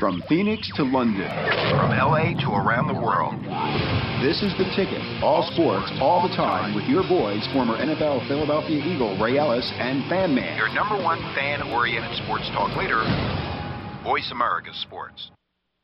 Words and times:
From 0.00 0.22
Phoenix 0.30 0.66
to 0.76 0.82
London. 0.82 1.28
From 1.76 1.92
LA 1.92 2.32
to 2.32 2.48
around 2.56 2.88
the 2.88 2.96
world. 2.96 3.36
This 4.24 4.40
is 4.40 4.48
The 4.56 4.64
Ticket. 4.72 5.04
All 5.22 5.44
sports, 5.52 5.92
all 6.00 6.26
the 6.26 6.34
time, 6.34 6.74
with 6.74 6.88
your 6.88 7.04
boys, 7.04 7.46
former 7.52 7.76
NFL 7.76 8.26
Philadelphia 8.26 8.80
Eagle 8.80 9.20
Ray 9.20 9.36
Ellis 9.36 9.70
and 9.76 10.08
Fan 10.08 10.34
Man. 10.34 10.56
Your 10.56 10.72
number 10.72 10.96
one 10.96 11.20
fan-oriented 11.36 12.16
sports 12.24 12.48
talk 12.56 12.74
leader, 12.80 13.04
Voice 14.02 14.30
America 14.32 14.70
Sports. 14.72 15.30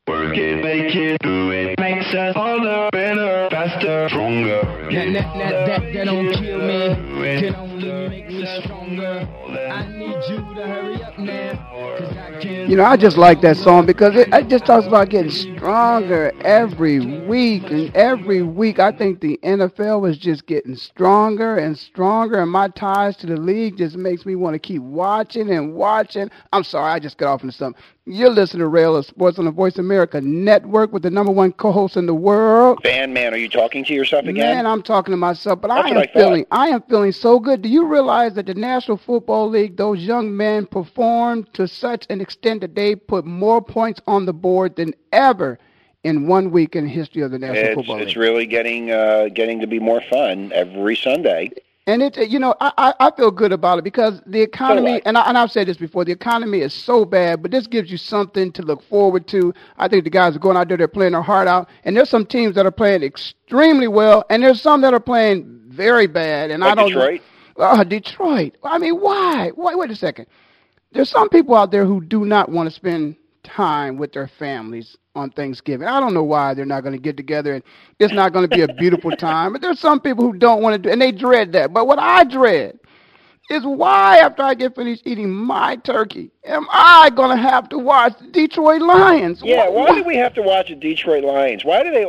Work 0.07 0.35
it, 0.35 0.63
make 0.63 0.95
it, 0.95 1.21
do 1.21 1.51
it. 1.51 1.79
Makes 1.79 2.09
us 2.15 2.33
harder, 2.33 2.89
better, 2.91 3.49
faster, 3.51 4.09
stronger. 4.09 4.65
That, 4.89 5.13
that, 5.13 5.29
that, 5.37 5.53
that, 5.69 5.93
that 5.93 6.05
don't 6.05 6.33
kill 6.33 6.57
me. 6.65 7.37
Can 7.37 7.53
only 7.53 8.09
make 8.09 8.27
me 8.29 8.61
stronger. 8.65 9.29
I 9.69 9.85
need 9.93 10.17
you 10.25 10.41
to 10.55 10.63
hurry 10.65 11.03
up 11.03 11.19
now. 11.19 12.26
Cause 12.67 12.75
I 12.75 12.75
can't. 12.75 12.77
You 12.77 12.77
know, 12.77 12.85
I 12.85 12.97
just 12.97 13.17
like 13.17 13.41
that 13.41 13.57
song 13.57 13.85
because 13.85 14.15
it, 14.15 14.33
it 14.33 14.47
just 14.49 14.65
talks 14.65 14.85
about 14.85 15.09
getting 15.09 15.31
stronger 15.31 16.33
every 16.41 16.99
week. 16.99 17.63
And 17.69 17.95
every 17.95 18.43
week, 18.43 18.79
I 18.79 18.91
think 18.91 19.21
the 19.21 19.39
NFL 19.43 20.09
is 20.09 20.17
just 20.17 20.45
getting 20.47 20.75
stronger 20.75 21.57
and 21.57 21.77
stronger. 21.77 22.41
And 22.41 22.51
my 22.51 22.69
ties 22.69 23.15
to 23.17 23.27
the 23.27 23.37
league 23.37 23.77
just 23.77 23.97
makes 23.97 24.25
me 24.25 24.35
want 24.35 24.55
to 24.55 24.59
keep 24.59 24.81
watching 24.81 25.49
and 25.51 25.75
watching. 25.75 26.29
I'm 26.53 26.63
sorry, 26.63 26.91
I 26.91 26.99
just 26.99 27.17
got 27.17 27.33
off 27.33 27.43
into 27.43 27.55
something. 27.55 27.81
You're 28.09 28.29
listening 28.29 28.61
to 28.61 28.67
Ray 28.67 28.83
Ellis 28.83 29.07
Sports 29.07 29.37
on 29.37 29.43
the 29.45 29.51
Voice 29.51 29.77
America 29.77 30.21
Network 30.21 30.93
with 30.93 31.03
the 31.03 31.09
number 31.09 31.31
one 31.31 31.51
co-host 31.51 31.97
in 31.97 32.05
the 32.05 32.15
world. 32.15 32.79
Fan 32.81 33.11
man, 33.11 33.33
are 33.33 33.37
you 33.37 33.49
talking 33.49 33.83
to 33.83 33.93
yourself 33.93 34.25
again? 34.25 34.55
Man, 34.55 34.65
I'm 34.65 34.81
talking 34.81 35.11
to 35.11 35.17
myself, 35.17 35.59
but 35.59 35.67
That's 35.67 35.87
I 35.87 35.89
am 35.89 35.97
I 35.97 36.07
feeling 36.13 36.45
I 36.49 36.69
am 36.69 36.81
feeling 36.83 37.11
so 37.11 37.37
good. 37.37 37.61
Do 37.61 37.67
you 37.67 37.85
realize 37.85 38.33
that 38.35 38.45
the 38.45 38.53
National 38.53 38.95
Football 38.95 39.49
League, 39.49 39.75
those 39.75 39.99
young 39.99 40.37
men 40.37 40.67
performed 40.67 41.53
to 41.55 41.67
such 41.67 42.07
an 42.09 42.21
extent 42.21 42.56
that 42.59 42.75
they 42.75 42.95
put 42.95 43.25
more 43.25 43.61
points 43.61 44.01
on 44.07 44.25
the 44.25 44.33
board 44.33 44.75
than 44.75 44.93
ever 45.11 45.59
in 46.03 46.27
one 46.27 46.51
week 46.51 46.75
in 46.75 46.85
the 46.85 46.89
history 46.89 47.21
of 47.21 47.31
the 47.31 47.39
National 47.39 47.57
it's 47.57 47.75
Football 47.75 47.99
it's 47.99 48.15
really 48.15 48.45
getting 48.45 48.91
uh, 48.91 49.27
getting 49.33 49.59
to 49.59 49.67
be 49.67 49.79
more 49.79 50.01
fun 50.01 50.51
every 50.53 50.95
Sunday. 50.95 51.51
And 51.87 52.03
it, 52.03 52.17
you 52.29 52.37
know, 52.37 52.53
I, 52.59 52.93
I 52.99 53.11
feel 53.11 53.31
good 53.31 53.53
about 53.53 53.79
it 53.79 53.85
because 53.85 54.21
the 54.25 54.41
economy, 54.41 55.01
and, 55.05 55.17
I, 55.17 55.21
and 55.21 55.37
I've 55.37 55.53
said 55.53 55.69
this 55.69 55.77
before, 55.77 56.03
the 56.03 56.11
economy 56.11 56.59
is 56.59 56.73
so 56.73 57.05
bad, 57.05 57.41
but 57.41 57.49
this 57.49 57.65
gives 57.65 57.89
you 57.89 57.95
something 57.95 58.51
to 58.51 58.61
look 58.61 58.83
forward 58.83 59.25
to. 59.27 59.53
I 59.77 59.87
think 59.87 60.03
the 60.03 60.09
guys 60.09 60.35
are 60.35 60.39
going 60.39 60.57
out 60.57 60.67
there, 60.67 60.75
they're 60.75 60.89
playing 60.89 61.13
their 61.13 61.21
heart 61.21 61.47
out, 61.47 61.69
and 61.85 61.95
there's 61.95 62.09
some 62.09 62.25
teams 62.25 62.55
that 62.55 62.65
are 62.65 62.71
playing 62.71 63.03
extremely 63.03 63.87
well, 63.87 64.25
and 64.29 64.43
there's 64.43 64.61
some 64.61 64.81
that 64.81 64.93
are 64.93 64.99
playing 64.99 65.61
very 65.67 66.07
bad. 66.07 66.51
And 66.51 66.61
I 66.61 66.75
don't 66.75 66.87
Detroit? 66.87 67.21
know, 67.57 67.63
uh, 67.63 67.83
Detroit. 67.85 68.57
I 68.65 68.77
mean, 68.79 68.95
why? 68.95 69.51
Wait, 69.55 69.77
wait 69.77 69.89
a 69.89 69.95
second. 69.95 70.27
There's 70.97 71.11
some 71.11 71.29
people 71.29 71.53
out 71.53 71.69
there 71.69 71.85
who 71.85 72.01
do 72.01 72.25
not 72.25 72.49
want 72.49 72.67
to 72.67 72.73
spend 72.73 73.17
time 73.43 73.97
with 73.97 74.13
their 74.13 74.27
families 74.39 74.97
on 75.13 75.29
Thanksgiving. 75.29 75.87
I 75.87 75.99
don't 75.99 76.15
know 76.15 76.23
why 76.23 76.55
they're 76.55 76.65
not 76.65 76.81
going 76.81 76.95
to 76.95 76.99
get 76.99 77.15
together 77.15 77.53
and 77.53 77.63
it's 77.99 78.15
not 78.15 78.33
going 78.33 78.49
to 78.49 78.55
be 78.55 78.63
a 78.63 78.73
beautiful 78.73 79.11
time. 79.15 79.53
But 79.53 79.61
there's 79.61 79.79
some 79.79 79.99
people 79.99 80.23
who 80.23 80.35
don't 80.39 80.63
want 80.63 80.73
to 80.73 80.79
do 80.79 80.89
and 80.89 80.99
they 80.99 81.11
dread 81.11 81.51
that. 81.51 81.71
But 81.71 81.85
what 81.85 81.99
I 81.99 82.23
dread 82.23 82.79
is 83.51 83.63
why 83.63 84.17
after 84.17 84.41
I 84.41 84.55
get 84.55 84.73
finished 84.73 85.03
eating 85.05 85.29
my 85.29 85.75
turkey, 85.75 86.31
am 86.47 86.67
I 86.71 87.09
going 87.13 87.29
to 87.35 87.41
have 87.41 87.69
to 87.69 87.77
watch 87.77 88.13
the 88.19 88.27
Detroit 88.27 88.81
Lions? 88.81 89.41
Yeah, 89.43 89.67
Wh- 89.67 89.73
why 89.73 89.91
wh- 89.91 89.95
do 89.95 90.03
we 90.03 90.15
have 90.17 90.33
to 90.35 90.41
watch 90.41 90.69
the 90.69 90.75
Detroit 90.75 91.23
Lions? 91.23 91.63
Why 91.65 91.83
do 91.83 91.91
they? 91.91 92.03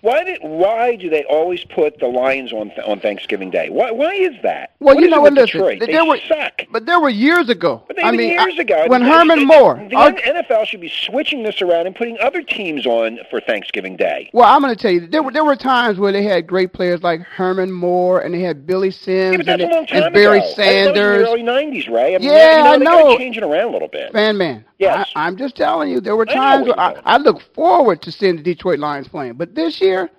Why 0.00 0.24
did? 0.24 0.38
Why 0.42 0.96
do 0.96 1.08
they 1.10 1.24
always 1.24 1.64
put 1.64 1.98
the 1.98 2.06
Lions 2.08 2.52
on 2.52 2.70
on 2.86 3.00
Thanksgiving 3.00 3.50
Day? 3.50 3.68
Why? 3.70 3.90
Why 3.90 4.12
is 4.14 4.34
that? 4.42 4.72
Well, 4.80 4.94
What 4.96 5.04
you 5.04 5.10
know 5.10 5.18
it 5.18 5.20
what? 5.20 5.32
with 5.32 5.38
Listen, 5.40 5.60
Detroit? 5.60 5.80
they 5.80 5.92
there 5.92 6.04
were, 6.04 6.18
suck. 6.28 6.62
but 6.70 6.86
there 6.86 7.00
were 7.00 7.08
years 7.10 7.48
ago. 7.48 7.82
But 7.86 7.96
they 7.96 8.02
I 8.02 8.10
mean, 8.10 8.30
years 8.30 8.54
I- 8.58 8.62
ago. 8.62 8.84
when 8.88 9.02
Herman 9.02 9.40
the- 9.40 9.44
Moore. 9.46 9.84
the 9.88 9.96
our- 9.96 10.12
NFL 10.12 10.66
should 10.66 10.80
be 10.80 10.88
switching 11.04 11.42
this 11.42 11.62
around 11.62 11.86
and 11.86 11.94
putting 11.94 12.18
other 12.20 12.42
teams 12.42 12.86
on 12.86 13.18
for 13.30 13.40
Thanksgiving 13.40 13.96
Day. 13.96 14.30
Well, 14.32 14.46
I'm 14.52 14.60
going 14.62 14.74
to 14.74 14.80
tell 14.80 14.90
you, 14.90 15.06
there 15.06 15.22
were 15.22 15.32
there 15.32 15.44
were 15.44 15.56
times 15.56 15.98
where 15.98 16.12
they 16.12 16.22
had 16.24 16.46
great 16.46 16.72
players 16.72 17.02
like 17.02 17.20
Herman 17.20 17.70
Moore, 17.72 18.20
and 18.20 18.34
they 18.34 18.40
had 18.40 18.66
Billy 18.66 18.90
Sims 18.90 19.46
Yeah, 19.46 19.52
and, 19.54 19.62
a 19.62 19.66
long 19.68 19.86
time 19.86 20.02
and 20.04 20.14
Barry 20.14 20.38
ago. 20.38 20.46
That- 20.48 20.56
that 20.56 20.66
was 20.66 20.88
in 20.88 20.94
Sanders. 20.94 21.26
the 21.26 21.30
early 21.30 21.42
'90s, 21.42 21.88
Ray. 21.88 22.14
I 22.14 22.18
mean, 22.18 22.28
Yeah, 22.28 22.58
you 22.58 22.64
know, 22.64 22.72
I 22.72 22.76
know. 22.76 23.16
around 23.52 23.68
a 23.68 23.70
little 23.72 23.81
bit. 23.88 24.12
Fan 24.12 24.36
man, 24.36 24.64
Yes. 24.78 25.10
I, 25.14 25.26
I'm 25.26 25.36
just 25.36 25.56
telling 25.56 25.90
you, 25.90 26.00
there 26.00 26.16
were 26.16 26.26
times 26.26 26.66
where 26.66 26.78
I, 26.78 27.00
I 27.04 27.16
look 27.18 27.40
forward 27.54 28.02
to 28.02 28.12
seeing 28.12 28.36
the 28.36 28.42
Detroit 28.42 28.78
Lions 28.78 29.08
playing, 29.08 29.34
but 29.34 29.54
this 29.54 29.80
year, 29.80 30.10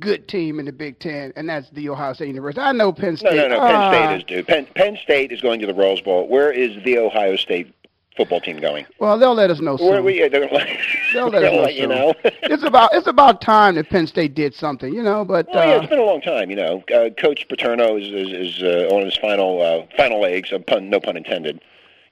good 0.00 0.28
team 0.28 0.58
in 0.58 0.66
the 0.66 0.72
Big 0.72 0.98
Ten, 0.98 1.32
and 1.36 1.48
that's 1.48 1.70
the 1.70 1.88
Ohio 1.88 2.12
State 2.12 2.28
University. 2.28 2.60
I 2.60 2.72
know 2.72 2.92
Penn 2.92 3.10
No, 3.10 3.16
State. 3.16 3.36
no, 3.36 3.48
no. 3.48 3.60
Penn 3.60 3.74
Ah, 3.76 3.90
State 3.90 4.16
is 4.18 4.24
due. 4.24 4.44
Penn, 4.44 4.66
Penn 4.74 4.98
State 5.02 5.32
is 5.32 5.40
going 5.40 5.60
to 5.60 5.66
the 5.66 5.74
Rose 5.74 6.00
Bowl. 6.00 6.28
Where 6.28 6.50
is 6.52 6.82
the 6.84 6.98
Ohio 6.98 7.36
State 7.36 7.72
football 8.16 8.40
team 8.40 8.58
going? 8.58 8.86
Well, 8.98 9.18
they'll 9.18 9.34
let 9.34 9.50
us 9.50 9.60
know 9.60 9.76
soon. 9.76 9.88
Where 9.88 10.02
we? 10.02 10.18
They're 10.20 10.30
gonna 10.30 10.52
let, 10.52 10.68
They'll 11.12 11.28
let 11.28 11.44
us 11.44 11.52
know 11.52 11.62
let 11.62 11.74
you 11.74 11.86
know. 11.86 12.14
it's 12.24 12.62
about 12.62 12.90
it's 12.94 13.06
about 13.06 13.40
time 13.40 13.74
that 13.76 13.88
Penn 13.90 14.06
State 14.06 14.34
did 14.34 14.54
something, 14.54 14.92
you 14.92 15.02
know. 15.02 15.24
But 15.24 15.46
Well, 15.52 15.66
yeah, 15.68 15.74
uh, 15.76 15.80
it's 15.80 15.90
been 15.90 15.98
a 15.98 16.02
long 16.04 16.20
time. 16.20 16.50
You 16.50 16.56
know, 16.56 16.84
uh, 16.94 17.10
Coach 17.10 17.46
Paterno 17.48 17.96
is 17.96 18.06
is, 18.08 18.56
is 18.56 18.62
uh, 18.62 18.94
on 18.94 19.04
his 19.04 19.16
final 19.16 19.60
uh, 19.62 19.86
final 19.96 20.20
legs. 20.20 20.52
Uh, 20.52 20.58
pun, 20.58 20.88
no 20.90 21.00
pun 21.00 21.16
intended. 21.16 21.60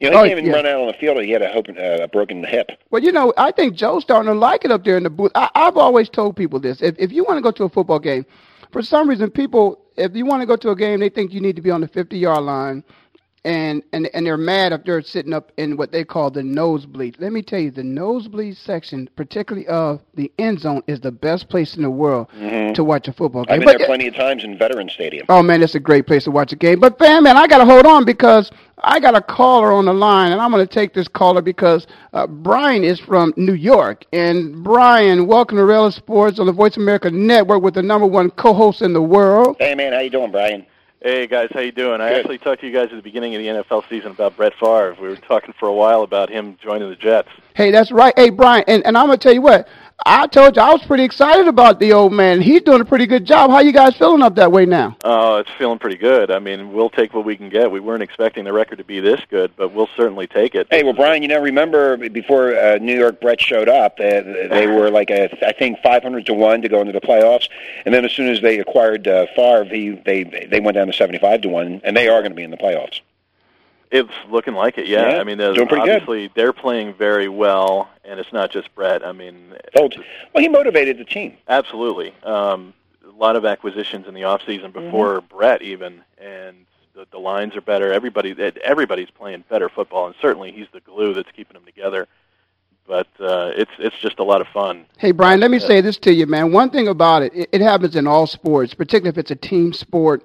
You 0.00 0.10
know, 0.10 0.18
he 0.24 0.24
Oh, 0.24 0.28
can't 0.28 0.38
even 0.40 0.46
yeah. 0.46 0.56
run 0.56 0.66
out 0.66 0.80
on 0.80 0.86
the 0.88 0.92
field. 0.94 1.22
He 1.22 1.30
had 1.30 1.42
a, 1.42 1.50
hope, 1.52 1.66
uh, 1.68 2.02
a 2.02 2.08
broken 2.08 2.42
hip. 2.44 2.70
well, 2.90 3.02
you 3.02 3.12
know, 3.12 3.32
I 3.36 3.52
think 3.52 3.74
Joe's 3.74 4.02
starting 4.02 4.32
to 4.32 4.38
like 4.38 4.64
it 4.64 4.70
up 4.70 4.84
there 4.84 4.96
in 4.96 5.02
the 5.04 5.10
booth. 5.10 5.32
I, 5.34 5.48
I've 5.54 5.76
always 5.76 6.08
told 6.08 6.36
people 6.36 6.58
this: 6.60 6.82
if 6.82 6.94
if 6.98 7.12
you 7.12 7.24
want 7.24 7.38
to 7.38 7.42
go 7.42 7.50
to 7.52 7.64
a 7.64 7.68
football 7.68 7.98
game, 8.00 8.26
for 8.72 8.82
some 8.82 9.08
reason, 9.08 9.30
people, 9.30 9.78
if 9.96 10.14
you 10.16 10.26
want 10.26 10.42
to 10.42 10.46
go 10.46 10.56
to 10.56 10.70
a 10.70 10.76
game, 10.76 11.00
they 11.00 11.08
think 11.08 11.32
you 11.32 11.40
need 11.40 11.56
to 11.56 11.62
be 11.62 11.70
on 11.70 11.80
the 11.80 11.88
fifty 11.88 12.18
yard 12.18 12.42
line. 12.44 12.82
And, 13.46 13.82
and 13.92 14.08
and 14.14 14.24
they're 14.24 14.38
mad 14.38 14.72
if 14.72 14.84
they're 14.84 15.02
sitting 15.02 15.34
up 15.34 15.52
in 15.58 15.76
what 15.76 15.92
they 15.92 16.02
call 16.02 16.30
the 16.30 16.42
nosebleed. 16.42 17.16
Let 17.18 17.30
me 17.30 17.42
tell 17.42 17.58
you, 17.58 17.70
the 17.70 17.82
nosebleed 17.82 18.56
section, 18.56 19.06
particularly 19.16 19.66
of 19.68 20.00
the 20.14 20.32
end 20.38 20.60
zone, 20.60 20.82
is 20.86 21.00
the 21.00 21.12
best 21.12 21.50
place 21.50 21.76
in 21.76 21.82
the 21.82 21.90
world 21.90 22.28
to 22.74 22.82
watch 22.82 23.06
a 23.06 23.12
football 23.12 23.44
game. 23.44 23.60
Mm-hmm. 23.60 23.60
I've 23.60 23.60
been 23.60 23.66
But- 23.74 23.78
there 23.80 23.86
plenty 23.86 24.06
of 24.08 24.14
times 24.14 24.44
in 24.44 24.56
Veteran 24.56 24.88
Stadium. 24.88 25.26
Oh 25.28 25.42
man, 25.42 25.62
it's 25.62 25.74
a 25.74 25.80
great 25.80 26.06
place 26.06 26.24
to 26.24 26.30
watch 26.30 26.52
a 26.52 26.56
game. 26.56 26.80
But 26.80 26.98
fam, 26.98 27.24
man, 27.24 27.36
I 27.36 27.46
gotta 27.46 27.66
hold 27.66 27.84
on 27.84 28.06
because 28.06 28.50
I 28.78 28.98
got 28.98 29.14
a 29.14 29.20
caller 29.20 29.72
on 29.72 29.84
the 29.84 29.92
line, 29.92 30.32
and 30.32 30.40
I'm 30.40 30.50
gonna 30.50 30.66
take 30.66 30.94
this 30.94 31.06
caller 31.06 31.42
because 31.42 31.86
uh, 32.14 32.26
Brian 32.26 32.82
is 32.82 32.98
from 32.98 33.34
New 33.36 33.52
York. 33.52 34.06
And 34.14 34.64
Brian, 34.64 35.26
welcome 35.26 35.58
to 35.58 35.64
Ray 35.66 35.74
Ellis 35.74 35.96
Sports 35.96 36.38
on 36.38 36.46
the 36.46 36.52
Voice 36.52 36.78
America 36.78 37.10
Network 37.10 37.62
with 37.62 37.74
the 37.74 37.82
number 37.82 38.06
one 38.06 38.30
co-host 38.30 38.80
in 38.80 38.94
the 38.94 39.02
world. 39.02 39.56
Hey 39.58 39.74
man, 39.74 39.92
how 39.92 40.00
you 40.00 40.08
doing, 40.08 40.30
Brian? 40.30 40.64
Hey 41.04 41.26
guys, 41.26 41.50
how 41.52 41.60
you 41.60 41.70
doing? 41.70 42.00
I 42.00 42.14
actually 42.14 42.38
talked 42.38 42.62
to 42.62 42.66
you 42.66 42.72
guys 42.72 42.88
at 42.88 42.96
the 42.96 43.02
beginning 43.02 43.34
of 43.34 43.38
the 43.38 43.62
NFL 43.62 43.86
season 43.90 44.12
about 44.12 44.38
Brett 44.38 44.54
Favre. 44.58 44.96
We 44.98 45.08
were 45.08 45.16
talking 45.16 45.52
for 45.60 45.68
a 45.68 45.72
while 45.74 46.00
about 46.00 46.30
him 46.30 46.56
joining 46.62 46.88
the 46.88 46.96
Jets. 46.96 47.28
Hey, 47.52 47.70
that's 47.70 47.92
right. 47.92 48.14
Hey, 48.16 48.30
Brian, 48.30 48.64
and, 48.68 48.82
and 48.86 48.96
I'm 48.96 49.08
gonna 49.08 49.18
tell 49.18 49.34
you 49.34 49.42
what. 49.42 49.68
I 50.06 50.26
told 50.26 50.56
you 50.56 50.62
I 50.62 50.72
was 50.72 50.82
pretty 50.82 51.04
excited 51.04 51.48
about 51.48 51.80
the 51.80 51.92
old 51.92 52.12
man. 52.12 52.42
He's 52.42 52.60
doing 52.62 52.80
a 52.80 52.84
pretty 52.84 53.06
good 53.06 53.24
job. 53.24 53.50
How 53.50 53.60
you 53.60 53.72
guys 53.72 53.96
feeling 53.96 54.22
up 54.22 54.34
that 54.34 54.52
way 54.52 54.66
now? 54.66 54.96
Oh, 55.02 55.36
it's 55.36 55.50
feeling 55.56 55.78
pretty 55.78 55.96
good. 55.96 56.30
I 56.30 56.40
mean, 56.40 56.72
we'll 56.72 56.90
take 56.90 57.14
what 57.14 57.24
we 57.24 57.36
can 57.36 57.48
get. 57.48 57.70
We 57.70 57.80
weren't 57.80 58.02
expecting 58.02 58.44
the 58.44 58.52
record 58.52 58.78
to 58.78 58.84
be 58.84 59.00
this 59.00 59.20
good, 59.30 59.52
but 59.56 59.72
we'll 59.72 59.88
certainly 59.96 60.26
take 60.26 60.54
it. 60.54 60.66
Hey, 60.70 60.82
well, 60.82 60.92
Brian, 60.92 61.22
you 61.22 61.28
know, 61.28 61.40
remember 61.40 61.96
before 62.10 62.54
uh, 62.54 62.78
New 62.78 62.98
York 62.98 63.20
Brett 63.20 63.40
showed 63.40 63.68
up, 63.68 63.94
uh, 63.98 64.20
they 64.50 64.66
were 64.66 64.90
like 64.90 65.10
a, 65.10 65.30
I 65.46 65.52
think 65.52 65.78
500 65.80 66.26
to 66.26 66.34
one 66.34 66.60
to 66.62 66.68
go 66.68 66.80
into 66.80 66.92
the 66.92 67.00
playoffs, 67.00 67.48
and 67.86 67.94
then 67.94 68.04
as 68.04 68.12
soon 68.12 68.28
as 68.28 68.42
they 68.42 68.58
acquired 68.58 69.08
uh, 69.08 69.26
Favre, 69.34 69.64
he, 69.64 69.90
they 70.04 70.24
they 70.24 70.60
went 70.60 70.74
down 70.74 70.88
to 70.88 70.92
75 70.92 71.42
to 71.42 71.48
one, 71.48 71.80
and 71.82 71.96
they 71.96 72.08
are 72.08 72.20
going 72.20 72.32
to 72.32 72.36
be 72.36 72.42
in 72.42 72.50
the 72.50 72.56
playoffs. 72.56 73.00
It's 73.94 74.10
looking 74.28 74.54
like 74.54 74.76
it, 74.76 74.88
yeah. 74.88 75.10
Yeah, 75.12 75.20
I 75.20 75.24
mean, 75.24 75.38
there's- 75.38 75.54
doing 75.54 75.68
pretty 75.68 75.84
good. 75.84 75.92
obviously 76.02 76.30
they're 76.34 76.52
playing 76.52 76.94
very 76.94 77.28
well, 77.28 77.88
and 78.04 78.18
it's 78.18 78.32
not 78.32 78.50
just 78.50 78.74
Brett. 78.74 79.06
I 79.06 79.12
mean, 79.12 79.54
Oh, 79.78 79.88
well, 80.34 80.42
he 80.42 80.48
motivated 80.48 80.98
the 80.98 81.04
team. 81.04 81.36
absolutely. 81.48 82.12
Um, 82.24 82.74
a 83.08 83.16
lot 83.16 83.36
of 83.36 83.44
acquisitions 83.44 84.08
in 84.08 84.14
the 84.14 84.24
off 84.24 84.40
season 84.44 84.72
before 84.72 85.20
Brett 85.20 85.62
even, 85.62 86.00
and 86.18 86.56
the, 86.94 87.06
the 87.12 87.18
lines 87.18 87.54
are 87.54 87.60
better. 87.60 87.92
Everybody 87.92 88.34
everybody's 88.64 89.10
playing 89.10 89.44
better 89.48 89.68
football, 89.68 90.06
and 90.06 90.14
certainly 90.20 90.50
he's 90.50 90.66
the 90.72 90.80
glue 90.80 91.14
that's 91.14 91.30
keeping 91.30 91.54
them 91.54 91.64
together. 91.64 92.08
But 92.88 93.06
uh, 93.20 93.52
it's 93.56 93.70
it's 93.78 93.96
just 94.00 94.18
a 94.18 94.24
lot 94.24 94.40
of 94.40 94.48
fun. 94.48 94.86
Hey 94.98 95.12
Brian, 95.12 95.38
let 95.38 95.50
me 95.52 95.58
say 95.60 95.80
this 95.80 95.96
to 95.98 96.12
you, 96.12 96.26
man. 96.26 96.50
One 96.52 96.68
thing 96.70 96.88
about 96.88 97.22
it, 97.22 97.32
it, 97.34 97.48
it 97.52 97.60
happens 97.60 97.94
in 97.94 98.06
all 98.08 98.26
sports, 98.26 98.74
particularly 98.74 99.10
if 99.10 99.18
it's 99.18 99.30
a 99.30 99.36
team 99.36 99.72
sport. 99.72 100.24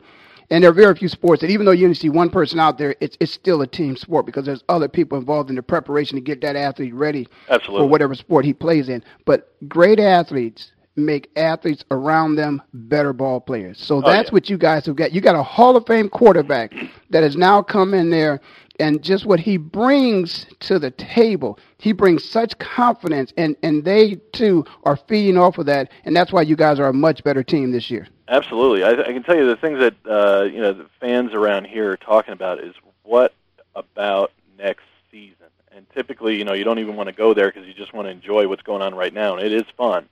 And 0.52 0.64
there 0.64 0.72
are 0.72 0.74
very 0.74 0.96
few 0.96 1.10
sports 1.10 1.42
that 1.42 1.52
even 1.52 1.66
though 1.66 1.72
you 1.72 1.86
only 1.86 1.96
see 1.96 2.10
one 2.10 2.30
person 2.30 2.60
out 2.60 2.78
there, 2.78 2.96
it's 3.00 3.16
it's 3.20 3.32
still 3.32 3.62
a 3.62 3.68
team 3.68 3.96
sport 3.96 4.26
because 4.26 4.46
there's 4.46 4.64
other 4.68 4.88
people 4.88 5.18
involved 5.18 5.50
in 5.50 5.56
the 5.56 5.62
preparation 5.62 6.16
to 6.16 6.22
get 6.22 6.42
that 6.42 6.56
athlete 6.56 6.94
ready 6.94 7.28
Absolutely. 7.50 7.86
for 7.86 7.90
whatever 7.90 8.16
sport 8.16 8.46
he 8.46 8.54
plays 8.54 8.90
in. 8.90 9.04
But 9.26 9.54
great 9.68 10.00
athletes 10.00 10.72
make 10.96 11.30
athletes 11.36 11.86
around 11.92 12.36
them 12.36 12.62
better 12.74 13.14
ball 13.14 13.40
players. 13.40 13.80
So 13.80 13.98
oh, 13.98 14.02
that's 14.02 14.30
yeah. 14.30 14.34
what 14.34 14.50
you 14.50 14.58
guys 14.58 14.86
have 14.86 14.96
got. 14.96 15.12
You 15.12 15.22
got 15.22 15.36
a 15.36 15.44
Hall 15.44 15.76
of 15.76 15.86
Fame 15.86 16.10
quarterback 16.10 16.74
that 17.10 17.24
has 17.24 17.36
now 17.36 17.62
come 17.62 17.94
in 17.94 18.10
there 18.10 18.42
and 18.80 19.04
just 19.04 19.26
what 19.26 19.40
he 19.40 19.58
brings 19.58 20.46
to 20.62 20.80
the 20.80 20.92
table. 20.92 21.60
He 21.78 21.92
brings 21.92 22.24
such 22.24 22.58
confidence 22.60 23.34
and 23.38 23.56
and 23.62 23.84
they 23.84 24.16
too 24.34 24.66
are 24.84 24.98
feeding 24.98 25.38
off 25.38 25.58
of 25.58 25.66
that 25.68 25.92
and 26.06 26.16
that's 26.16 26.32
why 26.32 26.42
you 26.42 26.56
guys 26.56 26.80
are 26.80 26.88
a 26.88 26.94
much 26.94 27.24
better 27.24 27.44
team 27.44 27.72
this 27.72 27.90
year. 27.90 28.08
Absolutely, 28.30 28.84
I, 28.84 28.92
I 28.92 29.12
can 29.12 29.24
tell 29.24 29.36
you 29.36 29.48
the 29.48 29.56
things 29.56 29.80
that 29.80 29.96
uh, 30.06 30.44
you 30.44 30.62
know 30.62 30.72
the 30.72 30.86
fans 31.00 31.34
around 31.34 31.66
here 31.66 31.92
are 31.92 31.98
talking 31.98 32.32
about 32.32 32.60
is 32.60 32.76
what 33.02 33.34
about 33.76 34.32
next 34.56 34.84
season. 35.10 35.48
And 35.72 35.90
typically, 35.96 36.38
you 36.38 36.46
know, 36.46 36.54
you 36.54 36.64
don't 36.64 36.78
even 36.78 36.96
want 36.96 37.08
to 37.08 37.16
go 37.16 37.34
there 37.34 37.48
because 37.48 37.68
you 37.68 37.74
just 37.74 37.92
want 37.92 38.06
to 38.06 38.12
enjoy 38.12 38.48
what's 38.48 38.62
going 38.62 38.84
on 38.84 38.94
right 38.94 39.14
now, 39.14 39.36
and 39.36 39.44
it 39.44 39.52
is 39.52 39.64
fun. 39.76 40.08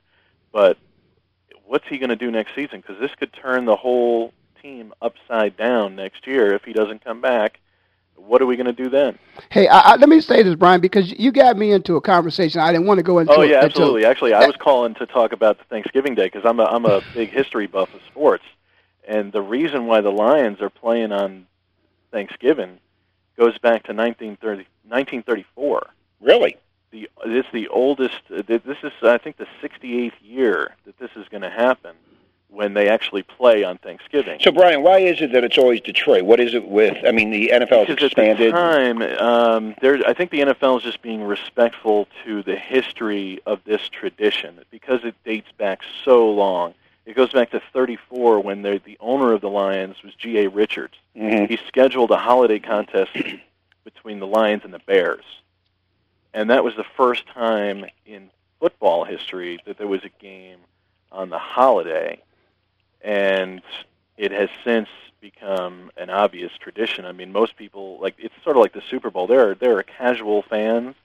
But 0.51 0.77
what's 1.67 1.87
he 1.87 1.99
going 1.99 2.09
to 2.09 2.15
do 2.15 2.31
next 2.31 2.55
season? 2.55 2.81
Because 2.81 2.99
this 2.99 3.13
could 3.13 3.33
turn 3.33 3.65
the 3.65 3.75
whole 3.75 4.33
team 4.63 4.93
upside 4.99 5.55
down 5.55 5.95
next 5.95 6.25
year 6.25 6.53
if 6.53 6.63
he 6.63 6.73
doesn't 6.73 7.03
come 7.03 7.21
back. 7.21 7.59
What 8.17 8.41
are 8.41 8.45
we 8.45 8.57
going 8.57 8.67
to 8.67 8.73
do 8.73 8.89
then? 8.89 9.17
Hey, 9.49 9.67
I, 9.67 9.79
I, 9.79 9.95
let 9.95 10.09
me 10.09 10.19
say 10.19 10.43
this, 10.43 10.55
Brian, 10.55 10.81
because 10.81 11.17
you 11.17 11.31
got 11.31 11.55
me 11.55 11.71
into 11.71 11.95
a 11.95 12.01
conversation 12.01 12.59
I 12.59 12.71
didn't 12.71 12.87
want 12.87 12.97
to 12.97 13.03
go 13.03 13.19
into. 13.19 13.33
Oh 13.33 13.41
yeah, 13.41 13.61
absolutely. 13.63 14.01
Until, 14.01 14.11
Actually, 14.11 14.33
I 14.33 14.45
was 14.45 14.55
calling 14.57 14.93
to 14.95 15.05
talk 15.05 15.31
about 15.31 15.57
the 15.57 15.63
Thanksgiving 15.65 16.15
Day 16.15 16.25
because 16.25 16.43
I'm 16.45 16.59
a 16.59 16.65
I'm 16.65 16.85
a 16.85 17.01
big 17.13 17.29
history 17.29 17.67
buff 17.67 17.93
of 17.93 18.01
sports, 18.07 18.43
and 19.07 19.31
the 19.31 19.41
reason 19.41 19.85
why 19.85 20.01
the 20.01 20.11
Lions 20.11 20.61
are 20.61 20.69
playing 20.69 21.11
on 21.11 21.47
Thanksgiving 22.11 22.79
goes 23.37 23.57
back 23.59 23.83
to 23.83 23.93
1930, 23.93 24.67
1934. 24.87 25.87
Really? 26.19 26.57
The 26.91 27.09
it's 27.25 27.47
the 27.53 27.67
oldest. 27.69 28.19
This 28.29 28.61
is 28.83 28.91
I 29.03 29.17
think 29.17 29.37
the 29.37 29.47
68th 29.61 30.13
year 30.21 30.75
that 30.85 30.97
this 30.99 31.11
is 31.15 31.27
going 31.29 31.43
to 31.43 31.49
happen 31.49 31.95
when 32.49 32.73
they 32.73 32.87
actually 32.87 33.23
play 33.23 33.63
on 33.63 33.77
Thanksgiving. 33.79 34.39
So, 34.41 34.51
Brian, 34.51 34.81
why 34.81 34.99
is 34.99 35.21
it 35.21 35.31
that 35.33 35.43
it's 35.43 35.57
always 35.57 35.81
Detroit? 35.81 36.23
What 36.23 36.39
is 36.39 36.53
it 36.53 36.67
with? 36.67 36.97
I 37.05 37.11
mean, 37.11 37.29
the 37.29 37.49
NFL 37.53 37.87
has 37.87 37.97
expanded. 38.01 38.53
at 38.53 38.55
the 38.55 38.57
time, 38.57 39.01
um, 39.19 39.75
there, 39.81 39.99
I 40.07 40.13
think 40.13 40.31
the 40.31 40.39
NFL 40.39 40.77
is 40.77 40.83
just 40.83 41.01
being 41.01 41.23
respectful 41.23 42.07
to 42.25 42.41
the 42.43 42.55
history 42.55 43.39
of 43.45 43.59
this 43.65 43.89
tradition 43.89 44.59
because 44.71 45.03
it 45.03 45.15
dates 45.25 45.51
back 45.57 45.81
so 46.05 46.29
long. 46.31 46.73
It 47.05 47.15
goes 47.15 47.31
back 47.31 47.51
to 47.51 47.61
34 47.73 48.41
when 48.41 48.61
the 48.63 48.81
the 48.83 48.97
owner 48.99 49.33
of 49.33 49.41
the 49.41 49.49
Lions 49.49 49.95
was 50.03 50.13
G.A. 50.15 50.49
Richards. 50.49 50.95
Mhm. 51.15 51.49
He 51.49 51.57
scheduled 51.67 52.11
a 52.11 52.17
holiday 52.17 52.59
contest 52.59 53.11
between 53.83 54.19
the 54.19 54.27
Lions 54.27 54.63
and 54.65 54.73
the 54.73 54.79
Bears. 54.79 55.23
And 56.33 56.49
that 56.49 56.63
was 56.63 56.75
the 56.75 56.85
first 56.95 57.25
time 57.27 57.85
in 58.05 58.29
football 58.59 59.05
history 59.05 59.59
that 59.65 59.77
there 59.77 59.87
was 59.87 60.03
a 60.03 60.09
game 60.21 60.59
on 61.11 61.29
the 61.29 61.39
holiday. 61.39 62.21
And 63.01 63.61
it 64.17 64.31
has 64.31 64.49
since 64.63 64.89
become 65.21 65.91
an 65.97 66.09
obvious 66.09 66.51
tradition. 66.59 67.05
I 67.05 67.11
mean, 67.11 67.31
most 67.31 67.55
people 67.55 67.99
like 67.99 68.15
it's 68.17 68.33
sort 68.43 68.55
of 68.55 68.61
like 68.61 68.73
the 68.73 68.83
Super 68.89 69.09
Bowl. 69.09 69.27
There 69.27 69.49
are 69.49 69.55
there 69.55 69.77
are 69.77 69.83
casual 69.83 70.41
fans. 70.43 70.95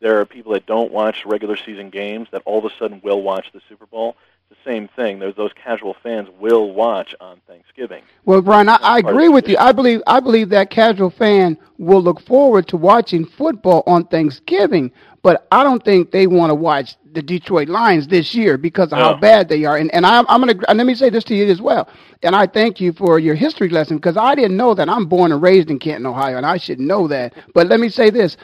There 0.00 0.20
are 0.20 0.26
people 0.26 0.52
that 0.52 0.66
don't 0.66 0.92
watch 0.92 1.24
regular 1.24 1.56
season 1.56 1.90
games 1.90 2.28
that 2.30 2.42
all 2.44 2.58
of 2.58 2.64
a 2.64 2.76
sudden 2.78 3.00
will 3.02 3.22
watch 3.22 3.50
the 3.52 3.62
Super 3.68 3.86
Bowl. 3.86 4.16
The 4.48 4.56
same 4.64 4.88
thing. 4.94 5.18
There's 5.18 5.34
those 5.34 5.50
casual 5.52 5.96
fans 6.02 6.28
will 6.38 6.72
watch 6.72 7.14
on 7.20 7.40
Thanksgiving. 7.48 8.02
Well, 8.24 8.40
Brian, 8.42 8.68
I, 8.68 8.76
I 8.76 8.98
agree 8.98 9.28
with 9.28 9.48
you. 9.48 9.56
I 9.58 9.72
believe 9.72 10.02
I 10.06 10.20
believe 10.20 10.50
that 10.50 10.70
casual 10.70 11.10
fan 11.10 11.58
will 11.78 12.00
look 12.00 12.20
forward 12.20 12.68
to 12.68 12.76
watching 12.76 13.26
football 13.26 13.82
on 13.88 14.04
Thanksgiving, 14.04 14.92
but 15.22 15.48
I 15.50 15.64
don't 15.64 15.84
think 15.84 16.12
they 16.12 16.28
want 16.28 16.50
to 16.50 16.54
watch 16.54 16.94
the 17.12 17.22
Detroit 17.22 17.68
Lions 17.68 18.06
this 18.06 18.36
year 18.36 18.56
because 18.56 18.92
of 18.92 18.98
how 18.98 19.16
bad 19.16 19.48
they 19.48 19.64
are. 19.64 19.78
And 19.78 19.92
and 19.92 20.06
I'm 20.06 20.24
I'm 20.28 20.40
gonna 20.40 20.54
let 20.74 20.86
me 20.86 20.94
say 20.94 21.10
this 21.10 21.24
to 21.24 21.34
you 21.34 21.46
as 21.50 21.60
well. 21.60 21.88
And 22.22 22.36
I 22.36 22.46
thank 22.46 22.80
you 22.80 22.92
for 22.92 23.18
your 23.18 23.34
history 23.34 23.68
lesson 23.68 23.96
because 23.96 24.16
I 24.16 24.36
didn't 24.36 24.56
know 24.56 24.74
that. 24.74 24.88
I'm 24.88 25.06
born 25.06 25.32
and 25.32 25.42
raised 25.42 25.70
in 25.70 25.80
Canton, 25.80 26.06
Ohio, 26.06 26.36
and 26.36 26.46
I 26.46 26.56
should 26.56 26.78
know 26.78 27.08
that. 27.08 27.34
But 27.52 27.66
let 27.66 27.80
me 27.80 27.88
say 27.88 28.10
this: 28.10 28.36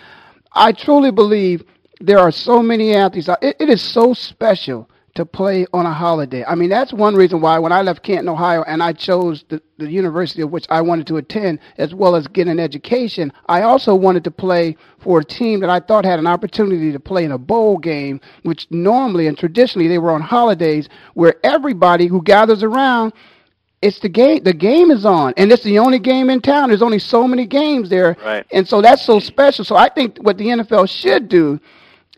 I 0.52 0.72
truly 0.72 1.12
believe 1.12 1.62
there 2.00 2.18
are 2.18 2.32
so 2.32 2.60
many 2.60 2.94
athletes. 2.94 3.28
It, 3.40 3.56
it 3.60 3.68
is 3.68 3.80
so 3.80 4.14
special 4.14 4.88
to 5.14 5.26
play 5.26 5.66
on 5.74 5.84
a 5.84 5.92
holiday. 5.92 6.42
I 6.44 6.54
mean, 6.54 6.70
that's 6.70 6.92
one 6.92 7.14
reason 7.14 7.40
why 7.42 7.58
when 7.58 7.70
I 7.72 7.82
left 7.82 8.02
Canton, 8.02 8.28
Ohio, 8.30 8.62
and 8.62 8.82
I 8.82 8.92
chose 8.94 9.44
the, 9.50 9.60
the 9.78 9.90
university 9.90 10.40
of 10.40 10.50
which 10.50 10.66
I 10.70 10.80
wanted 10.80 11.06
to 11.08 11.18
attend, 11.18 11.58
as 11.76 11.94
well 11.94 12.16
as 12.16 12.26
get 12.28 12.48
an 12.48 12.58
education, 12.58 13.30
I 13.46 13.62
also 13.62 13.94
wanted 13.94 14.24
to 14.24 14.30
play 14.30 14.76
for 15.00 15.20
a 15.20 15.24
team 15.24 15.60
that 15.60 15.68
I 15.70 15.80
thought 15.80 16.06
had 16.06 16.18
an 16.18 16.26
opportunity 16.26 16.92
to 16.92 17.00
play 17.00 17.24
in 17.24 17.32
a 17.32 17.38
bowl 17.38 17.76
game, 17.76 18.20
which 18.42 18.66
normally 18.70 19.26
and 19.26 19.36
traditionally 19.36 19.86
they 19.88 19.98
were 19.98 20.12
on 20.12 20.22
holidays 20.22 20.88
where 21.12 21.34
everybody 21.44 22.06
who 22.06 22.22
gathers 22.22 22.62
around 22.62 23.12
it's 23.82 23.98
the 23.98 24.08
game. 24.08 24.44
The 24.44 24.52
game 24.52 24.92
is 24.92 25.04
on, 25.04 25.34
and 25.36 25.50
it's 25.50 25.64
the 25.64 25.80
only 25.80 25.98
game 25.98 26.30
in 26.30 26.40
town. 26.40 26.68
There's 26.68 26.82
only 26.82 27.00
so 27.00 27.26
many 27.26 27.46
games 27.46 27.90
there, 27.90 28.16
Right. 28.24 28.46
and 28.52 28.66
so 28.66 28.80
that's 28.80 29.04
so 29.04 29.18
special. 29.18 29.64
So 29.64 29.74
I 29.74 29.88
think 29.88 30.18
what 30.18 30.38
the 30.38 30.46
NFL 30.46 30.88
should 30.88 31.28
do 31.28 31.58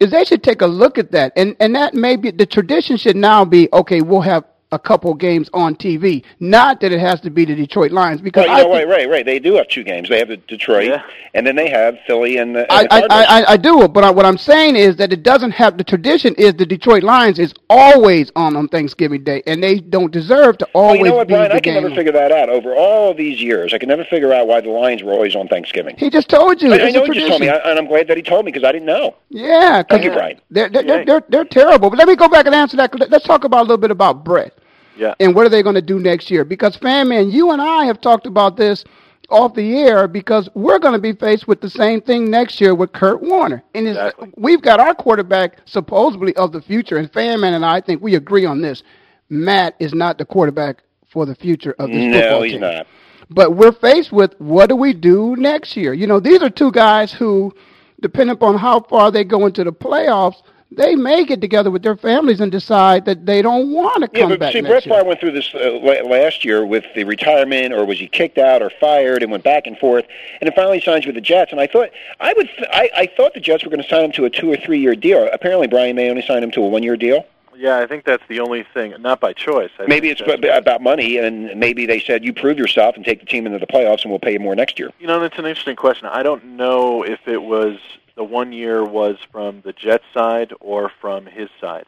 is 0.01 0.11
they 0.11 0.25
should 0.25 0.43
take 0.43 0.63
a 0.63 0.67
look 0.67 0.99
at 0.99 1.13
that, 1.13 1.33
and 1.37 1.57
and 1.61 1.75
that 1.75 1.95
may 1.95 2.17
be 2.17 2.31
the 2.31 2.47
tradition 2.47 2.97
should 2.97 3.17
now 3.17 3.45
be 3.45 3.69
okay. 3.73 4.01
We'll 4.01 4.21
have 4.23 4.45
a 4.75 4.79
couple 4.79 5.15
games 5.15 5.49
on 5.55 5.75
TV, 5.77 6.23
not 6.41 6.81
that 6.81 6.93
it 6.93 7.01
has 7.01 7.21
to 7.23 7.31
be 7.31 7.45
the 7.45 7.55
Detroit 7.55 7.93
Lions 7.93 8.21
because 8.21 8.47
Well, 8.47 8.59
you 8.59 8.65
I 8.65 8.67
know, 8.69 8.75
think- 8.79 8.89
right, 8.91 8.99
right, 8.99 9.11
right. 9.11 9.25
They 9.27 9.39
do 9.39 9.55
have 9.55 9.69
two 9.69 9.85
games. 9.85 10.09
They 10.09 10.19
have 10.19 10.29
the 10.29 10.37
Detroit, 10.37 10.89
Yeah. 10.89 11.03
and 11.33 11.47
then 11.47 11.57
they 11.57 11.71
have 11.71 11.99
Philly 12.07 12.37
and 12.39 12.55
the, 12.55 12.71
and 12.73 12.73
I, 12.73 12.83
the 12.83 12.95
I, 12.95 13.09
Cardinals. 13.09 13.47
I, 13.49 13.53
I 13.53 13.57
do, 13.57 13.89
but 13.89 14.05
I, 14.05 14.11
what 14.11 14.27
I'm 14.27 14.37
saying 14.39 14.77
is 14.77 14.97
that 14.97 15.13
it 15.13 15.23
doesn't 15.23 15.53
have 15.53 15.79
the 15.79 15.85
tradition. 15.85 16.35
Is 16.37 16.55
the 16.55 16.67
Detroit 16.67 17.03
Lions 17.03 17.39
is 17.39 17.55
always 17.71 18.31
on 18.37 18.57
on 18.57 18.69
Thanksgiving 18.69 19.25
Day, 19.25 19.43
and 19.47 19.63
they 19.63 19.79
don't 19.81 20.11
deserve 20.13 20.59
to 20.59 20.69
always. 20.75 20.75
well, 20.75 20.85
always 20.85 20.99
you 21.01 21.05
know 21.11 21.17
what, 21.17 21.29
be 21.29 21.35
Brian? 21.35 21.49
the 21.51 21.55
I 21.57 21.61
can 21.61 21.75
game. 21.75 21.83
never 21.85 21.95
figure 21.95 22.13
that 22.13 22.33
out. 22.33 22.49
Over 22.49 22.75
all 22.75 23.15
these 23.15 23.41
years, 23.41 23.73
I 23.73 23.79
can 23.79 23.89
never 23.89 24.05
figure 24.05 24.33
out 24.35 24.47
why 24.47 24.61
the 24.61 24.71
Lions 24.71 25.03
were 25.03 25.13
always 25.13 25.35
on 25.37 25.49
Thanksgiving. 25.49 25.95
he 25.97 26.11
just 26.11 26.29
told 26.29 26.61
you. 26.61 26.73
I, 26.73 26.77
It's 26.77 26.85
I 26.85 26.89
a 26.89 26.93
know 26.93 27.05
he 27.05 27.15
just 27.15 27.29
told 27.29 27.41
me, 27.41 27.49
and 27.49 27.79
I'm 27.79 27.87
glad 27.87 28.09
that 28.09 28.17
he 28.17 28.23
told 28.23 28.45
me 28.45 28.53
because 28.53 28.67
I 28.67 28.73
didn't 28.73 28.87
know. 28.87 29.15
Yeah, 29.31 29.83
'cause 29.83 29.87
Thank 29.91 30.05
you, 30.05 30.11
Brian. 30.13 30.41
They're 30.51 30.69
they're, 30.69 30.83
Yeah. 30.85 30.95
they're 30.97 31.05
they're 31.05 31.25
they're 31.29 31.45
terrible. 31.45 31.91
But 31.91 31.99
let 31.99 32.09
me 32.09 32.17
go 32.17 32.29
back 32.29 32.47
and 32.47 32.55
answer 32.55 32.77
that. 32.77 32.93
Let's 33.11 33.25
talk 33.27 33.45
about 33.45 33.61
a 33.61 33.63
little 33.63 33.77
bit 33.79 33.91
about 33.91 34.25
Brett 34.25 34.53
Yeah. 34.97 35.15
and 35.21 35.35
what 35.35 35.45
are 35.47 35.49
they 35.49 35.63
going 35.63 35.75
to 35.75 35.83
do 35.83 35.99
next 35.99 36.31
year? 36.31 36.45
Because 36.45 36.77
fan 36.77 37.09
man, 37.09 37.31
you 37.31 37.51
and 37.51 37.61
I 37.61 37.85
have 37.87 38.01
talked 38.01 38.27
about 38.27 38.57
this 38.57 38.85
off 39.31 39.55
the 39.55 39.79
air 39.79 40.07
because 40.07 40.49
we're 40.55 40.79
going 40.79 40.93
to 40.93 41.01
be 41.01 41.13
faced 41.13 41.49
with 41.49 41.61
the 41.61 41.71
same 41.71 42.01
thing 42.01 42.31
next 42.31 42.61
year 42.61 42.75
with 42.75 42.93
Kurt 42.93 43.23
Warner. 43.23 43.63
And 43.75 43.89
it's, 43.89 43.97
Exactly. 43.99 44.31
we've 44.37 44.61
got 44.63 44.81
our 44.81 44.95
quarterback 44.95 45.59
supposedly 45.65 46.35
of 46.37 46.53
the 46.53 46.61
future, 46.61 46.99
and 46.99 47.11
fan 47.13 47.41
man 47.41 47.55
and 47.55 47.65
I 47.65 47.81
think 47.81 48.03
we 48.03 48.15
agree 48.17 48.45
on 48.45 48.61
this. 48.61 48.83
Matt 49.31 49.75
is 49.81 49.95
not 49.95 50.19
the 50.19 50.25
quarterback 50.27 50.83
for 51.09 51.25
the 51.27 51.35
future 51.35 51.75
of 51.79 51.89
this 51.89 51.97
No, 51.97 52.21
football 52.21 52.43
he's 52.43 52.53
team. 52.53 52.61
not. 52.61 52.87
But 53.31 53.57
we're 53.57 53.73
faced 53.73 54.13
with 54.13 54.39
what 54.39 54.69
do 54.69 54.77
we 54.77 54.93
do 54.93 55.35
next 55.37 55.77
year? 55.77 55.95
You 55.95 56.07
know, 56.07 56.21
these 56.21 56.43
are 56.43 56.51
two 56.51 56.71
guys 56.71 57.11
who, 57.13 57.55
depending 58.03 58.35
upon 58.35 58.59
how 58.59 58.81
far 58.81 59.11
they 59.11 59.25
go 59.25 59.47
into 59.47 59.65
the 59.65 59.73
playoffs, 59.73 60.43
they 60.77 60.97
may 60.97 61.25
get 61.25 61.41
together 61.41 61.71
with 61.71 61.83
their 61.83 61.97
families 61.97 62.41
and 62.41 62.51
decide 62.53 63.05
that 63.07 63.27
they 63.27 63.43
don't 63.43 63.73
want 63.73 64.03
to 64.05 64.11
Yeah, 64.13 64.21
come 64.23 64.31
but 64.31 64.41
back 64.41 64.53
see, 64.53 64.61
next 64.61 64.71
Brett 64.71 64.87
year. 64.87 64.95
Favre 64.97 65.05
went 65.09 65.21
through 65.21 65.33
this 65.33 65.55
uh, 65.55 65.79
last 66.07 66.45
year 66.45 66.65
with 66.67 66.85
the 66.95 67.05
retirement, 67.05 67.73
or 67.73 67.85
was 67.85 67.99
he 67.99 68.07
kicked 68.09 68.39
out 68.39 68.63
or 68.63 68.71
fired, 68.71 69.23
and 69.23 69.31
went 69.33 69.45
back 69.45 69.67
and 69.67 69.79
forth, 69.79 70.05
and 70.41 70.49
then 70.49 70.55
finally 70.55 70.81
signs 70.81 71.07
with 71.07 71.15
the 71.15 71.21
Jets. 71.21 71.53
And 71.53 71.61
I 71.61 71.67
thought 71.67 71.91
I 72.21 72.33
would, 72.37 72.49
th- 72.49 72.69
I, 72.73 72.91
I 72.97 73.07
thought 73.17 73.35
the 73.35 73.41
Jets 73.41 73.65
were 73.65 73.71
going 73.71 73.83
to 73.83 73.89
sign 73.89 74.05
him 74.05 74.13
to 74.13 74.25
a 74.25 74.31
two 74.31 74.51
or 74.53 74.57
three 74.57 74.81
year 74.81 74.95
deal. 74.95 75.29
Apparently, 75.33 75.67
Brian 75.67 75.97
May 75.97 76.11
only 76.11 76.23
signed 76.23 76.45
him 76.45 76.51
to 76.53 76.63
a 76.63 76.69
one 76.69 76.83
year 76.83 76.97
deal. 76.97 77.27
Yeah, 77.57 77.79
I 77.79 77.87
think 77.87 78.05
that's 78.05 78.25
the 78.29 78.41
only 78.41 78.65
thing. 78.75 78.95
Not 79.01 79.21
by 79.21 79.33
choice. 79.33 79.71
I 79.79 79.87
Maybe 79.87 80.09
it's 80.11 80.21
that's- 80.21 80.41
b- 80.41 80.49
about 80.49 80.83
money, 80.83 81.19
and 81.19 81.55
maybe 81.59 81.87
they 81.87 82.01
said 82.01 82.25
you 82.25 82.33
prove 82.33 82.59
yourself 82.59 82.97
and 82.97 83.05
take 83.05 83.21
the 83.21 83.27
team 83.27 83.47
into 83.47 83.61
the 83.61 83.67
playoffs, 83.69 84.03
and 84.03 84.11
we'll 84.11 84.19
pay 84.19 84.33
you 84.33 84.41
more 84.41 84.57
next 84.57 84.77
year. 84.79 84.91
You 84.99 85.07
know, 85.07 85.21
that's 85.21 85.39
an 85.39 85.47
interesting 85.47 85.77
question. 85.77 86.09
I 86.09 86.25
don't 86.25 86.45
know 86.57 87.05
if 87.05 87.21
it 87.29 87.43
was 87.43 87.79
the 88.17 88.25
one 88.25 88.53
year 88.53 88.85
was 88.85 89.17
from 89.33 89.61
the 89.63 89.73
Jets 89.73 90.05
side 90.13 90.53
or 90.61 90.91
from 91.01 91.27
his 91.27 91.49
side. 91.61 91.87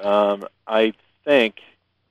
Um, 0.00 0.44
I 0.66 0.92
think 1.24 1.60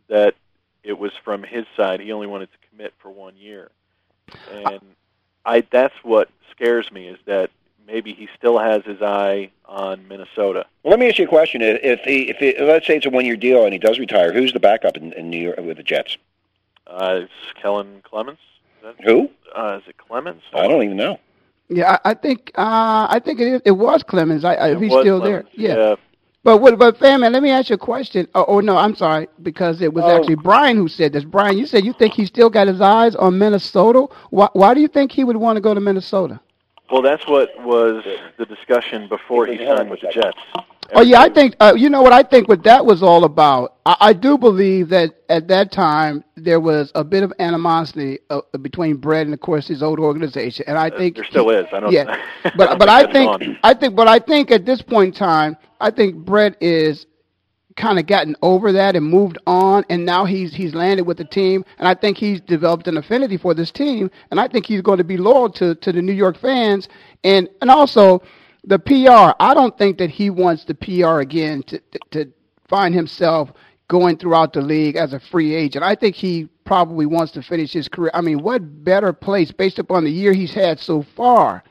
that 0.08 0.36
it 0.84 0.98
was 0.98 1.12
from 1.24 1.44
his 1.44 1.66
side. 1.76 2.00
He 2.00 2.12
only 2.12 2.28
wanted 2.28 2.50
to 2.52 2.58
commit 2.70 2.94
for 3.00 3.10
one 3.10 3.36
year, 3.38 3.70
and 4.52 4.82
I 5.46 5.62
that's 5.72 5.96
what 6.04 6.30
scares 6.52 6.92
me 6.92 7.08
is 7.08 7.20
that 7.26 7.50
maybe 7.86 8.14
he 8.14 8.28
still 8.38 8.60
has 8.60 8.84
his 8.86 9.02
eye 9.02 9.50
on 9.66 10.08
Minnesota. 10.08 10.66
Well, 10.84 10.92
let 10.92 11.00
me 11.00 11.08
ask 11.10 11.18
you 11.18 11.26
a 11.26 11.28
question: 11.28 11.62
If 11.62 11.80
if, 11.84 12.00
he, 12.02 12.30
if 12.30 12.38
he, 12.38 12.56
let's 12.64 12.88
say 12.88 12.98
it's 12.98 13.06
a 13.06 13.10
one 13.10 13.26
year 13.26 13.36
deal 13.36 13.64
and 13.66 13.74
he 13.74 13.80
does 13.80 14.00
retire, 14.00 14.32
who's 14.34 14.54
the 14.54 14.60
backup 14.60 14.98
in, 14.98 15.14
in 15.14 15.30
New 15.30 15.42
York 15.42 15.58
with 15.58 15.78
the 15.78 15.84
Jets? 15.84 16.18
Uh, 16.88 17.22
it's 17.24 17.32
Kellen 17.62 18.02
Clemens. 18.04 18.40
that, 18.84 18.96
Who? 19.04 19.30
uh, 19.56 19.80
is 19.82 19.88
it 19.88 19.98
Clemens? 19.98 20.44
I 20.54 20.68
don't 20.68 20.84
even 20.84 20.98
know. 20.98 21.20
Yeah, 21.70 21.98
I, 22.04 22.12
I 22.12 22.14
think 22.14 22.52
uh, 22.56 23.08
I 23.10 23.20
think 23.24 23.40
it. 23.40 23.62
It 23.66 23.72
was 23.72 24.04
Clemens. 24.04 24.44
I, 24.46 24.54
I, 24.56 24.68
It 24.72 24.80
he's 24.80 24.92
was 24.92 25.04
still 25.04 25.20
Clemens. 25.20 25.46
there, 25.58 25.78
yeah. 25.78 25.96
But 26.44 26.58
what? 26.58 26.78
But 26.78 26.98
fan 26.98 27.22
man, 27.22 27.32
let 27.34 27.42
me 27.42 27.52
ask 27.52 27.70
you 27.70 27.76
a 27.76 27.78
question. 27.80 28.28
Oh, 28.36 28.46
oh 28.48 28.60
no, 28.60 28.76
I'm 28.78 28.96
sorry 28.96 29.28
because 29.42 29.82
it 29.82 29.94
was 29.94 30.04
Oh. 30.06 30.16
actually 30.18 30.36
Brian 30.36 30.76
who 30.76 30.88
said 30.90 31.14
this. 31.14 31.24
Brian, 31.24 31.58
you 31.58 31.66
said 31.66 31.86
you 31.86 31.94
think 31.94 32.14
he 32.14 32.26
still 32.26 32.50
got 32.50 32.68
his 32.68 32.82
eyes 32.82 33.16
on 33.16 33.38
Minnesota. 33.38 34.08
Why? 34.30 34.50
Why 34.54 34.74
do 34.74 34.82
you 34.82 34.90
think 34.90 35.12
he 35.12 35.24
would 35.24 35.38
want 35.38 35.56
to 35.56 35.62
go 35.62 35.74
to 35.74 35.80
Minnesota? 35.80 36.40
Well, 36.92 37.02
that's 37.02 37.26
what 37.28 37.50
was 37.64 38.04
the 38.38 38.46
discussion 38.46 39.08
before 39.08 39.46
he 39.48 39.58
signed 39.58 39.90
with 39.90 40.02
the 40.02 40.10
Jets. 40.12 40.38
Oh 40.94 41.02
yeah, 41.02 41.22
I 41.22 41.30
think 41.30 41.56
uh, 41.60 41.74
you 41.76 41.90
know 41.90 42.02
what 42.02 42.14
I 42.14 42.24
think. 42.24 42.48
What 42.48 42.64
that 42.64 42.86
was 42.86 43.02
all 43.02 43.24
about. 43.24 43.78
I, 43.86 43.98
I 44.00 44.14
do 44.14 44.38
believe 44.38 44.90
that 44.90 45.12
at 45.30 45.48
that 45.48 45.72
time 45.72 46.24
there 46.36 46.60
was 46.60 46.92
a 46.96 47.04
bit 47.04 47.24
of 47.24 47.34
animosity 47.40 48.20
uh, 48.30 48.42
between 48.62 48.98
Brett 48.98 49.26
and 49.26 49.34
of 49.34 49.40
course 49.40 49.68
his 49.68 49.82
old 49.82 50.00
organization, 50.00 50.66
and 50.68 50.78
I 50.78 50.90
think 50.90 51.16
there 51.16 51.26
still 51.26 51.50
is. 51.50 51.66
I 51.72 51.80
don't. 51.80 51.92
Yeah, 51.92 52.18
but 52.58 52.78
but 52.80 52.90
I 52.90 53.12
think. 53.12 53.58
I 53.64 53.74
think 53.74 53.96
but 53.96 54.08
I 54.08 54.20
think 54.20 54.52
at 54.52 54.66
this 54.66 54.82
point 54.82 55.16
in 55.16 55.20
time, 55.20 55.58
I 55.80 55.92
think 55.92 56.16
Brett 56.16 56.56
is 56.62 57.06
kind 57.76 57.98
of 57.98 58.06
gotten 58.06 58.36
over 58.42 58.72
that 58.72 58.96
and 58.96 59.06
moved 59.06 59.38
on, 59.48 59.84
and 59.90 60.06
now 60.06 60.26
he's 60.26 60.54
he's 60.54 60.74
landed 60.74 61.06
with 61.06 61.18
the 61.18 61.26
team, 61.26 61.66
and 61.80 61.88
I 61.88 61.94
think 61.94 62.18
he's 62.18 62.42
developed 62.42 62.88
an 62.88 62.98
affinity 62.98 63.38
for 63.38 63.54
this 63.54 63.72
team, 63.72 64.12
and 64.32 64.40
I 64.40 64.48
think 64.48 64.66
he's 64.66 64.82
going 64.82 64.98
to 64.98 65.04
be 65.04 65.18
loyal 65.18 65.50
to 65.54 65.76
to 65.76 65.92
the 65.92 66.02
New 66.02 66.14
York 66.14 66.38
fans, 66.38 66.88
and 67.24 67.50
and 67.62 67.70
also 67.70 68.22
the 68.64 68.80
PR. 68.80 69.36
I 69.40 69.54
don't 69.54 69.78
think 69.78 69.98
that 69.98 70.10
he 70.10 70.30
wants 70.30 70.66
the 70.66 70.74
PR 70.76 71.20
again 71.20 71.64
to 71.64 71.80
to, 71.80 72.00
to 72.12 72.32
find 72.68 72.94
himself 72.94 73.52
going 73.88 74.18
throughout 74.18 74.54
the 74.54 74.62
league 74.62 74.96
as 74.96 75.14
a 75.14 75.20
free 75.20 75.54
agent. 75.54 75.84
I 75.84 75.96
think 75.96 76.16
he 76.16 76.48
probably 76.66 77.06
wants 77.06 77.32
to 77.34 77.42
finish 77.42 77.74
his 77.74 77.88
career. 77.90 78.10
I 78.14 78.22
mean, 78.22 78.42
what 78.42 78.84
better 78.86 79.12
place 79.12 79.52
based 79.52 79.78
upon 79.80 80.06
the 80.06 80.12
year 80.12 80.34
he's 80.34 80.54
had 80.54 80.80
so 80.80 81.04
far 81.16 81.62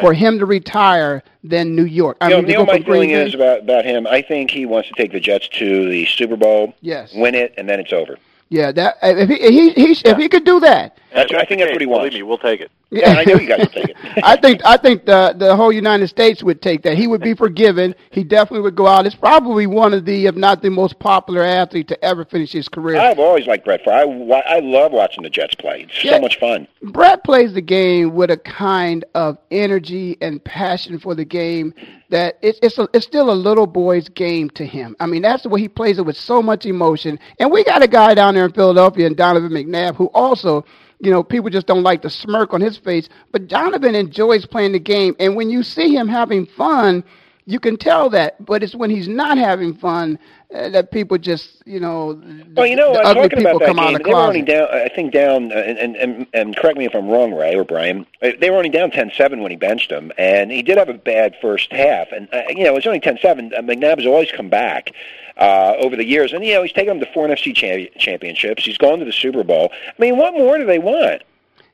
for 0.00 0.14
him 0.14 0.38
to 0.38 0.46
retire 0.46 1.22
than 1.44 1.76
New 1.76 1.84
York? 1.84 2.16
I 2.22 2.30
you 2.30 2.36
mean, 2.36 2.46
know 2.46 2.64
go 2.64 2.72
my 2.72 2.80
feeling 2.82 3.10
is 3.10 3.34
about 3.34 3.60
about 3.60 3.84
him. 3.84 4.06
I 4.06 4.22
think 4.22 4.50
he 4.50 4.66
wants 4.66 4.88
to 4.88 4.94
take 4.94 5.12
the 5.12 5.20
Jets 5.20 5.48
to 5.58 5.88
the 5.90 6.06
Super 6.06 6.36
Bowl, 6.36 6.74
Yes. 6.80 7.12
win 7.14 7.34
it, 7.34 7.52
and 7.58 7.68
then 7.68 7.78
it's 7.80 7.92
over. 7.92 8.16
Yeah, 8.50 8.72
that 8.72 8.96
if 9.02 9.28
he 9.28 9.36
he, 9.36 9.70
he 9.70 9.92
if 10.04 10.16
he 10.18 10.28
could 10.28 10.44
do 10.44 10.58
that, 10.58 10.98
That's 11.14 11.32
I 11.32 11.44
think 11.44 11.60
that's 11.60 11.70
what 11.70 11.80
he 11.80 11.86
wants. 11.86 12.00
Believe 12.08 12.12
me, 12.14 12.22
we'll 12.24 12.36
take 12.36 12.60
it. 12.60 12.72
Yeah, 12.90 13.10
I 13.10 13.24
know 13.24 13.36
you 13.36 13.46
guys 13.46 13.60
will 13.60 13.66
take 13.68 13.90
it. 13.90 13.96
I 14.24 14.34
think 14.34 14.60
I 14.64 14.76
think 14.76 15.06
the 15.06 15.36
the 15.38 15.54
whole 15.54 15.70
United 15.70 16.08
States 16.08 16.42
would 16.42 16.60
take 16.60 16.82
that. 16.82 16.98
He 16.98 17.06
would 17.06 17.20
be 17.20 17.32
forgiven. 17.34 17.94
He 18.10 18.24
definitely 18.24 18.62
would 18.62 18.74
go 18.74 18.88
out. 18.88 19.06
It's 19.06 19.14
probably 19.14 19.68
one 19.68 19.94
of 19.94 20.04
the, 20.04 20.26
if 20.26 20.34
not 20.34 20.62
the 20.62 20.70
most 20.70 20.98
popular 20.98 21.42
athlete 21.44 21.86
to 21.88 22.04
ever 22.04 22.24
finish 22.24 22.50
his 22.50 22.68
career. 22.68 22.98
I've 22.98 23.20
always 23.20 23.46
liked 23.46 23.64
Brett 23.64 23.84
Favre. 23.84 23.92
I, 24.34 24.40
I 24.56 24.58
love 24.58 24.90
watching 24.90 25.22
the 25.22 25.30
Jets 25.30 25.54
play. 25.54 25.82
It's 25.82 26.02
Yeah. 26.02 26.16
so 26.16 26.22
much 26.22 26.40
fun. 26.40 26.66
Brett 26.82 27.22
plays 27.22 27.54
the 27.54 27.60
game 27.62 28.16
with 28.16 28.32
a 28.32 28.36
kind 28.38 29.04
of 29.14 29.38
energy 29.52 30.18
and 30.20 30.42
passion 30.42 30.98
for 30.98 31.14
the 31.14 31.24
game 31.24 31.72
that 32.10 32.38
it's 32.42 32.58
it's 32.62 32.78
a, 32.78 32.88
it's 32.92 33.06
still 33.06 33.30
a 33.30 33.32
little 33.32 33.66
boy's 33.66 34.08
game 34.08 34.50
to 34.50 34.66
him. 34.66 34.94
I 35.00 35.06
mean, 35.06 35.22
that's 35.22 35.42
the 35.42 35.48
way 35.48 35.60
he 35.60 35.68
plays 35.68 35.98
it 35.98 36.06
with 36.06 36.16
so 36.16 36.42
much 36.42 36.66
emotion. 36.66 37.18
And 37.38 37.50
we 37.50 37.64
got 37.64 37.82
a 37.82 37.88
guy 37.88 38.14
down 38.14 38.34
there 38.34 38.44
in 38.44 38.52
Philadelphia, 38.52 39.06
and 39.06 39.16
Donovan 39.16 39.50
McNabb, 39.50 39.96
who 39.96 40.06
also, 40.14 40.64
you 41.00 41.10
know, 41.10 41.22
people 41.22 41.50
just 41.50 41.66
don't 41.66 41.82
like 41.82 42.02
the 42.02 42.10
smirk 42.10 42.52
on 42.52 42.60
his 42.60 42.76
face. 42.76 43.08
But 43.32 43.48
Donovan 43.48 43.94
enjoys 43.94 44.46
playing 44.46 44.72
the 44.72 44.80
game, 44.80 45.16
and 45.18 45.34
when 45.34 45.50
you 45.50 45.62
see 45.62 45.94
him 45.94 46.08
having 46.08 46.46
fun. 46.46 47.04
You 47.46 47.58
can 47.58 47.76
tell 47.78 48.10
that, 48.10 48.44
but 48.44 48.62
it's 48.62 48.76
when 48.76 48.90
he's 48.90 49.08
not 49.08 49.36
having 49.36 49.74
fun 49.74 50.20
that 50.52 50.90
people 50.90 51.16
just, 51.18 51.62
you 51.64 51.78
know, 51.80 52.20
Well, 52.56 52.66
you 52.66 52.76
know, 52.76 52.92
the 52.92 53.00
uh, 53.00 53.10
ugly 53.10 53.22
talking 53.28 53.38
people 53.38 53.50
about 53.56 53.58
that 53.60 53.66
come 53.66 53.78
out 53.78 53.86
game, 53.86 53.94
of 53.96 54.02
the 54.02 54.08
they 54.08 54.14
were 54.14 54.20
only 54.20 54.42
down. 54.42 54.68
I 54.72 54.88
think 54.88 55.12
down, 55.12 55.52
uh, 55.52 55.56
and, 55.56 55.78
and 55.78 55.96
and 55.96 56.26
and 56.34 56.56
correct 56.56 56.76
me 56.78 56.86
if 56.86 56.94
I'm 56.94 57.08
wrong, 57.08 57.32
Ray 57.32 57.54
or 57.54 57.64
Brian. 57.64 58.06
uh, 58.22 58.30
They 58.40 58.50
were 58.50 58.56
only 58.56 58.68
down 58.70 58.90
10-7 58.90 59.40
when 59.42 59.50
he 59.50 59.56
benched 59.56 59.90
him, 59.90 60.10
and 60.18 60.50
he 60.50 60.62
did 60.62 60.76
have 60.78 60.88
a 60.88 60.94
bad 60.94 61.36
first 61.40 61.72
half. 61.72 62.08
And 62.12 62.28
uh, 62.32 62.42
you 62.48 62.64
know, 62.64 62.70
it 62.72 62.74
was 62.74 62.86
only 62.86 63.00
10-7. 63.00 63.52
Uh, 63.56 63.62
McNabb 63.62 63.98
has 63.98 64.06
always 64.06 64.30
come 64.32 64.48
back 64.48 64.92
uh, 65.36 65.74
over 65.78 65.94
the 65.96 66.04
years, 66.04 66.32
and 66.32 66.44
you 66.44 66.54
know, 66.54 66.62
he's 66.62 66.72
taken 66.72 66.98
them 66.98 67.06
to 67.06 67.12
four 67.12 67.28
NFC 67.28 67.54
cha- 67.54 67.98
championships. 67.98 68.64
He's 68.64 68.78
gone 68.78 68.98
to 68.98 69.04
the 69.04 69.12
Super 69.12 69.44
Bowl. 69.44 69.70
I 69.72 69.92
mean, 69.98 70.16
what 70.16 70.34
more 70.34 70.58
do 70.58 70.66
they 70.66 70.78
want? 70.80 71.22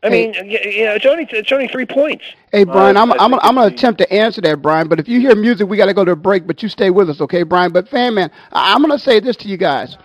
I 0.06 0.08
Hey. 0.08 0.26
mean, 0.30 0.48
y- 0.50 0.60
you 0.64 0.84
know, 0.84 0.92
it's 0.92 1.06
only 1.06 1.26
it's 1.30 1.50
only 1.50 1.66
three 1.68 1.84
points. 1.86 2.25
Hey 2.52 2.64
Brian, 2.64 2.96
I 2.96 3.02
I'm 3.02 3.12
I'm 3.12 3.34
I'm 3.34 3.54
gonna 3.56 3.66
attempt 3.66 3.98
to 3.98 4.12
answer 4.12 4.40
that, 4.42 4.62
Brian. 4.62 4.86
But 4.88 5.00
if 5.00 5.08
you 5.08 5.20
hear 5.20 5.34
music, 5.34 5.68
we 5.68 5.76
got 5.76 5.86
to 5.86 5.94
go 5.94 6.04
to 6.04 6.12
a 6.12 6.16
break. 6.16 6.46
But 6.46 6.62
you 6.62 6.68
stay 6.68 6.90
with 6.90 7.10
us, 7.10 7.20
okay, 7.20 7.42
Brian? 7.42 7.72
But 7.72 7.88
fan 7.88 8.14
man, 8.14 8.30
I- 8.52 8.72
I'm 8.72 8.80
gonna 8.82 8.98
say 8.98 9.18
this 9.20 9.36
to 9.38 9.48
you 9.48 9.56
guys: 9.56 9.96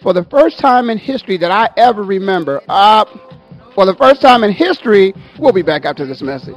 for 0.00 0.12
the 0.12 0.24
first 0.24 0.58
time 0.60 0.90
in 0.90 0.98
history 0.98 1.36
that 1.38 1.50
I 1.50 1.68
ever 1.76 2.02
remember, 2.04 2.62
uh, 2.68 3.04
for 3.74 3.84
the 3.84 3.94
first 3.96 4.20
time 4.22 4.44
in 4.44 4.52
history, 4.52 5.12
we'll 5.38 5.52
be 5.52 5.62
back 5.62 5.84
after 5.84 6.06
this 6.06 6.22
message. 6.22 6.56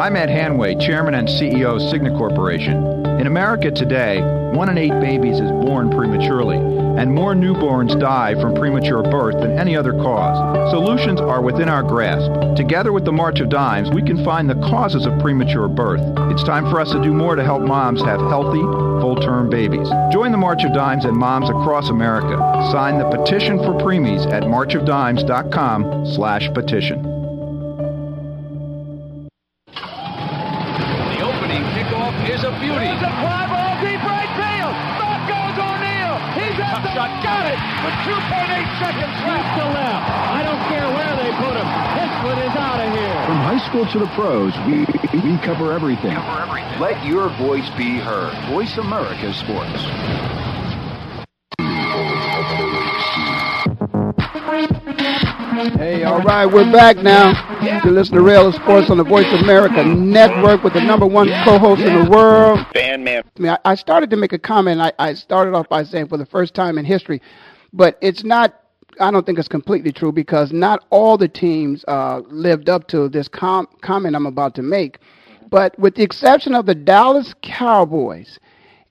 I'm 0.00 0.16
Ed 0.16 0.30
Hanway, 0.30 0.80
Chairman 0.80 1.12
and 1.12 1.28
CEO 1.28 1.76
of 1.76 1.82
Cigna 1.82 2.16
Corporation. 2.16 3.04
In 3.20 3.26
America 3.26 3.70
today, 3.70 4.22
one 4.54 4.70
in 4.70 4.78
eight 4.78 4.98
babies 4.98 5.38
is 5.38 5.50
born 5.50 5.90
prematurely, 5.90 6.56
and 6.56 7.14
more 7.14 7.34
newborns 7.34 8.00
die 8.00 8.32
from 8.40 8.54
premature 8.54 9.02
birth 9.02 9.38
than 9.42 9.58
any 9.58 9.76
other 9.76 9.92
cause. 9.92 10.70
Solutions 10.70 11.20
are 11.20 11.42
within 11.42 11.68
our 11.68 11.82
grasp. 11.82 12.32
Together 12.56 12.92
with 12.92 13.04
the 13.04 13.12
March 13.12 13.40
of 13.40 13.50
Dimes, 13.50 13.90
we 13.90 14.00
can 14.00 14.24
find 14.24 14.48
the 14.48 14.54
causes 14.70 15.04
of 15.04 15.18
premature 15.20 15.68
birth. 15.68 16.00
It's 16.32 16.44
time 16.44 16.70
for 16.70 16.80
us 16.80 16.92
to 16.92 17.02
do 17.02 17.12
more 17.12 17.36
to 17.36 17.44
help 17.44 17.60
moms 17.60 18.00
have 18.00 18.20
healthy, 18.20 18.62
full-term 19.02 19.50
babies. 19.50 19.90
Join 20.10 20.32
the 20.32 20.38
March 20.38 20.64
of 20.64 20.72
Dimes 20.72 21.04
and 21.04 21.14
moms 21.14 21.50
across 21.50 21.90
America. 21.90 22.38
Sign 22.72 22.96
the 22.96 23.10
petition 23.10 23.58
for 23.58 23.74
preemies 23.74 24.26
at 24.32 24.44
marchofdimes.com 24.44 26.06
slash 26.06 26.48
petition. 26.54 27.09
school 43.70 43.86
to 43.86 44.00
the 44.00 44.06
pros, 44.16 44.52
we, 44.66 44.80
we 45.20 45.38
cover 45.38 45.72
everything. 45.72 46.12
Let 46.80 47.06
your 47.06 47.28
voice 47.38 47.70
be 47.78 47.98
heard. 47.98 48.34
Voice 48.50 48.76
America 48.78 49.32
Sports. 49.32 49.80
Hey, 55.76 56.02
all 56.02 56.20
right, 56.22 56.46
we're 56.46 56.70
back 56.72 56.96
now. 56.96 57.30
Yeah. 57.62 57.84
You 57.84 57.92
listen 57.92 58.16
to 58.16 58.22
Ray 58.22 58.34
Ellis 58.34 58.56
Sports 58.56 58.90
on 58.90 58.96
the 58.96 59.04
Voice 59.04 59.30
America 59.40 59.84
Network 59.84 60.64
with 60.64 60.72
the 60.72 60.80
number 60.80 61.06
one 61.06 61.28
co-host 61.44 61.82
in 61.82 62.04
the 62.04 62.10
world, 62.10 62.58
Fan 62.74 63.04
Man. 63.04 63.22
I, 63.38 63.40
mean, 63.40 63.56
I 63.64 63.76
started 63.76 64.10
to 64.10 64.16
make 64.16 64.32
a 64.32 64.38
comment. 64.38 64.80
I, 64.80 64.92
I 64.98 65.14
started 65.14 65.54
off 65.54 65.68
by 65.68 65.84
saying 65.84 66.08
for 66.08 66.16
the 66.16 66.26
first 66.26 66.54
time 66.54 66.76
in 66.76 66.84
history, 66.84 67.22
but 67.72 67.98
it's 68.00 68.24
not 68.24 68.60
I 69.00 69.10
don't 69.10 69.24
think 69.24 69.38
it's 69.38 69.48
completely 69.48 69.92
true 69.92 70.12
because 70.12 70.52
not 70.52 70.84
all 70.90 71.16
the 71.16 71.28
teams 71.28 71.84
uh, 71.88 72.20
lived 72.28 72.68
up 72.68 72.86
to 72.88 73.08
this 73.08 73.28
com- 73.28 73.68
comment 73.82 74.14
I'm 74.14 74.26
about 74.26 74.54
to 74.56 74.62
make. 74.62 74.98
But 75.50 75.76
with 75.78 75.94
the 75.94 76.02
exception 76.02 76.54
of 76.54 76.66
the 76.66 76.74
Dallas 76.74 77.34
Cowboys, 77.42 78.38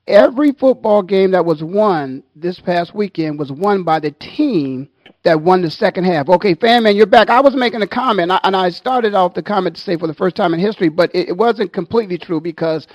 every 0.07 0.51
football 0.51 1.03
game 1.03 1.31
that 1.31 1.45
was 1.45 1.63
won 1.63 2.23
this 2.35 2.59
past 2.59 2.93
weekend 2.95 3.39
was 3.39 3.51
won 3.51 3.83
by 3.83 3.99
the 3.99 4.11
team 4.11 4.89
that 5.23 5.41
won 5.41 5.61
the 5.61 5.69
second 5.69 6.05
half. 6.05 6.27
Okay, 6.27 6.55
fan 6.55 6.83
man, 6.83 6.95
you're 6.95 7.05
back. 7.05 7.29
I 7.29 7.41
was 7.41 7.55
making 7.55 7.81
a 7.81 7.87
comment, 7.87 8.31
and 8.43 8.55
I 8.55 8.69
started 8.69 9.13
off 9.13 9.33
the 9.33 9.43
comment 9.43 9.75
to 9.75 9.81
say 9.81 9.97
for 9.97 10.07
the 10.07 10.13
first 10.13 10.35
time 10.35 10.53
in 10.53 10.59
history, 10.59 10.89
but 10.89 11.13
it, 11.13 11.29
it 11.29 11.37
wasn't 11.37 11.73
completely 11.73 12.17
true 12.17 12.41
because 12.41 12.87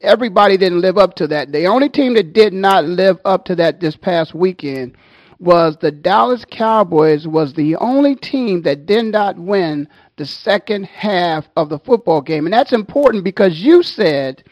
everybody 0.00 0.56
didn't 0.56 0.80
live 0.80 0.98
up 0.98 1.14
to 1.16 1.26
that. 1.28 1.52
The 1.52 1.66
only 1.66 1.88
team 1.88 2.14
that 2.14 2.32
did 2.32 2.52
not 2.52 2.84
live 2.84 3.18
up 3.24 3.44
to 3.46 3.54
that 3.56 3.80
this 3.80 3.96
past 3.96 4.34
weekend 4.34 4.96
was 5.38 5.76
the 5.76 5.90
Dallas 5.90 6.44
Cowboys 6.50 7.26
was 7.26 7.52
the 7.52 7.76
only 7.76 8.14
team 8.14 8.62
that 8.62 8.86
did 8.86 9.06
not 9.06 9.38
win 9.38 9.88
the 10.16 10.26
second 10.26 10.84
half 10.84 11.46
of 11.56 11.68
the 11.68 11.78
football 11.78 12.20
game. 12.20 12.46
And 12.46 12.52
that's 12.52 12.72
important 12.72 13.24
because 13.24 13.60
you 13.60 13.82
said 13.82 14.44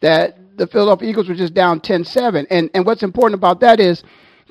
that 0.00 0.38
the 0.56 0.66
Philadelphia 0.66 1.10
Eagles 1.10 1.28
were 1.28 1.34
just 1.34 1.54
down 1.54 1.80
10-7. 1.80 2.46
And 2.50 2.70
and 2.74 2.86
what's 2.86 3.02
important 3.02 3.38
about 3.38 3.60
that 3.60 3.80
is 3.80 4.02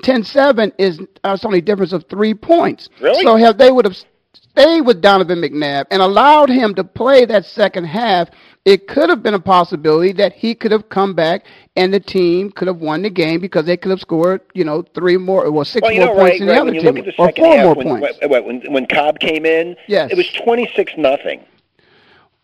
10-7 0.03 0.73
is 0.77 0.99
uh, 1.23 1.37
only 1.43 1.59
a 1.59 1.61
difference 1.61 1.93
of 1.93 2.05
3 2.09 2.33
points. 2.33 2.89
Really? 3.01 3.23
So 3.23 3.37
if 3.37 3.57
they 3.57 3.71
would 3.71 3.85
have 3.85 3.97
stayed 4.33 4.81
with 4.81 5.01
Donovan 5.01 5.41
McNabb 5.41 5.85
and 5.91 6.01
allowed 6.01 6.49
him 6.49 6.73
to 6.75 6.83
play 6.83 7.25
that 7.25 7.45
second 7.45 7.85
half, 7.85 8.29
it 8.65 8.87
could 8.87 9.09
have 9.09 9.23
been 9.23 9.33
a 9.33 9.39
possibility 9.39 10.11
that 10.13 10.33
he 10.33 10.53
could 10.53 10.71
have 10.71 10.89
come 10.89 11.13
back 11.13 11.45
and 11.77 11.93
the 11.93 11.99
team 11.99 12.51
could 12.51 12.67
have 12.67 12.77
won 12.81 13.03
the 13.03 13.09
game 13.09 13.39
because 13.39 13.65
they 13.65 13.77
could 13.77 13.91
have 13.91 14.01
scored, 14.01 14.41
you 14.53 14.65
know, 14.65 14.81
three 14.93 15.15
more, 15.15 15.49
well, 15.51 15.63
six 15.63 15.83
Well, 15.83 15.91
you 15.93 15.99
more 16.01 16.09
know, 16.09 16.15
points 16.15 16.31
right, 16.31 16.39
than 16.39 16.47
the 16.47 16.53
right, 16.53 16.59
other 16.61 16.65
when 16.65 16.73
you 16.75 16.81
team, 16.81 16.95
look 16.95 17.07
at 17.07 17.15
the 17.15 17.21
or 17.21 17.27
second 17.27 17.43
four 17.45 17.55
half, 17.55 17.63
more 17.65 17.75
when, 17.75 17.87
points. 18.01 18.19
when, 18.21 18.45
when, 18.45 18.73
when 18.73 18.85
Kolb 18.87 19.19
came 19.19 19.45
in, 19.45 19.77
Yes. 19.87 20.11
it 20.11 20.17
was 20.17 20.27
26 20.33 20.93
nothing. 20.97 21.45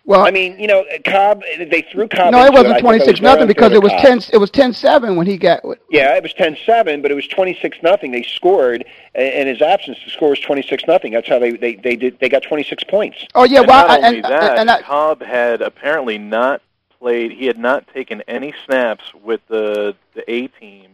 Well, 0.05 0.25
I 0.27 0.31
mean, 0.31 0.59
you 0.59 0.67
know, 0.67 0.83
Kolb, 1.05 1.43
they 1.57 1.85
threw 1.89 2.09
Kolb 2.09 2.33
no, 2.33 2.43
it 2.43 2.51
wasn't 2.51 2.67
I 2.67 2.73
think 2.73 2.81
twenty 2.83 2.99
was 2.99 3.05
six 3.07 3.19
very 3.21 3.33
nothing 3.33 3.47
because 3.47 3.71
it 3.71 3.81
was 3.81 3.91
Kolb. 3.93 4.01
ten. 4.01 4.21
It 4.33 4.37
was 4.37 4.51
ten 4.51 4.73
seven 4.73 5.15
when 5.15 5.25
he 5.27 5.37
got. 5.37 5.61
Yeah, 5.89 6.17
it 6.17 6.23
was 6.23 6.33
10-7, 6.33 7.01
but 7.01 7.09
it 7.09 7.13
was 7.13 7.25
26 7.27 7.77
nothing. 7.83 8.11
They 8.11 8.23
scored 8.23 8.83
in 9.15 9.47
his 9.47 9.61
absence. 9.61 9.97
The 10.03 10.11
score 10.11 10.31
was 10.31 10.41
26 10.41 10.83
nothing. 10.89 11.13
That's 11.13 11.29
how 11.29 11.39
they 11.39 11.51
they 11.51 11.75
they 11.75 11.95
did. 11.95 12.19
They 12.19 12.27
got 12.27 12.43
26 12.43 12.83
points. 12.83 13.25
Oh 13.33 13.45
yeah, 13.45 13.59
and 13.59 13.67
well, 13.67 13.87
not 13.87 13.89
I- 14.03 14.07
only 14.07 14.17
and, 14.17 14.25
that, 14.25 14.57
and 14.59 14.69
I, 14.69 14.81
Kolb 14.81 15.21
had 15.21 15.61
apparently 15.61 16.17
not 16.17 16.61
played. 17.03 17.31
He 17.31 17.45
had 17.48 17.60
not 17.60 17.86
taken 17.93 18.22
any 18.27 18.53
snaps 18.65 19.03
with 19.24 19.41
the 19.50 19.93
the 20.15 20.24
A 20.31 20.48
team 20.48 20.91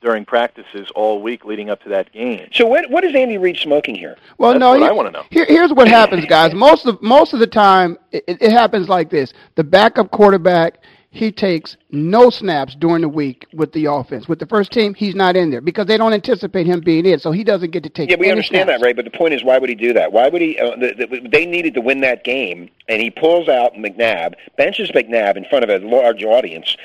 during 0.00 0.24
practices 0.24 0.88
all 0.94 1.20
week 1.20 1.44
leading 1.44 1.68
up 1.70 1.82
to 1.82 1.88
that 1.88 2.12
game. 2.12 2.48
So 2.52 2.64
what 2.66 2.88
what 2.90 3.02
is 3.04 3.14
Andy 3.14 3.38
Reid 3.38 3.56
smoking 3.56 3.96
here? 3.96 4.16
Well, 4.38 4.52
That's 4.52 4.60
no. 4.60 4.70
what 4.70 4.80
here- 4.80 4.88
I 4.88 4.92
wanna 4.92 5.10
know. 5.10 5.24
Here, 5.30 5.44
here's 5.46 5.72
what 5.72 5.88
happens, 5.88 6.24
guys. 6.26 6.54
Most 6.54 6.86
of 6.86 7.02
most 7.02 7.32
of 7.34 7.40
the 7.40 7.46
time, 7.48 7.98
it, 8.12 8.24
it 8.28 8.52
happens 8.52 8.88
like 8.88 9.10
this: 9.10 9.32
the 9.56 9.64
backup 9.64 10.12
quarterback 10.12 10.78
he 11.12 11.30
takes 11.30 11.76
no 11.90 12.30
snaps 12.30 12.74
during 12.74 13.02
the 13.02 13.08
week 13.08 13.46
with 13.52 13.72
the 13.72 13.84
offense. 13.84 14.28
With 14.28 14.38
the 14.38 14.46
first 14.46 14.72
team, 14.72 14.94
he's 14.94 15.14
not 15.14 15.36
in 15.36 15.50
there 15.50 15.60
because 15.60 15.86
they 15.86 15.98
don't 15.98 16.14
anticipate 16.14 16.66
him 16.66 16.80
being 16.80 17.04
in, 17.04 17.18
so 17.18 17.32
he 17.32 17.44
doesn't 17.44 17.70
get 17.70 17.82
to 17.82 17.90
take. 17.90 18.08
Yeah, 18.08 18.16
we 18.16 18.30
understand 18.30 18.68
snaps. 18.68 18.80
that, 18.80 18.84
Ray. 18.84 18.94
But 18.94 19.04
the 19.04 19.10
point 19.10 19.34
is, 19.34 19.44
why 19.44 19.58
would 19.58 19.68
he 19.68 19.76
do 19.76 19.92
that? 19.92 20.10
Why 20.10 20.30
would 20.30 20.40
he? 20.40 20.58
Uh, 20.58 20.74
the, 20.76 21.06
the, 21.06 21.28
they 21.28 21.44
needed 21.44 21.74
to 21.74 21.82
win 21.82 22.00
that 22.00 22.24
game, 22.24 22.70
and 22.88 23.02
he 23.02 23.10
pulls 23.10 23.46
out 23.46 23.74
McNabb, 23.74 24.34
benches 24.56 24.90
McNabb 24.92 25.36
in 25.36 25.44
front 25.44 25.64
of 25.64 25.70
a 25.70 25.86
large 25.86 26.24
audience, 26.24 26.76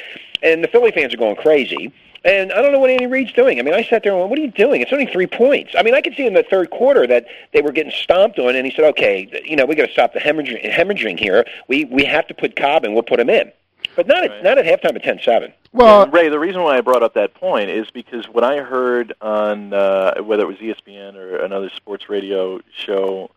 and 0.43 0.61
the 0.61 0.67
Philly 0.67 0.91
fans 0.91 1.13
are 1.13 1.17
going 1.17 1.37
crazy. 1.37 1.93
And 2.25 2.51
I 2.51 2.61
don't 2.61 2.73
know 2.73 2.79
what 2.79 2.89
Andy 2.89 3.05
Reid's 3.05 3.31
doing. 3.31 3.59
I 3.59 3.61
mean, 3.61 3.73
I 3.73 3.83
sat 3.83 4.03
there 4.03 4.11
and 4.11 4.19
went, 4.19 4.29
"What 4.29 4.39
are 4.39 4.41
you 4.41 4.51
doing? 4.51 4.81
It's 4.81 4.91
only 4.91 5.05
three 5.05 5.27
points." 5.27 5.71
I 5.77 5.83
mean, 5.83 5.95
I 5.95 6.01
could 6.01 6.15
see 6.15 6.25
in 6.25 6.33
the 6.33 6.43
third 6.43 6.69
quarter 6.69 7.07
that 7.07 7.27
they 7.53 7.61
were 7.61 7.71
getting 7.71 7.93
stomped 7.93 8.39
on, 8.39 8.57
and 8.57 8.65
he 8.65 8.73
said, 8.75 8.83
"Okay, 8.89 9.41
you 9.45 9.55
know, 9.55 9.65
we 9.65 9.75
got 9.75 9.85
to 9.85 9.93
stop 9.93 10.11
the 10.11 10.19
hemorrhaging, 10.19 10.69
hemorrhaging 10.69 11.17
here. 11.17 11.45
We 11.69 11.85
we 11.85 12.03
have 12.03 12.27
to 12.27 12.33
put 12.33 12.57
Kolb, 12.57 12.83
and 12.83 12.93
we'll 12.93 13.03
put 13.03 13.21
him 13.21 13.29
in." 13.29 13.53
But 13.97 14.05
not 14.05 14.23
at 14.23 14.43
not 14.43 14.59
at 14.59 14.65
halftime 14.65 14.95
at 14.95 15.03
ten 15.03 15.19
seven. 15.23 15.51
Well, 15.73 16.03
And 16.03 16.13
Ray, 16.13 16.29
the 16.29 16.37
reason 16.37 16.61
why 16.61 16.77
I 16.77 16.81
brought 16.81 17.01
up 17.01 17.15
that 17.15 17.33
point 17.33 17.71
is 17.71 17.89
because 17.89 18.29
what 18.29 18.43
I 18.43 18.59
heard 18.59 19.13
on 19.21 19.73
uh, 19.73 20.21
whether 20.21 20.43
it 20.43 20.45
was 20.45 20.57
ESPN 20.57 21.15
or 21.15 21.37
another 21.37 21.71
sports 21.75 22.07
radio 22.07 22.61
show, 22.71 23.31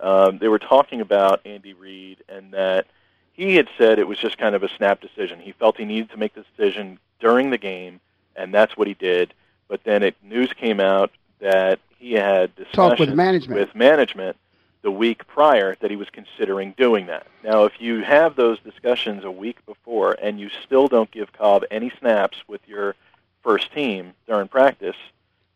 um, 0.00 0.38
they 0.38 0.48
were 0.48 0.58
talking 0.58 1.02
about 1.02 1.42
Andy 1.44 1.74
Reid 1.74 2.24
and 2.26 2.52
that 2.54 2.86
he 3.34 3.54
had 3.56 3.68
said 3.76 3.98
it 3.98 4.08
was 4.08 4.16
just 4.18 4.38
kind 4.38 4.54
of 4.54 4.62
a 4.62 4.68
snap 4.76 5.02
decision. 5.02 5.40
He 5.40 5.52
felt 5.52 5.76
he 5.76 5.84
needed 5.84 6.10
to 6.10 6.16
make 6.16 6.34
the 6.34 6.42
decision 6.56 6.98
during 7.20 7.50
the 7.50 7.58
game, 7.58 8.00
and 8.34 8.52
that's 8.52 8.78
what 8.78 8.88
he 8.88 8.94
did. 8.94 9.34
But 9.68 9.84
then 9.84 10.02
it 10.02 10.16
news 10.22 10.50
came 10.54 10.80
out 10.80 11.12
that 11.40 11.80
he 11.98 12.14
had 12.14 12.50
Talk 12.72 12.98
with 12.98 13.12
management. 13.12 13.60
with 13.60 13.74
management 13.74 14.38
the 14.82 14.90
week 14.90 15.26
prior 15.26 15.76
that 15.80 15.90
he 15.90 15.96
was 15.96 16.08
considering 16.10 16.74
doing 16.76 17.06
that. 17.06 17.26
Now, 17.42 17.64
if 17.64 17.80
you 17.80 18.02
have 18.02 18.36
those 18.36 18.60
discussions 18.60 19.24
a 19.24 19.30
week 19.30 19.64
before 19.66 20.16
and 20.20 20.38
you 20.38 20.50
still 20.64 20.88
don't 20.88 21.10
give 21.10 21.32
Kolb 21.32 21.64
any 21.70 21.90
snaps 21.98 22.38
with 22.46 22.60
your 22.66 22.94
first 23.42 23.72
team 23.72 24.14
during 24.26 24.48
practice, 24.48 24.96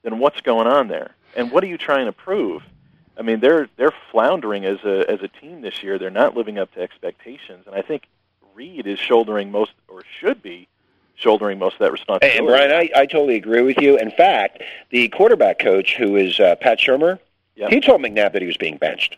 then 0.03 0.19
what's 0.19 0.41
going 0.41 0.67
on 0.67 0.89
there? 0.89 1.15
And 1.37 1.51
what 1.51 1.63
are 1.65 1.69
you 1.69 1.79
trying 1.79 2.07
to 2.07 2.13
prove? 2.13 2.63
I 3.17 3.23
mean, 3.23 3.41
they're 3.41 3.69
they're 3.77 3.95
floundering 4.11 4.65
as 4.65 4.79
a 4.85 5.09
as 5.09 5.23
a 5.23 5.29
team 5.29 5.61
this 5.61 5.83
year. 5.83 5.99
They're 5.99 6.11
not 6.11 6.37
living 6.37 6.59
up 6.59 6.73
to 6.75 6.81
expectations, 6.81 7.67
and 7.67 7.75
I 7.75 7.83
think 7.83 8.09
Reid 8.55 8.87
is 8.87 8.99
shouldering 8.99 9.51
most 9.51 9.73
or 9.89 10.03
should 10.21 10.43
be 10.43 10.67
shouldering 11.15 11.59
most 11.59 11.75
of 11.75 11.81
that 11.81 11.93
responsibility. 11.93 12.39
And 12.39 12.47
Brian, 12.47 12.71
I, 12.71 12.91
I 13.01 13.07
totally 13.07 13.37
agree 13.37 13.63
with 13.63 13.79
you. 13.81 13.99
In 13.99 14.11
fact, 14.11 14.63
the 14.91 15.09
quarterback 15.09 15.59
coach, 15.59 15.95
who 15.97 16.17
is 16.17 16.41
uh, 16.41 16.57
Pat 16.57 16.79
Shurmur, 16.79 17.19
he 17.55 17.81
told 17.81 18.01
McNabb 18.01 18.33
that 18.33 18.43
he 18.43 18.47
was 18.47 18.57
being 18.57 18.77
benched. 18.77 19.17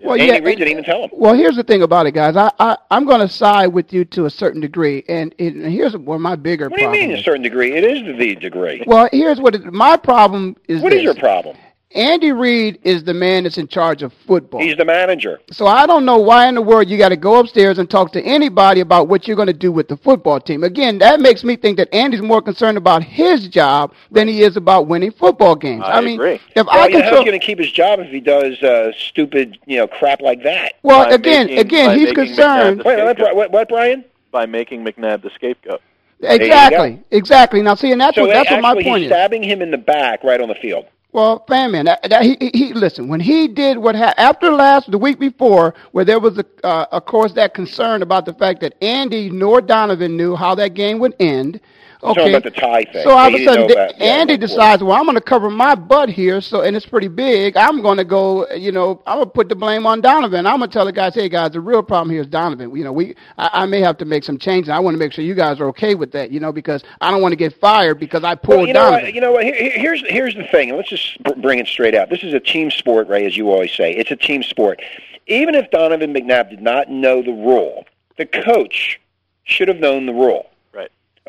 Well, 0.00 0.12
Andy 0.14 0.26
yeah, 0.26 0.32
Reid 0.34 0.46
and- 0.46 0.58
didn't 0.58 0.68
even 0.68 0.84
tell 0.84 1.02
him. 1.04 1.10
Well, 1.12 1.34
here's 1.34 1.56
the 1.56 1.62
thing 1.62 1.82
about 1.82 2.06
it, 2.06 2.12
guys. 2.12 2.36
I, 2.36 2.50
I 2.58 2.76
I'm 2.90 3.04
going 3.04 3.20
to 3.20 3.28
side 3.28 3.68
with 3.68 3.92
you 3.92 4.04
to 4.06 4.26
a 4.26 4.30
certain 4.30 4.60
degree, 4.60 5.04
and, 5.08 5.34
and 5.38 5.64
here's 5.66 5.96
where 5.96 6.18
my 6.18 6.36
bigger 6.36 6.68
What 6.68 6.76
do 6.78 6.82
you 6.82 6.88
problem 6.88 7.08
mean, 7.08 7.16
is. 7.16 7.20
a 7.20 7.22
certain 7.22 7.42
degree? 7.42 7.72
It 7.72 7.84
is 7.84 8.18
the 8.18 8.34
degree. 8.36 8.82
Well, 8.86 9.08
here's 9.12 9.40
what 9.40 9.54
it, 9.54 9.64
my 9.72 9.96
problem 9.96 10.56
is. 10.68 10.82
What 10.82 10.92
is 10.92 10.98
this. 10.98 11.04
your 11.04 11.14
problem? 11.14 11.56
Andy 11.94 12.32
Reid 12.32 12.80
is 12.82 13.04
the 13.04 13.14
man 13.14 13.44
that's 13.44 13.58
in 13.58 13.68
charge 13.68 14.02
of 14.02 14.12
football. 14.26 14.60
He's 14.60 14.76
the 14.76 14.84
manager. 14.84 15.40
So 15.50 15.66
I 15.66 15.86
don't 15.86 16.04
know 16.04 16.18
why 16.18 16.48
in 16.48 16.56
the 16.56 16.62
world 16.62 16.90
you 16.90 16.98
got 16.98 17.08
to 17.08 17.16
go 17.16 17.38
upstairs 17.38 17.78
and 17.78 17.88
talk 17.88 18.12
to 18.12 18.22
anybody 18.22 18.80
about 18.80 19.08
what 19.08 19.26
you're 19.26 19.36
going 19.36 19.46
to 19.46 19.54
do 19.54 19.72
with 19.72 19.88
the 19.88 19.96
football 19.96 20.40
team. 20.40 20.64
Again, 20.64 20.98
that 20.98 21.20
makes 21.20 21.44
me 21.44 21.56
think 21.56 21.78
that 21.78 21.92
Andy's 21.94 22.20
more 22.20 22.42
concerned 22.42 22.76
about 22.76 23.02
his 23.02 23.48
job 23.48 23.94
than 24.10 24.28
he 24.28 24.42
is 24.42 24.56
about 24.56 24.88
winning 24.88 25.12
football 25.12 25.54
games. 25.54 25.84
I 25.86 26.00
mean, 26.00 26.20
agree. 26.20 26.40
if 26.54 26.66
well, 26.66 26.70
I 26.70 26.88
you 26.88 26.98
know, 26.98 27.04
how's 27.04 27.18
he 27.20 27.24
going 27.24 27.40
to 27.40 27.46
keep 27.46 27.58
his 27.58 27.70
job 27.72 28.00
if 28.00 28.10
he 28.10 28.20
does 28.20 28.60
uh, 28.62 28.92
stupid, 28.98 29.58
you 29.66 29.78
know, 29.78 29.86
crap 29.86 30.20
like 30.20 30.42
that? 30.42 30.74
well, 30.82 31.10
again, 31.12 31.48
again, 31.50 31.96
he's 31.96 32.12
concerned. 32.12 32.82
Wait, 32.84 33.02
what, 33.02 33.16
Bri- 33.16 33.32
what, 33.32 33.52
what, 33.52 33.68
Brian? 33.68 34.04
by 34.32 34.44
making 34.44 34.84
McNabb 34.84 35.22
the 35.22 35.30
scapegoat. 35.30 35.80
Exactly, 36.20 37.02
exactly. 37.10 37.62
Now, 37.62 37.74
see, 37.74 37.92
and 37.92 38.00
that's 38.00 38.16
so 38.16 38.26
what 38.26 38.34
that's 38.34 38.50
what 38.50 38.60
my 38.60 38.70
actually, 38.70 38.84
point 38.84 39.02
he's 39.02 39.10
is. 39.10 39.12
stabbing 39.12 39.42
him 39.42 39.62
in 39.62 39.70
the 39.70 39.78
back 39.78 40.24
right 40.24 40.40
on 40.40 40.48
the 40.48 40.54
field. 40.54 40.86
Well, 41.12 41.44
fan 41.48 41.72
man, 41.72 41.86
that, 41.86 42.02
that, 42.10 42.22
he, 42.22 42.36
he, 42.52 42.74
listen. 42.74 43.08
When 43.08 43.20
he 43.20 43.48
did 43.48 43.78
what 43.78 43.96
ha- 43.96 44.12
after 44.18 44.50
last 44.50 44.90
the 44.90 44.98
week 44.98 45.18
before, 45.18 45.74
where 45.92 46.04
there 46.04 46.20
was 46.20 46.38
a, 46.38 46.44
uh, 46.62 46.86
of 46.92 47.06
course, 47.06 47.32
that 47.32 47.54
concern 47.54 48.02
about 48.02 48.26
the 48.26 48.34
fact 48.34 48.60
that 48.60 48.74
Andy 48.82 49.30
nor 49.30 49.60
Donovan 49.62 50.16
knew 50.16 50.36
how 50.36 50.54
that 50.56 50.74
game 50.74 50.98
would 50.98 51.14
end. 51.18 51.60
Okay, 52.06 52.30
about 52.30 52.42
the 52.44 52.50
tie 52.50 52.84
thing. 52.84 53.02
so 53.04 53.10
all 53.10 53.28
of 53.28 53.34
a 53.34 53.44
sudden, 53.44 53.70
about- 53.70 53.98
yeah, 53.98 54.04
Andy 54.06 54.32
no, 54.32 54.34
of 54.34 54.40
course. 54.40 54.50
decides, 54.50 54.82
well, 54.82 54.92
I'm 54.96 55.04
going 55.04 55.16
to 55.16 55.20
cover 55.20 55.50
my 55.50 55.74
butt 55.74 56.08
here, 56.08 56.40
so 56.40 56.60
and 56.62 56.76
it's 56.76 56.86
pretty 56.86 57.08
big. 57.08 57.56
I'm 57.56 57.82
going 57.82 57.98
to 57.98 58.04
go, 58.04 58.46
you 58.54 58.72
know, 58.72 59.02
I'm 59.06 59.16
going 59.18 59.26
to 59.26 59.30
put 59.32 59.48
the 59.48 59.56
blame 59.56 59.86
on 59.86 60.00
Donovan. 60.00 60.46
I'm 60.46 60.58
going 60.58 60.70
to 60.70 60.72
tell 60.74 60.84
the 60.84 60.92
guys, 60.92 61.14
hey 61.14 61.28
guys, 61.28 61.52
the 61.52 61.60
real 61.60 61.82
problem 61.82 62.10
here 62.10 62.20
is 62.20 62.26
Donovan. 62.26 62.74
You 62.76 62.84
know, 62.84 62.92
we 62.92 63.14
I, 63.38 63.50
I 63.52 63.66
may 63.66 63.80
have 63.80 63.96
to 63.98 64.04
make 64.04 64.24
some 64.24 64.38
changes. 64.38 64.68
I 64.70 64.78
want 64.78 64.94
to 64.94 64.98
make 64.98 65.12
sure 65.12 65.24
you 65.24 65.34
guys 65.34 65.60
are 65.60 65.66
okay 65.68 65.94
with 65.94 66.12
that, 66.12 66.30
you 66.30 66.40
know, 66.40 66.52
because 66.52 66.82
I 67.00 67.10
don't 67.10 67.22
want 67.22 67.32
to 67.32 67.36
get 67.36 67.58
fired 67.60 67.98
because 67.98 68.24
I 68.24 68.34
pulled 68.34 68.58
Well, 68.58 68.66
you 68.66 68.72
know 68.74 68.90
what? 68.90 69.12
You 69.14 69.20
know 69.20 69.32
what? 69.32 69.44
Here, 69.44 69.54
here- 69.54 69.72
here's 69.78 70.02
here's 70.08 70.34
the 70.34 70.44
thing, 70.44 70.68
and 70.70 70.76
let's 70.76 70.88
just 70.90 71.22
bring 71.40 71.58
it 71.58 71.66
straight 71.66 71.94
out. 71.94 72.10
This 72.10 72.22
is 72.22 72.34
a 72.34 72.40
team 72.40 72.70
sport, 72.70 73.08
Ray, 73.08 73.26
as 73.26 73.36
you 73.36 73.50
always 73.50 73.72
say. 73.72 73.92
It's 73.92 74.10
a 74.10 74.16
team 74.16 74.42
sport. 74.42 74.80
Even 75.26 75.54
if 75.54 75.70
Donovan 75.70 76.14
McNabb 76.14 76.50
did 76.50 76.62
not 76.62 76.88
know 76.88 77.22
the 77.22 77.32
rule, 77.32 77.84
the 78.16 78.26
coach 78.26 79.00
should 79.44 79.68
have 79.68 79.78
known 79.78 80.06
the 80.06 80.12
rule. 80.12 80.46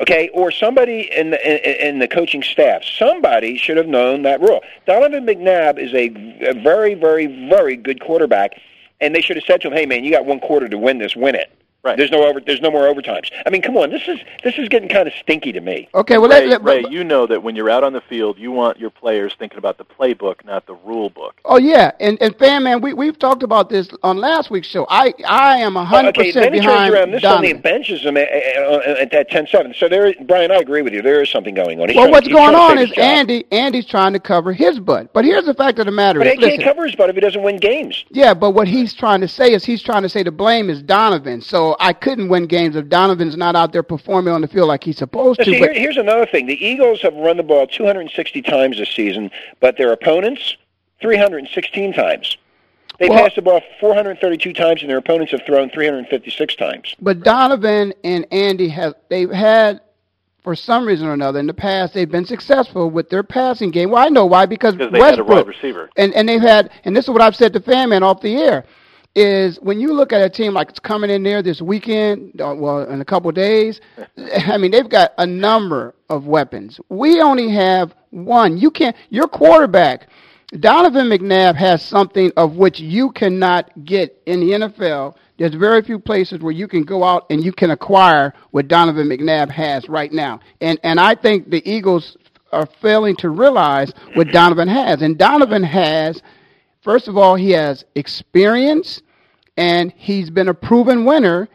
Okay, 0.00 0.28
or 0.32 0.52
somebody 0.52 1.10
in 1.12 1.30
the 1.30 1.40
in, 1.44 1.88
in 1.88 1.98
the 1.98 2.06
coaching 2.06 2.42
staff, 2.42 2.84
somebody 2.84 3.56
should 3.56 3.76
have 3.76 3.88
known 3.88 4.22
that 4.22 4.40
rule. 4.40 4.62
Donovan 4.86 5.26
McNabb 5.26 5.78
is 5.78 5.92
a, 5.92 6.06
a 6.48 6.54
very, 6.54 6.94
very, 6.94 7.26
very 7.48 7.76
good 7.76 8.00
quarterback, 8.00 8.60
and 9.00 9.12
they 9.12 9.20
should 9.20 9.36
have 9.36 9.44
said 9.44 9.60
to 9.62 9.68
him, 9.68 9.74
"Hey, 9.74 9.86
man, 9.86 10.04
you 10.04 10.12
got 10.12 10.24
one 10.24 10.38
quarter 10.38 10.68
to 10.68 10.78
win 10.78 10.98
this. 10.98 11.16
Win 11.16 11.34
it." 11.34 11.50
Right. 11.84 11.96
There's 11.96 12.10
no 12.10 12.24
over. 12.26 12.40
There's 12.40 12.60
no 12.60 12.72
more 12.72 12.92
overtimes. 12.92 13.30
I 13.46 13.50
mean, 13.50 13.62
come 13.62 13.76
on. 13.76 13.90
This 13.90 14.02
is 14.08 14.18
this 14.42 14.58
is 14.58 14.68
getting 14.68 14.88
kind 14.88 15.06
of 15.06 15.14
stinky 15.14 15.52
to 15.52 15.60
me. 15.60 15.88
Okay, 15.94 16.18
well, 16.18 16.28
Ray, 16.28 16.46
let, 16.48 16.62
let, 16.64 16.84
Ray, 16.84 16.90
you 16.90 17.04
know 17.04 17.24
that 17.26 17.44
when 17.44 17.54
you're 17.54 17.70
out 17.70 17.84
on 17.84 17.92
the 17.92 18.00
field, 18.00 18.36
you 18.36 18.50
want 18.50 18.80
your 18.80 18.90
players 18.90 19.34
thinking 19.38 19.58
about 19.58 19.78
the 19.78 19.84
playbook, 19.84 20.44
not 20.44 20.66
the 20.66 20.74
rule 20.74 21.08
book. 21.08 21.36
Oh 21.44 21.56
yeah, 21.56 21.92
and 22.00 22.20
and 22.20 22.36
fan 22.36 22.64
man, 22.64 22.80
we 22.80 22.94
we've 22.94 23.16
talked 23.16 23.44
about 23.44 23.70
this 23.70 23.88
on 24.02 24.16
last 24.18 24.50
week's 24.50 24.66
show. 24.66 24.86
I 24.90 25.14
I 25.26 25.58
am 25.58 25.76
a 25.76 25.84
hundred 25.84 26.18
okay, 26.18 26.26
percent 26.32 26.46
then 26.46 26.54
he 26.54 26.60
turns 26.60 26.72
behind 26.72 26.94
around. 26.94 27.10
This 27.12 27.22
Sunday 27.22 27.52
Donovan. 27.52 27.54
and 27.54 27.62
benches 27.62 28.02
him 28.02 28.16
uh, 28.16 28.20
uh, 28.20 28.22
uh, 28.22 28.82
at, 29.00 29.14
at, 29.14 29.34
at 29.36 29.48
10-7. 29.48 29.76
So 29.76 29.88
there, 29.88 30.12
Brian, 30.26 30.50
I 30.50 30.56
agree 30.56 30.82
with 30.82 30.92
you. 30.92 31.00
There 31.00 31.22
is 31.22 31.30
something 31.30 31.54
going 31.54 31.80
on. 31.80 31.88
He's 31.88 31.96
Well, 31.96 32.06
trying- 32.06 32.12
what's 32.12 32.28
going 32.28 32.54
on 32.56 32.78
is. 32.78 32.92
Andy 32.98 33.44
Andy's 33.52 33.86
trying 33.86 34.14
to 34.14 34.18
cover 34.20 34.52
his 34.52 34.80
butt. 34.80 35.12
But 35.12 35.24
here's 35.24 35.44
the 35.46 35.54
fact 35.54 35.78
of 35.78 35.86
the 35.86 35.92
matter: 35.92 36.18
But 36.18 36.26
is, 36.26 36.34
he 36.34 36.40
can't 36.40 36.62
cover 36.64 36.84
his 36.86 36.96
butt 36.96 37.08
if 37.08 37.14
he 37.14 37.20
doesn't 37.20 37.42
win 37.42 37.58
games. 37.58 38.04
Yeah, 38.10 38.34
but 38.34 38.50
what 38.50 38.66
he's 38.66 38.92
trying 38.94 39.20
to 39.20 39.28
say 39.28 39.52
is 39.52 39.64
he's 39.64 39.82
trying 39.82 40.02
to 40.02 40.08
say 40.08 40.24
the 40.24 40.32
blame 40.32 40.68
is 40.68 40.82
Donovan. 40.82 41.40
So 41.40 41.76
I 41.80 41.92
couldn't 41.92 42.28
win 42.28 42.46
games 42.46 42.76
if 42.76 42.88
Donovan's 42.88 43.36
not 43.36 43.54
out 43.56 43.72
there 43.72 43.82
performing 43.82 44.32
on 44.34 44.40
the 44.40 44.48
field 44.48 44.68
like 44.68 44.82
he's 44.84 44.98
supposed 44.98 45.38
Now, 45.38 45.44
to. 45.44 45.50
see, 45.52 45.60
but 45.60 45.72
here, 45.72 45.80
here's 45.82 45.96
another 45.96 46.26
thing. 46.26 46.46
The 46.46 46.64
Eagles 46.64 47.00
have 47.02 47.14
run 47.14 47.36
the 47.36 47.42
ball 47.42 47.66
260 47.66 48.42
times 48.42 48.78
this 48.78 48.88
season, 48.90 49.30
but 49.60 49.76
their 49.76 49.92
opponents 49.92 50.56
316 51.00 51.92
times. 51.92 52.36
They 52.98 53.08
Well- 53.08 53.20
passed 53.22 53.36
the 53.36 53.42
ball 53.42 53.62
432 53.80 54.52
times, 54.52 54.80
and 54.82 54.90
their 54.90 54.98
opponents 54.98 55.30
have 55.32 55.42
thrown 55.46 55.70
356 55.70 56.56
times. 56.56 56.96
but 57.00 57.22
Donovan 57.22 57.94
and 58.02 58.26
Andy 58.32 58.68
have 58.68 58.94
they've 59.08 59.30
had 59.30 59.80
for 60.42 60.54
some 60.56 60.84
reason 60.86 61.06
or 61.06 61.12
another 61.12 61.38
in 61.38 61.46
the 61.46 61.54
past 61.54 61.94
they've 61.94 62.10
been 62.10 62.24
successful 62.24 62.90
with 62.90 63.10
their 63.10 63.22
passing 63.22 63.70
game. 63.70 63.90
Well, 63.90 64.04
I 64.04 64.08
know 64.08 64.26
why 64.26 64.46
because 64.46 64.74
Because 64.74 64.92
they 64.92 64.98
had 64.98 65.18
a 65.18 65.22
Westbrook 65.24 65.46
wide 65.46 65.54
receiver. 65.54 65.90
and 65.96 66.12
and 66.14 66.28
they've 66.28 66.40
had 66.40 66.70
and 66.84 66.96
this 66.96 67.04
is 67.04 67.10
what 67.10 67.20
I've 67.22 67.36
said 67.36 67.52
to 67.52 67.60
fan 67.60 67.90
man 67.90 68.02
off 68.02 68.20
the 68.20 68.36
air 68.36 68.64
is 69.18 69.58
when 69.60 69.80
you 69.80 69.92
look 69.92 70.12
at 70.12 70.22
a 70.22 70.30
team 70.30 70.54
like 70.54 70.70
it's 70.70 70.78
coming 70.78 71.10
in 71.10 71.22
there 71.24 71.42
this 71.42 71.60
weekend, 71.60 72.40
uh, 72.40 72.54
well, 72.56 72.84
in 72.84 73.00
a 73.00 73.04
couple 73.04 73.30
days, 73.32 73.80
I 74.46 74.56
mean 74.56 74.70
they've 74.70 74.88
got 74.88 75.12
a 75.18 75.26
number 75.26 75.94
of 76.08 76.26
weapons. 76.26 76.80
We 76.88 77.20
only 77.20 77.50
have 77.50 77.94
one. 78.10 78.58
You 78.58 78.70
can't. 78.70 78.96
Your 79.10 79.26
quarterback, 79.26 80.08
Donovan 80.60 81.08
McNabb, 81.08 81.56
has 81.56 81.82
something 81.82 82.30
of 82.36 82.56
which 82.56 82.78
you 82.78 83.10
cannot 83.10 83.84
get 83.84 84.22
in 84.26 84.40
the 84.40 84.50
NFL. 84.52 85.16
There's 85.36 85.54
very 85.54 85.82
few 85.82 85.98
places 85.98 86.40
where 86.40 86.52
you 86.52 86.68
can 86.68 86.82
go 86.82 87.02
out 87.02 87.26
and 87.30 87.44
you 87.44 87.52
can 87.52 87.70
acquire 87.70 88.34
what 88.52 88.68
Donovan 88.68 89.08
McNabb 89.08 89.50
has 89.50 89.88
right 89.88 90.12
now. 90.12 90.40
And 90.60 90.78
and 90.84 91.00
I 91.00 91.16
think 91.16 91.50
the 91.50 91.68
Eagles 91.68 92.16
are 92.52 92.66
failing 92.80 93.16
to 93.16 93.30
realize 93.30 93.92
what 94.14 94.28
Donovan 94.28 94.68
has. 94.68 95.02
And 95.02 95.18
Donovan 95.18 95.64
has 95.64 96.22
First 96.88 97.08
of 97.08 97.18
all, 97.18 97.34
he 97.34 97.50
has 97.50 97.84
experience, 97.96 99.02
and 99.58 99.92
he's 99.96 100.30
been 100.30 100.48
a 100.48 100.54
proven 100.54 101.04
winner, 101.04 101.48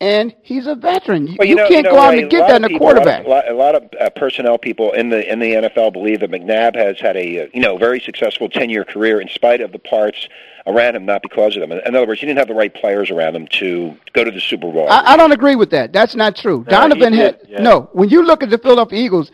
and 0.00 0.34
he's 0.42 0.68
a 0.68 0.76
veteran. 0.76 1.26
You, 1.26 1.36
Well, 1.38 1.48
you 1.48 1.56
know, 1.56 1.68
can't 1.68 1.84
know, 1.84 1.90
go 1.90 1.98
out 1.98 2.16
and 2.16 2.30
get 2.30 2.46
that 2.46 2.62
in 2.62 2.76
a 2.76 2.78
quarterback. 2.78 3.26
A 3.26 3.28
lot, 3.28 3.48
a 3.50 3.52
lot 3.52 3.74
of 3.74 3.82
uh, 4.00 4.10
personnel 4.10 4.58
people 4.58 4.92
in 4.92 5.10
the 5.10 5.30
in 5.30 5.40
the 5.40 5.54
NFL 5.54 5.92
believe 5.92 6.20
that 6.20 6.30
McNabb 6.30 6.76
has 6.76 7.00
had 7.00 7.16
a 7.16 7.42
uh, 7.42 7.46
you 7.52 7.60
know 7.60 7.76
very 7.76 7.98
successful 7.98 8.48
ten 8.48 8.70
year 8.70 8.84
career 8.84 9.20
in 9.20 9.28
spite 9.28 9.60
of 9.60 9.72
the 9.72 9.78
parts 9.80 10.28
around 10.68 10.94
him, 10.94 11.04
not 11.04 11.22
because 11.22 11.56
of 11.56 11.60
them. 11.60 11.72
In 11.72 11.96
other 11.96 12.06
words, 12.06 12.20
he 12.20 12.26
didn't 12.26 12.38
have 12.38 12.46
the 12.46 12.54
right 12.54 12.72
players 12.72 13.10
around 13.10 13.34
him 13.34 13.48
to 13.48 13.96
go 14.12 14.22
to 14.22 14.30
the 14.30 14.40
Super 14.40 14.70
Bowl. 14.70 14.88
I, 14.88 15.14
I 15.14 15.16
don't 15.16 15.32
agree 15.32 15.56
with 15.56 15.70
that. 15.70 15.92
That's 15.92 16.14
not 16.14 16.36
true. 16.36 16.58
No, 16.58 16.88
Donovan 16.88 17.12
had 17.12 17.40
yeah. 17.48 17.60
no. 17.60 17.90
When 17.92 18.08
you 18.08 18.22
look 18.22 18.44
at 18.44 18.50
the 18.50 18.58
Philadelphia 18.58 19.02
Eagles, 19.02 19.32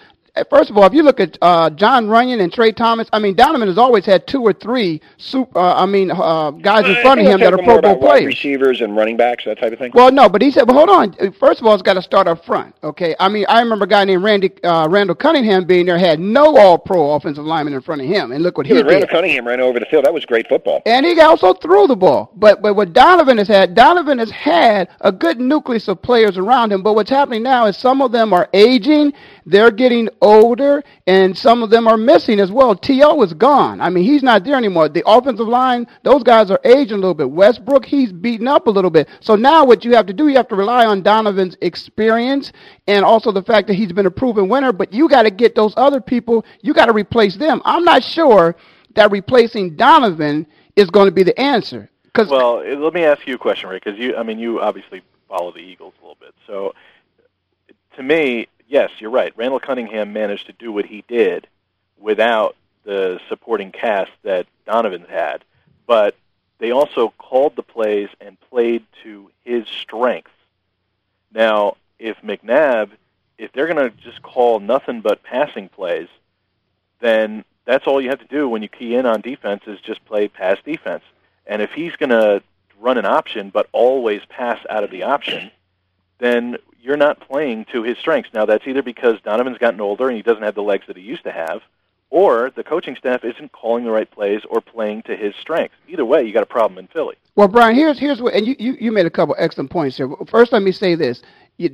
first 0.51 0.71
of 0.71 0.77
all, 0.77 0.85
if 0.85 0.93
you 0.93 1.03
look 1.03 1.21
at 1.21 1.39
uh, 1.41 1.71
Jon 1.71 2.07
Runyan 2.07 2.41
and 2.43 2.53
Tra 2.53 2.73
Thomas, 2.73 3.09
I 3.13 3.19
mean 3.19 3.35
Donovan 3.35 3.69
has 3.69 3.79
always 3.79 4.05
had 4.05 4.27
two 4.27 4.43
or 4.43 4.53
three 4.53 5.01
super. 5.17 5.59
Uh, 5.59 5.75
I 5.75 5.87
mean 5.87 6.11
uh, 6.11 6.51
guys 6.51 6.87
in 6.89 7.01
front 7.03 7.21
of 7.21 7.27
him 7.27 7.41
that 7.41 7.53
are 7.53 7.63
Pro 7.63 7.81
Bowl 7.81 7.99
players. 7.99 8.27
receivers 8.27 8.81
and 8.81 8.97
running 8.97 9.17
backs, 9.17 9.45
that 9.45 9.59
type 9.59 9.73
of 9.73 9.79
thing. 9.79 9.93
Well, 9.95 10.11
no, 10.11 10.29
but 10.29 10.43
he 10.43 10.51
said, 10.51 10.69
well, 10.69 10.79
hold 10.79 10.91
on. 10.91 11.33
First 11.35 11.61
of 11.61 11.67
all, 11.67 11.75
it's 11.75 11.83
got 11.83 11.95
to 11.95 12.03
start 12.03 12.27
up 12.27 12.45
front." 12.45 12.75
Okay. 12.83 13.15
I 13.21 13.29
mean, 13.29 13.47
I 13.49 13.61
remember 13.61 13.85
a 13.85 13.89
guy 13.89 14.05
named 14.05 14.23
Randy 14.23 14.53
uh, 14.65 14.89
Randall 14.91 15.15
Cunningham 15.15 15.65
being 15.65 15.87
there 15.87 15.99
had 15.99 16.19
no 16.19 16.57
All-Pro 16.57 17.13
offensive 17.13 17.45
lineman 17.45 17.75
in 17.75 17.81
front 17.81 18.01
of 18.03 18.09
him, 18.09 18.33
and 18.33 18.43
look 18.43 18.57
what 18.59 18.67
he 18.67 18.75
Yeah, 18.75 18.83
did. 18.83 18.91
Randall 18.91 19.09
Cunningham 19.09 19.47
ran 19.47 19.61
over 19.61 19.79
the 19.79 19.87
field. 19.87 20.05
That 20.05 20.15
was 20.15 20.25
great 20.25 20.49
football. 20.49 20.83
And 20.87 21.07
he 21.07 21.21
also 21.21 21.55
threw 21.55 21.87
the 21.87 21.97
ball. 21.97 22.33
But 22.37 22.61
but 22.63 22.75
what 22.75 22.93
Donovan 22.93 23.39
has 23.39 23.49
had, 23.49 23.75
Donovan 23.75 24.19
has 24.19 24.31
had 24.31 24.89
a 25.01 25.13
good 25.13 25.39
nucleus 25.41 25.89
of 25.89 26.03
players 26.03 26.39
around 26.39 26.73
him. 26.73 26.83
But 26.83 26.95
what's 26.95 27.11
happening 27.11 27.43
now 27.43 27.67
is 27.67 27.77
some 27.77 28.03
of 28.03 28.13
them 28.13 28.33
are 28.33 28.49
aging, 28.53 29.13
they're 29.47 29.71
getting 29.71 30.09
older, 30.25 30.83
and 31.07 31.37
some 31.37 31.63
of 31.63 31.71
them 31.71 31.87
are 31.87 31.99
missing 31.99 32.41
as 32.41 32.51
well. 32.51 32.75
T.O. 32.75 33.23
is 33.23 33.35
gone. 33.35 33.81
I 33.81 33.91
mean, 33.91 34.05
he's 34.05 34.23
not 34.23 34.43
there 34.43 34.57
anymore. 34.57 34.89
The 34.89 35.03
offensive 35.07 35.47
line, 35.47 35.87
those 36.03 36.23
guys 36.23 36.51
are 36.51 36.59
aging 36.65 36.95
a 36.95 37.01
little 37.01 37.15
bit. 37.15 37.31
Westbrook, 37.31 37.85
he's 37.85 38.11
beaten 38.11 38.49
up 38.49 38.67
a 38.67 38.71
little 38.71 38.91
bit. 38.91 39.09
So 39.21 39.37
now 39.37 39.65
what 39.65 39.85
you 39.85 39.95
have 39.95 40.07
to 40.07 40.15
do, 40.15 40.29
you 40.29 40.37
have 40.37 40.49
to 40.49 40.57
rely 40.57 40.87
on 40.87 41.03
Donovan's 41.03 41.57
experience 41.61 42.53
and 42.87 43.05
also 43.05 43.31
the 43.31 43.43
fact 43.43 43.69
that 43.69 43.75
he's 43.75 43.93
been 43.93 44.07
a 44.07 44.11
proven 44.11 44.49
winner. 44.49 44.73
But 44.73 44.93
you 44.93 45.09
got 45.09 45.23
to 45.23 45.31
get 45.31 45.55
those 45.55 45.75
other 45.77 46.01
people, 46.01 46.45
you 46.63 46.73
got 46.73 46.87
to 46.87 46.93
replace 46.95 47.37
them. 47.37 47.61
I'm 47.65 47.85
not 47.85 48.03
sure 48.03 48.57
that 48.95 49.11
replacing 49.11 49.77
Donovan 49.77 50.47
is 50.75 50.89
going 50.89 51.07
to 51.07 51.13
be 51.13 51.23
the 51.23 51.39
answer. 51.39 51.91
Cause, 52.15 52.29
well, 52.31 52.65
let 52.65 52.95
me 52.95 53.05
ask 53.05 53.27
you 53.27 53.35
a 53.35 53.39
question, 53.39 53.69
Ray, 53.69 53.81
because 53.83 53.99
you, 53.99 54.17
I 54.17 54.23
mean, 54.23 54.39
you 54.39 54.61
obviously 54.61 55.03
follow 55.29 55.53
the 55.53 55.59
Eagles 55.59 55.95
a 56.01 56.03
little 56.03 56.17
bit. 56.21 56.33
So, 56.47 56.73
to 57.97 58.03
me, 58.03 58.47
yes, 58.69 58.91
you're 58.99 59.11
right. 59.11 59.33
Randall 59.37 59.61
Cunningham 59.61 60.13
managed 60.13 60.47
to 60.47 60.53
do 60.53 60.73
what 60.73 60.87
he 60.87 61.05
did 61.09 61.47
without 61.99 62.57
the 62.85 63.21
supporting 63.29 63.73
cast 63.73 64.11
that 64.23 64.47
Donovan 64.67 65.07
had, 65.09 65.45
but 65.87 66.17
they 66.59 66.71
also 66.71 67.13
called 67.19 67.57
the 67.57 67.63
plays 67.63 68.09
and 68.21 68.41
played 68.51 68.85
to 69.03 69.31
his 69.45 69.67
strengths. 69.69 70.31
Now, 71.33 71.77
if 71.99 72.17
McNabb, 72.23 72.91
if 73.39 73.53
they're 73.53 73.67
going 73.67 73.91
to 73.91 73.97
just 74.03 74.23
call 74.23 74.61
nothing 74.61 75.01
but 75.01 75.23
passing 75.23 75.69
plays, 75.69 76.09
then 77.01 77.45
that's 77.65 77.87
all 77.87 78.01
you 78.01 78.11
have 78.11 78.21
to 78.21 78.27
do 78.27 78.49
when 78.49 78.63
you 78.63 78.69
key 78.69 78.95
in 78.95 79.07
on 79.07 79.21
defense 79.21 79.63
is 79.67 79.81
just 79.81 80.05
play 80.05 80.29
pass 80.29 80.59
defense. 80.65 81.03
And 81.47 81.61
if 81.61 81.73
he's 81.73 81.97
going 81.97 82.11
to 82.11 82.43
run 82.81 82.99
an 82.99 83.07
option 83.07 83.51
but 83.51 83.69
always 83.73 84.23
pass 84.29 84.59
out 84.69 84.85
of 84.85 84.91
the 84.91 85.03
option, 85.03 85.51
then 86.19 86.57
you're 86.81 86.97
not 86.97 87.21
playing 87.21 87.67
to 87.73 87.83
his 87.83 87.97
strengths. 87.99 88.31
Now, 88.35 88.45
that's 88.45 88.67
either 88.67 88.83
because 88.83 89.21
Donovan's 89.23 89.59
gotten 89.59 89.81
older 89.81 90.09
and 90.09 90.17
he 90.17 90.23
doesn't 90.23 90.43
have 90.43 90.55
the 90.55 90.63
legs 90.63 90.85
that 90.87 90.97
he 90.97 91.03
used 91.03 91.25
to 91.25 91.33
have, 91.33 91.63
or 92.11 92.53
the 92.55 92.63
coaching 92.63 92.95
staff 92.95 93.25
isn't 93.25 93.53
calling 93.53 93.85
the 93.85 93.91
right 93.91 94.11
plays 94.11 94.43
or 94.49 94.61
playing 94.61 95.03
to 95.03 95.17
his 95.17 95.35
strengths. 95.41 95.75
Either 95.89 96.05
way, 96.05 96.23
you 96.23 96.33
got 96.33 96.43
a 96.43 96.47
problem 96.47 96.79
in 96.79 96.87
Philly. 96.87 97.17
Well, 97.35 97.49
Brian, 97.49 97.75
here's 97.75 97.99
here's 97.99 98.23
what, 98.23 98.35
and 98.35 98.47
you, 98.47 98.55
you, 98.59 98.77
you 98.81 98.93
made 98.93 99.07
a 99.07 99.11
couple 99.11 99.35
excellent 99.39 99.71
points 99.71 99.97
here. 99.97 100.09
First, 100.29 100.53
let 100.53 100.63
me 100.63 100.71
say 100.71 100.95
this: 100.95 101.23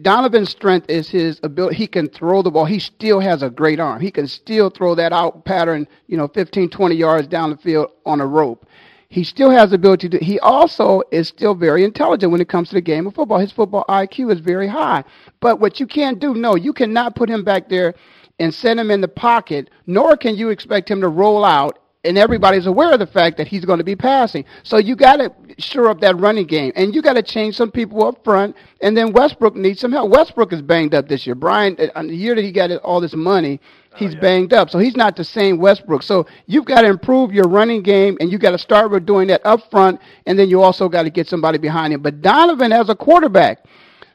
Donovan's 0.00 0.50
strength 0.50 0.88
is 0.88 1.10
his 1.10 1.40
ability. 1.42 1.76
He 1.76 1.86
can 1.86 2.08
throw 2.08 2.40
the 2.40 2.50
ball. 2.50 2.64
He 2.64 2.78
still 2.78 3.20
has 3.20 3.42
a 3.42 3.50
great 3.50 3.80
arm. 3.80 4.00
He 4.00 4.10
can 4.10 4.26
still 4.26 4.70
throw 4.70 4.94
that 4.94 5.12
out 5.12 5.44
pattern, 5.44 5.86
you 6.06 6.16
know, 6.16 6.28
15, 6.28 6.70
20 6.70 6.94
yards 6.94 7.28
down 7.28 7.50
the 7.50 7.56
field 7.58 7.90
on 8.06 8.20
a 8.20 8.26
rope. 8.26 8.66
He 9.10 9.24
still 9.24 9.50
has 9.50 9.70
the 9.70 9.74
ability 9.74 10.08
to. 10.10 10.18
He 10.18 10.38
also 10.38 11.02
is 11.10 11.26
still 11.26 11.54
very 11.56 11.82
intelligent 11.82 12.30
when 12.30 12.40
it 12.40 12.48
comes 12.48 12.68
to 12.68 12.76
the 12.76 12.80
game 12.80 13.08
of 13.08 13.14
football. 13.14 13.40
His 13.40 13.50
football 13.50 13.84
IQ 13.88 14.32
is 14.32 14.38
very 14.38 14.68
high. 14.68 15.02
But 15.40 15.58
what 15.58 15.80
you 15.80 15.86
can't 15.86 16.20
do, 16.20 16.32
no, 16.34 16.54
you 16.54 16.72
cannot 16.72 17.16
put 17.16 17.28
him 17.28 17.42
back 17.42 17.68
there 17.68 17.94
and 18.38 18.54
send 18.54 18.78
him 18.78 18.88
in 18.88 19.00
the 19.00 19.08
pocket. 19.08 19.68
Nor 19.86 20.16
can 20.16 20.36
you 20.36 20.50
expect 20.50 20.88
him 20.88 21.00
to 21.00 21.08
roll 21.08 21.44
out 21.44 21.80
and 22.04 22.16
everybody's 22.16 22.66
aware 22.66 22.92
of 22.92 22.98
the 22.98 23.06
fact 23.06 23.36
that 23.36 23.48
he's 23.48 23.64
going 23.64 23.78
to 23.78 23.84
be 23.84 23.96
passing. 23.96 24.44
So 24.62 24.78
you 24.78 24.96
got 24.96 25.16
to 25.16 25.32
shore 25.58 25.88
up 25.88 26.00
that 26.00 26.16
running 26.16 26.46
game, 26.46 26.72
and 26.74 26.94
you 26.94 27.02
got 27.02 27.14
to 27.14 27.22
change 27.22 27.56
some 27.56 27.70
people 27.70 28.06
up 28.06 28.24
front. 28.24 28.56
And 28.80 28.96
then 28.96 29.12
Westbrook 29.12 29.54
needs 29.54 29.80
some 29.80 29.92
help. 29.92 30.10
Westbrook 30.10 30.52
is 30.52 30.62
banged 30.62 30.94
up 30.94 31.08
this 31.08 31.26
year. 31.26 31.34
Brian, 31.34 31.76
uh, 31.94 32.02
the 32.02 32.14
year 32.14 32.34
that 32.34 32.44
he 32.44 32.52
got 32.52 32.70
all 32.78 33.00
this 33.00 33.14
money, 33.14 33.60
Oh, 33.92 33.96
he's 33.96 34.14
banged 34.14 34.52
up, 34.52 34.70
so 34.70 34.78
he's 34.78 34.96
not 34.96 35.16
the 35.16 35.24
same 35.24 35.58
Westbrook. 35.58 36.02
So 36.02 36.26
you've 36.46 36.64
got 36.64 36.82
to 36.82 36.88
improve 36.88 37.32
your 37.32 37.48
running 37.48 37.82
game, 37.82 38.16
and 38.20 38.30
you've 38.30 38.40
got 38.40 38.52
to 38.52 38.58
start 38.58 38.90
with 38.90 39.04
doing 39.04 39.28
that 39.28 39.44
up 39.44 39.68
front, 39.70 40.00
and 40.26 40.38
then 40.38 40.48
you 40.48 40.62
also 40.62 40.88
got 40.88 41.02
to 41.02 41.10
get 41.10 41.28
somebody 41.28 41.58
behind 41.58 41.92
him. 41.92 42.02
But 42.02 42.22
Donovan 42.22 42.72
as 42.72 42.88
a 42.88 42.94
quarterback 42.94 43.64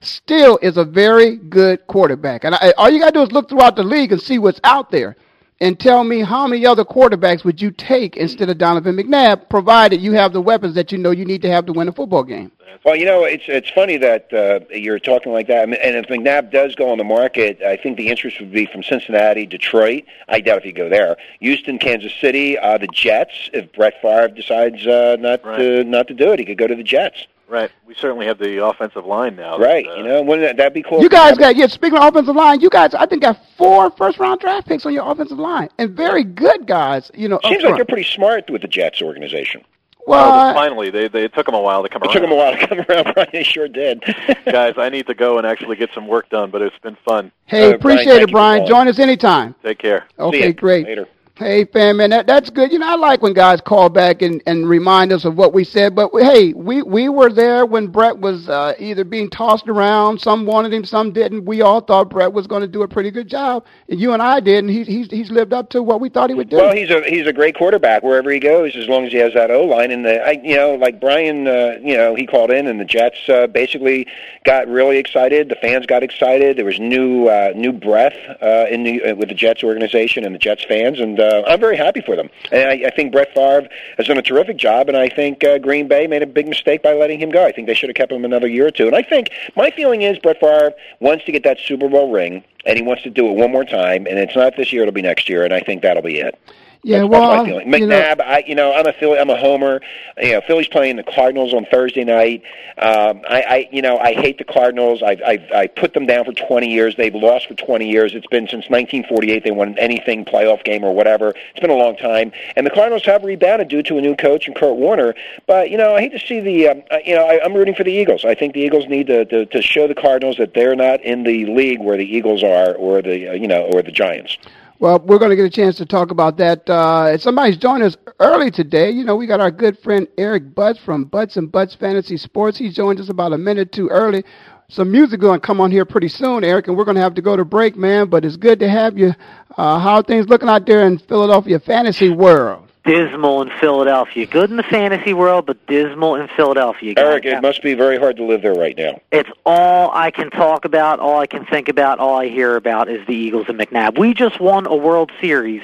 still 0.02 0.58
is 0.62 0.78
a 0.78 0.86
very 0.86 1.36
good 1.36 1.86
quarterback, 1.88 2.46
and 2.46 2.56
I, 2.56 2.74
all 2.78 2.90
you 2.90 3.00
got 3.00 3.14
to 3.14 3.20
do 3.20 3.24
is 3.24 3.32
look 3.32 3.50
throughout 3.50 3.76
the 3.76 3.84
league 3.84 4.12
and 4.12 4.22
see 4.22 4.40
what's 4.40 4.62
out 4.64 4.92
there 4.92 5.18
and 5.62 5.80
tell 5.80 6.04
me 6.04 6.22
how 6.22 6.48
many 6.48 6.66
other 6.66 6.84
quarterbacks 6.84 7.44
would 7.44 7.62
you 7.62 7.72
take 7.72 8.18
instead 8.18 8.50
of 8.50 8.58
Donovan 8.58 8.96
McNabb, 8.96 9.50
provided 9.50 10.02
you 10.02 10.12
have 10.14 10.34
the 10.34 10.42
weapons 10.42 10.76
that 10.76 10.92
you 10.92 10.98
know 10.98 11.12
you 11.12 11.26
need 11.26 11.42
to 11.44 11.50
have 11.50 11.66
to 11.68 11.74
win 11.74 11.88
a 11.88 11.92
football 11.92 12.24
game. 12.24 12.52
Well, 12.84 12.96
you 12.96 13.06
know, 13.06 13.24
it's 13.24 13.46
it's 13.48 13.70
funny 13.70 13.98
that 13.98 14.32
uh, 14.34 14.60
you're 14.70 15.00
talking 15.00 15.32
like 15.32 15.48
that. 15.48 15.64
I 15.64 15.66
mean, 15.66 15.80
and 15.82 15.96
if 15.96 16.08
McNabb 16.08 16.52
does 16.52 16.76
go 16.76 16.92
on 16.92 16.98
the 16.98 17.04
market, 17.04 17.62
I 17.62 17.78
think 17.78 17.98
the 17.98 18.10
interest 18.10 18.40
would 18.40 18.52
be 18.52 18.66
from 18.66 18.84
Cincinnati, 18.84 19.46
Detroit. 19.46 20.04
I 20.28 20.42
doubt 20.42 20.60
if 20.60 20.66
you 20.66 20.74
go 20.74 20.90
there. 20.90 21.16
Houston, 21.40 21.80
Kansas 21.80 22.14
City, 22.14 22.58
uh, 22.58 22.78
the 22.78 22.88
Jets. 22.88 23.50
If 23.54 23.72
Brett 23.74 24.02
Favre 24.02 24.28
decides 24.28 24.86
uh, 24.86 25.16
not 25.20 25.42
to 25.44 25.84
not 25.86 26.08
to 26.10 26.14
do 26.14 26.34
it, 26.34 26.40
he 26.40 26.46
could 26.46 26.58
go 26.58 26.68
to 26.68 26.76
the 26.76 26.84
Jets. 26.84 27.26
Right. 27.48 27.72
We 27.86 27.94
certainly 27.96 28.26
have 28.26 28.40
the 28.40 28.66
offensive 28.66 29.06
line 29.06 29.36
now. 29.36 29.58
Right. 29.60 29.86
That, 29.86 29.92
uh, 29.92 29.96
you 29.98 30.04
know, 30.04 30.22
wouldn't 30.24 30.58
that 30.58 30.74
be 30.74 30.82
cool? 30.82 31.02
You 31.02 31.10
guys 31.10 31.38
got 31.38 31.56
yeah. 31.56 31.68
Speaking 31.68 31.98
of 31.98 32.04
offensive 32.04 32.36
line, 32.36 32.60
you 32.60 32.70
guys 32.70 32.94
I 32.96 33.06
think 33.06 33.22
got 33.22 33.40
four 33.58 33.92
first 33.92 34.18
round 34.18 34.40
draft 34.40 34.68
picks 34.68 34.86
on 34.86 34.94
your 34.94 35.10
offensive 35.10 35.38
line, 35.38 35.70
and 35.78 35.92
very 35.92 36.24
good 36.24 36.66
guys. 36.66 37.12
You 37.14 37.30
know, 37.30 37.36
up 37.38 37.44
Seems 37.44 37.58
like 37.58 37.62
front. 37.62 37.76
they're 37.78 37.86
pretty 37.86 38.10
smart 38.10 38.50
with 38.50 38.62
the 38.64 38.68
Jets 38.68 39.02
organization. 39.02 39.64
Well, 40.08 40.52
oh, 40.52 40.54
finally, 40.54 40.92
they 40.92 41.08
they 41.08 41.24
it 41.24 41.34
took 41.34 41.46
them 41.48 41.56
a 41.56 41.62
while 41.62 41.82
to 41.82 41.90
come 41.90 42.04
around. 42.04 42.16
It 42.16 42.22
around. 42.22 42.22
took 42.22 42.30
them 42.30 42.32
a 42.32 42.36
while 42.36 42.58
to 42.58 42.68
come 42.68 42.80
around, 42.90 43.14
Brian. 43.14 43.30
They 43.32 43.44
sure 43.44 43.68
did. 43.68 44.04
Guys, 44.46 44.76
I 44.78 44.90
need 44.90 45.08
to 45.08 45.16
go 45.16 45.38
and 45.40 45.48
actually 45.48 45.78
get 45.78 45.90
some 45.96 46.08
work 46.08 46.30
done, 46.30 46.52
but 46.52 46.62
it's 46.62 46.78
been 46.80 46.98
fun. 47.06 47.32
Hey, 47.46 47.72
Uh, 47.72 47.76
appreciate 47.76 48.06
thank 48.18 48.30
it, 48.30 48.32
Brian. 48.32 48.68
Join 48.68 48.88
us 48.88 49.00
anytime. 49.00 49.56
Take 49.64 49.80
care. 49.80 50.06
Okay, 50.20 50.54
great. 50.54 50.86
Later. 50.86 51.08
Hey, 51.38 51.66
fam, 51.66 51.98
man, 51.98 52.12
that, 52.12 52.28
that's 52.28 52.50
good. 52.50 52.72
You 52.72 52.80
know, 52.80 52.88
I 52.88 52.96
like 52.96 53.22
when 53.22 53.34
guys 53.34 53.60
call 53.60 53.90
back 53.90 54.22
and, 54.22 54.42
and 54.46 54.70
remind 54.70 55.12
us 55.12 55.26
of 55.26 55.36
what 55.36 55.52
we 55.52 55.66
said. 55.66 55.94
But 55.94 56.12
hey, 56.14 56.54
we, 56.54 56.82
we 56.82 57.10
were 57.10 57.30
there 57.30 57.66
when 57.66 57.88
Brett 57.88 58.18
was 58.18 58.48
uh, 58.48 58.74
either 58.80 59.04
being 59.04 59.30
tossed 59.30 59.68
around. 59.68 60.22
Some 60.22 60.46
wanted 60.46 60.74
him, 60.74 60.86
some 60.86 61.12
didn't. 61.12 61.44
We 61.44 61.62
all 61.62 61.82
thought 61.82 62.10
Brett 62.10 62.32
was 62.32 62.48
going 62.48 62.62
to 62.62 62.70
do 62.70 62.84
a 62.84 62.88
pretty 62.88 63.12
good 63.12 63.28
job, 63.28 63.66
and 63.90 64.00
you 64.00 64.14
and 64.14 64.22
I 64.22 64.40
did, 64.40 64.64
and 64.64 64.70
he, 64.70 64.86
he's 64.86 65.12
he's 65.12 65.30
lived 65.30 65.52
up 65.52 65.70
to 65.72 65.84
what 65.84 66.00
we 66.00 66.08
thought 66.08 66.30
he 66.30 66.36
would 66.36 66.48
do. 66.48 66.56
Well, 66.56 66.74
he's 66.74 66.90
a 66.90 67.02
he's 67.02 67.28
a 67.28 67.34
great 67.34 67.58
quarterback 67.58 68.02
wherever 68.02 68.32
he 68.32 68.40
goes, 68.40 68.74
as 68.78 68.88
long 68.88 69.06
as 69.06 69.12
he 69.12 69.18
has 69.18 69.34
that 69.34 69.52
O 69.52 69.66
line. 69.66 69.92
And 69.92 70.06
the 70.06 70.26
I, 70.26 70.40
you 70.42 70.56
know, 70.56 70.76
like 70.76 71.02
Brian, 71.02 71.50
uh, 71.50 71.80
you 71.82 71.98
know, 71.98 72.16
he 72.16 72.26
called 72.26 72.50
in, 72.50 72.66
and 72.66 72.80
the 72.80 72.86
Jets 72.86 73.28
uh, 73.28 73.48
basically 73.48 74.08
got 74.46 74.70
really 74.70 75.00
excited. 75.00 75.50
The 75.50 75.56
fans 75.56 75.86
got 75.86 76.02
excited. 76.02 76.56
There 76.56 76.64
was 76.64 76.80
new 76.80 77.28
uh, 77.28 77.52
new 77.58 77.74
breath 77.74 78.16
uh, 78.42 78.68
in 78.70 78.84
the 78.84 79.04
uh, 79.04 79.16
with 79.16 79.28
the 79.28 79.36
Jets 79.36 79.66
organization 79.66 80.24
and 80.24 80.34
the 80.34 80.40
Jets 80.40 80.64
fans, 80.64 81.02
and 81.02 81.20
uh, 81.20 81.25
I'm 81.48 81.60
very 81.60 81.78
happy 81.78 82.02
for 82.02 82.16
them. 82.16 82.30
And 82.52 82.70
I, 82.70 82.88
I 82.88 82.90
think 82.96 83.12
Brett 83.12 83.34
Favre 83.34 83.68
has 83.98 84.08
done 84.08 84.18
a 84.18 84.22
terrific 84.22 84.58
job, 84.58 84.88
and 84.88 84.98
I 84.98 85.10
think 85.10 85.44
uh, 85.44 85.58
Green 85.58 85.88
Bay 85.88 86.08
made 86.08 86.22
a 86.22 86.28
big 86.28 86.48
mistake 86.48 86.84
by 86.84 86.94
letting 86.94 87.20
him 87.20 87.32
go. 87.32 87.46
I 87.46 87.52
think 87.52 87.68
they 87.68 87.74
should 87.74 87.90
have 87.90 87.96
kept 87.96 88.12
him 88.12 88.26
another 88.26 88.48
year 88.48 88.68
or 88.68 88.72
two. 88.72 88.88
And 88.88 88.96
I 88.96 89.02
think 89.02 89.30
my 89.56 89.72
feeling 89.72 90.02
is 90.02 90.18
Brett 90.20 90.40
Favre 90.40 90.74
wants 91.00 91.26
to 91.26 91.32
get 91.32 91.44
that 91.44 91.60
Super 91.60 91.90
Bowl 91.90 92.12
ring, 92.12 92.44
and 92.66 92.78
he 92.78 92.84
wants 92.84 93.04
to 93.04 93.10
do 93.10 93.28
it 93.28 93.34
one 93.34 93.52
more 93.52 93.66
time. 93.66 94.08
And 94.08 94.18
it's 94.20 94.36
not 94.36 94.56
this 94.58 94.72
year; 94.72 94.84
it'll 94.84 94.94
be 94.94 95.02
next 95.02 95.30
year, 95.30 95.44
and 95.44 95.54
I 95.54 95.62
think 95.62 95.82
that'll 95.82 96.04
be 96.04 96.20
it. 96.20 96.40
Yeah, 96.86 97.00
That's, 97.00 97.10
well, 97.10 97.22
that's 97.22 97.32
my 97.32 97.36
I'm- 97.38 97.46
feeling. 97.46 97.82
you 97.82 97.88
know- 97.88 98.00
McNabb, 98.00 98.22
I 98.22 98.44
you 98.46 98.54
know 98.56 98.74
I'm 98.74 98.86
a 98.86 98.94
Philly, 98.94 99.18
I'm 99.18 99.30
a 99.32 99.36
homer. 99.38 99.82
You 100.22 100.34
know, 100.34 100.42
Philly's 100.42 100.68
playing 100.68 100.96
the 100.98 101.04
Cardinals 101.04 101.54
on 101.54 101.66
Thursday 101.66 102.04
night. 102.04 102.44
Um, 102.78 103.22
I, 103.28 103.42
I 103.42 103.70
you 103.72 103.82
know 103.82 103.98
I 103.98 104.14
hate 104.14 104.38
the 104.38 104.44
Cardinals. 104.44 105.02
I 105.02 105.18
I 105.26 105.48
I 105.62 105.68
put 105.68 105.94
them 105.94 106.06
down 106.06 106.26
for 106.26 106.32
20 106.34 106.68
years. 106.72 106.96
They've 106.96 107.14
lost 107.16 107.48
for 107.48 107.56
20 107.56 107.90
years. 107.90 108.14
It's 108.14 108.28
been 108.28 108.44
since 108.48 108.70
1948 108.70 109.44
they 109.44 109.52
won 109.52 109.76
anything 109.80 110.26
playoff 110.26 110.64
game 110.64 110.84
or 110.84 110.94
whatever. 110.94 111.30
It's 111.52 111.60
been 111.60 111.70
a 111.72 111.76
long 111.76 111.98
time. 111.98 112.32
And 112.56 112.66
the 112.66 112.72
Cardinals 112.72 113.04
have 113.06 113.24
rebounded 113.24 113.68
due 113.68 113.82
to 113.84 113.98
a 113.98 114.02
new 114.02 114.16
coach 114.16 114.46
and 114.48 114.56
Kurt 114.56 114.76
Warner. 114.76 115.16
But 115.48 115.72
you 115.72 115.78
know 115.78 115.96
I 115.96 116.02
hate 116.02 116.12
to 116.12 116.20
see 116.20 116.40
the 116.40 116.68
um, 116.70 116.84
you 117.04 117.16
know 117.16 117.26
I, 117.26 117.44
I'm 117.44 117.54
rooting 117.56 117.74
for 117.76 117.84
the 117.84 117.92
Eagles. 117.94 118.24
I 118.26 118.36
think 118.36 118.54
the 118.54 118.62
Eagles 118.62 118.88
need 118.88 119.08
to, 119.08 119.26
to 119.26 119.46
to 119.48 119.62
show 119.62 119.88
the 119.88 119.96
Cardinals 119.96 120.38
that 120.38 120.54
they're 120.54 120.76
not 120.76 121.02
in 121.02 121.24
the 121.24 121.46
league 121.48 121.80
where 121.82 121.98
the 121.98 122.06
Eagles 122.06 122.44
are 122.44 122.76
or 122.76 123.02
the 123.02 123.30
uh, 123.30 123.34
you 123.34 123.48
know 123.48 123.64
or 123.74 123.82
the 123.82 123.92
Giants. 123.92 124.38
Well, 124.78 125.00
we're 125.00 125.20
going 125.20 125.30
to 125.30 125.38
get 125.38 125.46
a 125.46 125.50
chance 125.50 125.78
to 125.78 125.86
talk 125.86 126.12
about 126.12 126.38
that. 126.38 126.70
Uh, 126.70 127.18
somebody's 127.18 127.58
joined 127.58 127.84
us 127.84 127.96
early 128.20 128.52
today, 128.52 128.92
you 128.92 129.04
know, 129.04 129.16
we 129.16 129.28
got 129.28 129.40
our 129.40 129.52
good 129.52 129.78
friend 129.80 130.08
Eric 130.18 130.54
Butts 130.54 130.80
from 130.80 131.06
Butts 131.06 131.38
and 131.38 131.52
Butts 131.52 131.76
Fantasy 131.76 132.18
Sports. 132.18 132.58
He 132.58 132.70
joined 132.70 133.00
us 133.00 133.10
about 133.10 133.34
a 133.34 133.38
minute 133.38 133.72
too 133.72 133.88
early. 133.90 134.24
Some 134.70 134.92
music 134.92 135.20
going 135.20 135.40
to 135.40 135.46
come 135.46 135.62
on 135.62 135.72
here 135.72 135.86
pretty 135.86 136.08
soon, 136.08 136.44
Eric, 136.44 136.68
and 136.68 136.76
we're 136.78 136.86
going 136.86 136.96
to 136.96 137.02
have 137.02 137.16
to 137.16 137.22
go 137.22 137.36
to 137.38 137.46
break, 137.46 137.76
man. 137.78 138.10
But 138.10 138.26
it's 138.26 138.36
good 138.38 138.60
to 138.60 138.70
have 138.70 138.98
you. 138.98 139.14
Uh, 139.58 139.80
how 139.80 139.96
are 139.96 140.04
things 140.04 140.28
looking 140.28 140.50
out 140.50 140.66
there 140.66 140.86
in 140.88 140.98
Philadelphia 140.98 141.60
fantasy 141.60 142.10
world? 142.10 142.65
Dismal 142.86 143.42
in 143.42 143.50
Philadelphia. 143.60 144.26
Good 144.26 144.52
in 144.52 144.58
the 144.58 144.64
fantasy 144.64 145.14
world, 145.14 145.46
but 145.46 145.66
dismal 145.68 146.16
in 146.16 146.28
Philadelphia. 146.30 146.94
Eric, 146.98 147.26
it 147.26 147.42
must 147.42 147.62
be 147.62 147.74
very 147.74 147.98
hard 147.98 148.16
to 148.18 148.24
live 148.24 148.42
there 148.42 148.54
right 148.54 148.78
now. 148.78 149.02
It's 149.12 149.30
all 149.46 149.92
I 149.94 150.12
can 150.12 150.30
talk 150.30 150.66
about, 150.66 151.00
all 151.00 151.20
I 151.20 151.28
can 151.28 151.46
think 151.46 151.68
about, 151.68 152.00
all 152.00 152.18
I 152.18 152.28
hear 152.28 152.56
about 152.56 152.90
is 152.90 153.06
the 153.08 153.16
Eagles 153.16 153.48
and 153.50 153.60
McNabb. 153.60 153.98
We 153.98 154.14
just 154.14 154.40
won 154.40 154.68
a 154.68 154.76
World 154.76 155.12
Series 155.20 155.62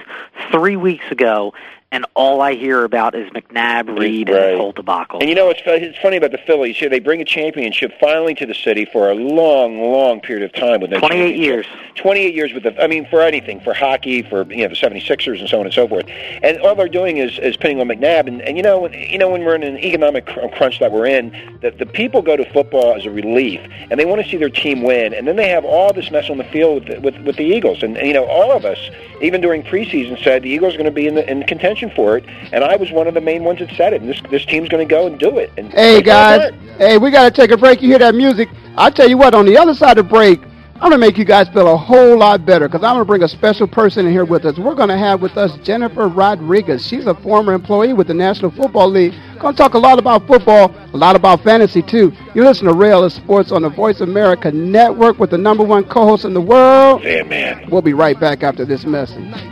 three 0.51 0.75
weeks 0.75 1.05
ago, 1.11 1.53
and 1.93 2.05
all 2.15 2.41
I 2.41 2.55
hear 2.55 2.83
about 2.83 3.15
is 3.15 3.29
McNabb, 3.31 3.99
Reid, 3.99 4.29
and 4.29 4.53
the 4.53 4.57
whole 4.57 4.71
debacle. 4.71 5.19
And 5.19 5.29
you 5.29 5.35
know, 5.35 5.49
it's, 5.49 5.61
it's 5.65 5.97
funny 5.99 6.17
about 6.17 6.31
the 6.31 6.37
Phillies. 6.37 6.77
Here, 6.77 6.89
they 6.89 6.99
bring 6.99 7.21
a 7.21 7.25
championship 7.25 7.91
finally 7.99 8.33
to 8.35 8.45
the 8.45 8.53
city 8.53 8.85
for 8.85 9.11
a 9.11 9.13
long, 9.13 9.79
long 9.79 10.21
period 10.21 10.43
of 10.43 10.53
time 10.53 10.81
with 10.81 10.91
no 10.91 10.99
28 10.99 11.35
years. 11.35 11.65
28 11.95 12.33
years 12.33 12.53
with 12.53 12.63
the, 12.63 12.81
I 12.81 12.87
mean, 12.87 13.05
for 13.09 13.21
anything, 13.21 13.59
for 13.59 13.73
hockey, 13.73 14.21
for 14.21 14.43
you 14.51 14.63
know 14.63 14.69
the 14.69 14.75
76ers 14.75 15.39
and 15.39 15.49
so 15.49 15.59
on 15.59 15.65
and 15.65 15.73
so 15.73 15.87
forth. 15.87 16.05
And 16.41 16.59
all 16.61 16.75
they're 16.75 16.87
doing 16.87 17.17
is, 17.17 17.37
is 17.39 17.57
pinning 17.57 17.79
on 17.81 17.87
McNabb. 17.87 18.27
And, 18.27 18.41
and 18.41 18.55
you 18.55 18.63
know, 18.63 18.79
when, 18.79 18.93
you 18.93 19.17
know, 19.17 19.29
when 19.29 19.43
we're 19.43 19.55
in 19.55 19.63
an 19.63 19.77
economic 19.77 20.25
crunch 20.25 20.79
that 20.79 20.91
we're 20.91 21.07
in, 21.07 21.59
the, 21.61 21.71
the 21.71 21.85
people 21.85 22.21
go 22.21 22.37
to 22.37 22.45
football 22.51 22.95
as 22.95 23.05
a 23.05 23.11
relief, 23.11 23.59
and 23.89 23.99
they 23.99 24.05
want 24.05 24.23
to 24.23 24.29
see 24.29 24.37
their 24.37 24.49
team 24.49 24.81
win. 24.83 25.13
And 25.13 25.27
then 25.27 25.35
they 25.35 25.49
have 25.49 25.65
all 25.65 25.91
this 25.93 26.09
mess 26.09 26.29
on 26.29 26.37
the 26.37 26.45
field 26.45 26.87
with 27.03 27.11
with, 27.11 27.25
with 27.25 27.35
the 27.35 27.43
Eagles. 27.43 27.83
And, 27.83 27.97
and 27.97 28.07
you 28.07 28.13
know, 28.13 28.25
all 28.25 28.51
of 28.51 28.65
us, 28.65 28.79
even 29.21 29.41
during 29.41 29.63
preseason, 29.63 30.21
said 30.23 30.43
the 30.43 30.49
Eagles 30.49 30.73
are 30.75 30.77
going 30.77 30.85
to 30.85 30.91
be 30.91 31.07
in 31.07 31.15
the 31.15 31.29
in 31.29 31.43
contention 31.43 31.80
for 31.89 32.17
it. 32.17 32.25
And 32.51 32.63
I 32.63 32.75
was 32.75 32.91
one 32.91 33.07
of 33.07 33.13
the 33.13 33.21
main 33.21 33.43
ones 33.43 33.59
that 33.59 33.71
said 33.75 33.93
it. 33.93 34.01
And 34.01 34.09
this 34.09 34.21
this 34.29 34.45
team's 34.45 34.69
going 34.69 34.87
to 34.87 34.89
go 34.89 35.07
and 35.07 35.17
do 35.19 35.37
it. 35.37 35.51
And 35.57 35.71
Hey 35.73 36.01
guys, 36.01 36.53
hey, 36.77 36.97
we 36.97 37.11
got 37.11 37.23
to 37.23 37.31
take 37.31 37.51
a 37.51 37.57
break. 37.57 37.81
You 37.81 37.89
hear 37.89 37.99
that 37.99 38.15
music? 38.15 38.49
I 38.77 38.89
tell 38.89 39.09
you 39.09 39.17
what, 39.17 39.33
on 39.33 39.45
the 39.45 39.57
other 39.57 39.73
side 39.73 39.97
of 39.97 40.05
the 40.05 40.09
break, 40.09 40.39
I'm 40.81 40.89
gonna 40.89 40.97
make 40.97 41.19
you 41.19 41.25
guys 41.25 41.47
feel 41.49 41.71
a 41.71 41.77
whole 41.77 42.17
lot 42.17 42.43
better 42.43 42.67
because 42.67 42.83
I'm 42.83 42.95
gonna 42.95 43.05
bring 43.05 43.21
a 43.21 43.27
special 43.27 43.67
person 43.67 44.07
in 44.07 44.11
here 44.11 44.25
with 44.25 44.45
us. 44.45 44.57
We're 44.57 44.73
gonna 44.73 44.97
have 44.97 45.21
with 45.21 45.37
us 45.37 45.55
Jennifer 45.57 46.07
Rodriguez. 46.07 46.87
She's 46.87 47.05
a 47.05 47.13
former 47.13 47.53
employee 47.53 47.93
with 47.93 48.07
the 48.07 48.15
National 48.15 48.49
Football 48.49 48.89
League. 48.89 49.13
Gonna 49.37 49.55
talk 49.55 49.75
a 49.75 49.77
lot 49.77 49.99
about 49.99 50.25
football, 50.25 50.73
a 50.91 50.97
lot 50.97 51.15
about 51.15 51.43
fantasy 51.43 51.83
too. 51.83 52.11
You 52.33 52.43
listen 52.43 52.65
to 52.65 52.73
Ray 52.73 52.89
Ellis 52.89 53.13
Sports 53.13 53.51
on 53.51 53.61
the 53.61 53.69
Voice 53.69 54.01
America 54.01 54.51
Network 54.51 55.19
with 55.19 55.29
the 55.29 55.37
number 55.37 55.63
one 55.63 55.83
co-host 55.83 56.25
in 56.25 56.33
the 56.33 56.41
world. 56.41 57.03
Yeah, 57.03 57.21
man. 57.21 57.69
We'll 57.69 57.83
be 57.83 57.93
right 57.93 58.19
back 58.19 58.41
after 58.41 58.65
this 58.65 58.83
message. 58.83 59.50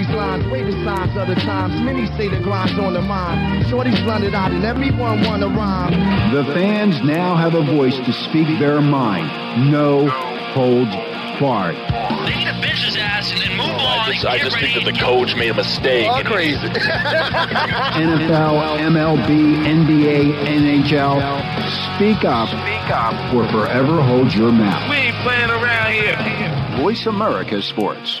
These 0.00 0.14
lines, 0.16 0.46
wait 0.50 0.64
the 0.64 0.72
signs 0.84 1.16
other 1.16 1.34
times 1.34 1.80
Many 1.82 2.06
say 2.16 2.28
the 2.28 2.40
grind's 2.40 2.78
on 2.78 2.94
the 2.94 3.02
mind 3.02 3.66
Shorty's 3.68 4.00
blunted 4.00 4.34
out 4.34 4.50
and 4.50 4.64
everyone 4.64 5.22
wanna 5.24 5.48
rhyme 5.48 5.92
The 6.34 6.44
fans 6.54 7.02
now 7.02 7.36
have 7.36 7.54
a 7.54 7.62
voice 7.62 7.96
to 7.96 8.12
speak 8.12 8.46
their 8.58 8.80
mind. 8.80 9.70
No 9.70 10.08
holds 10.54 10.94
barred. 11.40 11.74
They 12.26 12.36
need 12.36 12.46
to 12.46 12.60
bench 12.60 12.84
his 12.84 12.96
ass 12.96 13.32
and 13.32 13.40
then 13.40 13.56
move 13.56 13.66
oh, 13.66 13.72
on. 13.72 14.10
I 14.10 14.12
just, 14.12 14.26
I 14.26 14.38
just 14.38 14.58
think 14.58 14.74
that 14.74 14.84
the 14.84 14.98
coach 14.98 15.34
made 15.34 15.50
a 15.50 15.54
mistake. 15.54 16.06
and- 16.06 16.28
NFL, 18.20 18.78
MLB, 18.78 19.64
NBA, 19.64 20.34
NHL. 20.44 21.18
Speak 21.96 22.24
up. 22.24 22.48
Speak 22.48 22.90
up. 22.90 23.14
Or 23.34 23.48
forever 23.50 24.02
hold 24.02 24.32
your 24.34 24.52
mouth. 24.52 24.90
We 24.90 24.96
ain't 24.96 25.16
playing 25.22 25.50
around 25.50 25.92
here. 25.92 26.82
Voice 26.82 27.06
America 27.06 27.62
Sports. 27.62 28.20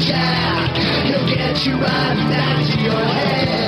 Jack, 0.00 0.76
he'll 1.06 1.26
get 1.26 1.66
you 1.66 1.74
right 1.74 2.14
back 2.30 2.66
to 2.70 2.80
your 2.80 2.92
head 2.92 3.67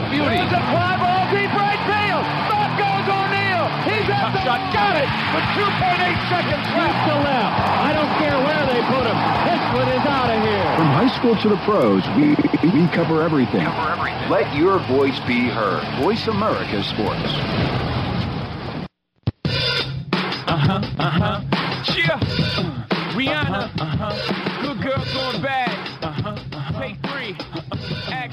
kickoff 0.11 0.19
is 0.19 0.19
a 0.19 0.19
beauty. 0.19 0.35
There's 0.37 0.51
a 0.51 0.63
fly 0.71 0.97
ball 0.99 1.23
deep 1.31 1.51
right 1.55 1.81
field. 1.87 2.23
Back 2.51 2.71
goes 2.77 3.07
O'Neal. 3.07 3.65
He's 3.87 4.09
at 4.09 4.31
the 4.31 4.41
shot. 4.43 4.59
Got 4.73 4.95
it 4.97 5.09
with 5.33 5.45
2.8 5.55 6.29
seconds 6.29 6.67
left 6.75 6.99
to 7.07 7.15
left. 7.15 7.55
I 7.81 7.93
don't 7.93 8.13
care 8.19 8.37
where 8.43 8.65
they 8.67 8.81
put 8.87 9.05
him. 9.07 9.17
This 9.47 9.63
one 9.73 9.89
is 9.89 10.05
out 10.05 10.29
of 10.29 10.41
here. 10.43 10.75
From 10.77 10.87
high 10.87 11.11
school 11.15 11.35
to 11.35 11.49
the 11.49 11.57
pros, 11.63 12.03
we, 12.15 12.35
we 12.69 12.87
cover 12.89 13.21
everything. 13.21 13.65
Let 14.29 14.53
your 14.55 14.79
voice 14.87 15.19
be 15.21 15.47
heard. 15.49 15.83
Voice 16.01 16.27
America 16.27 16.83
Sports. 16.83 17.31
Uh-huh, 20.47 20.81
uh-huh. 20.99 21.83
Cheer. 21.83 22.13
Uh, 22.13 22.85
Rihanna. 23.15 23.71
Uh-huh. 23.79 24.11
Good 24.23 24.39
girl 24.39 24.50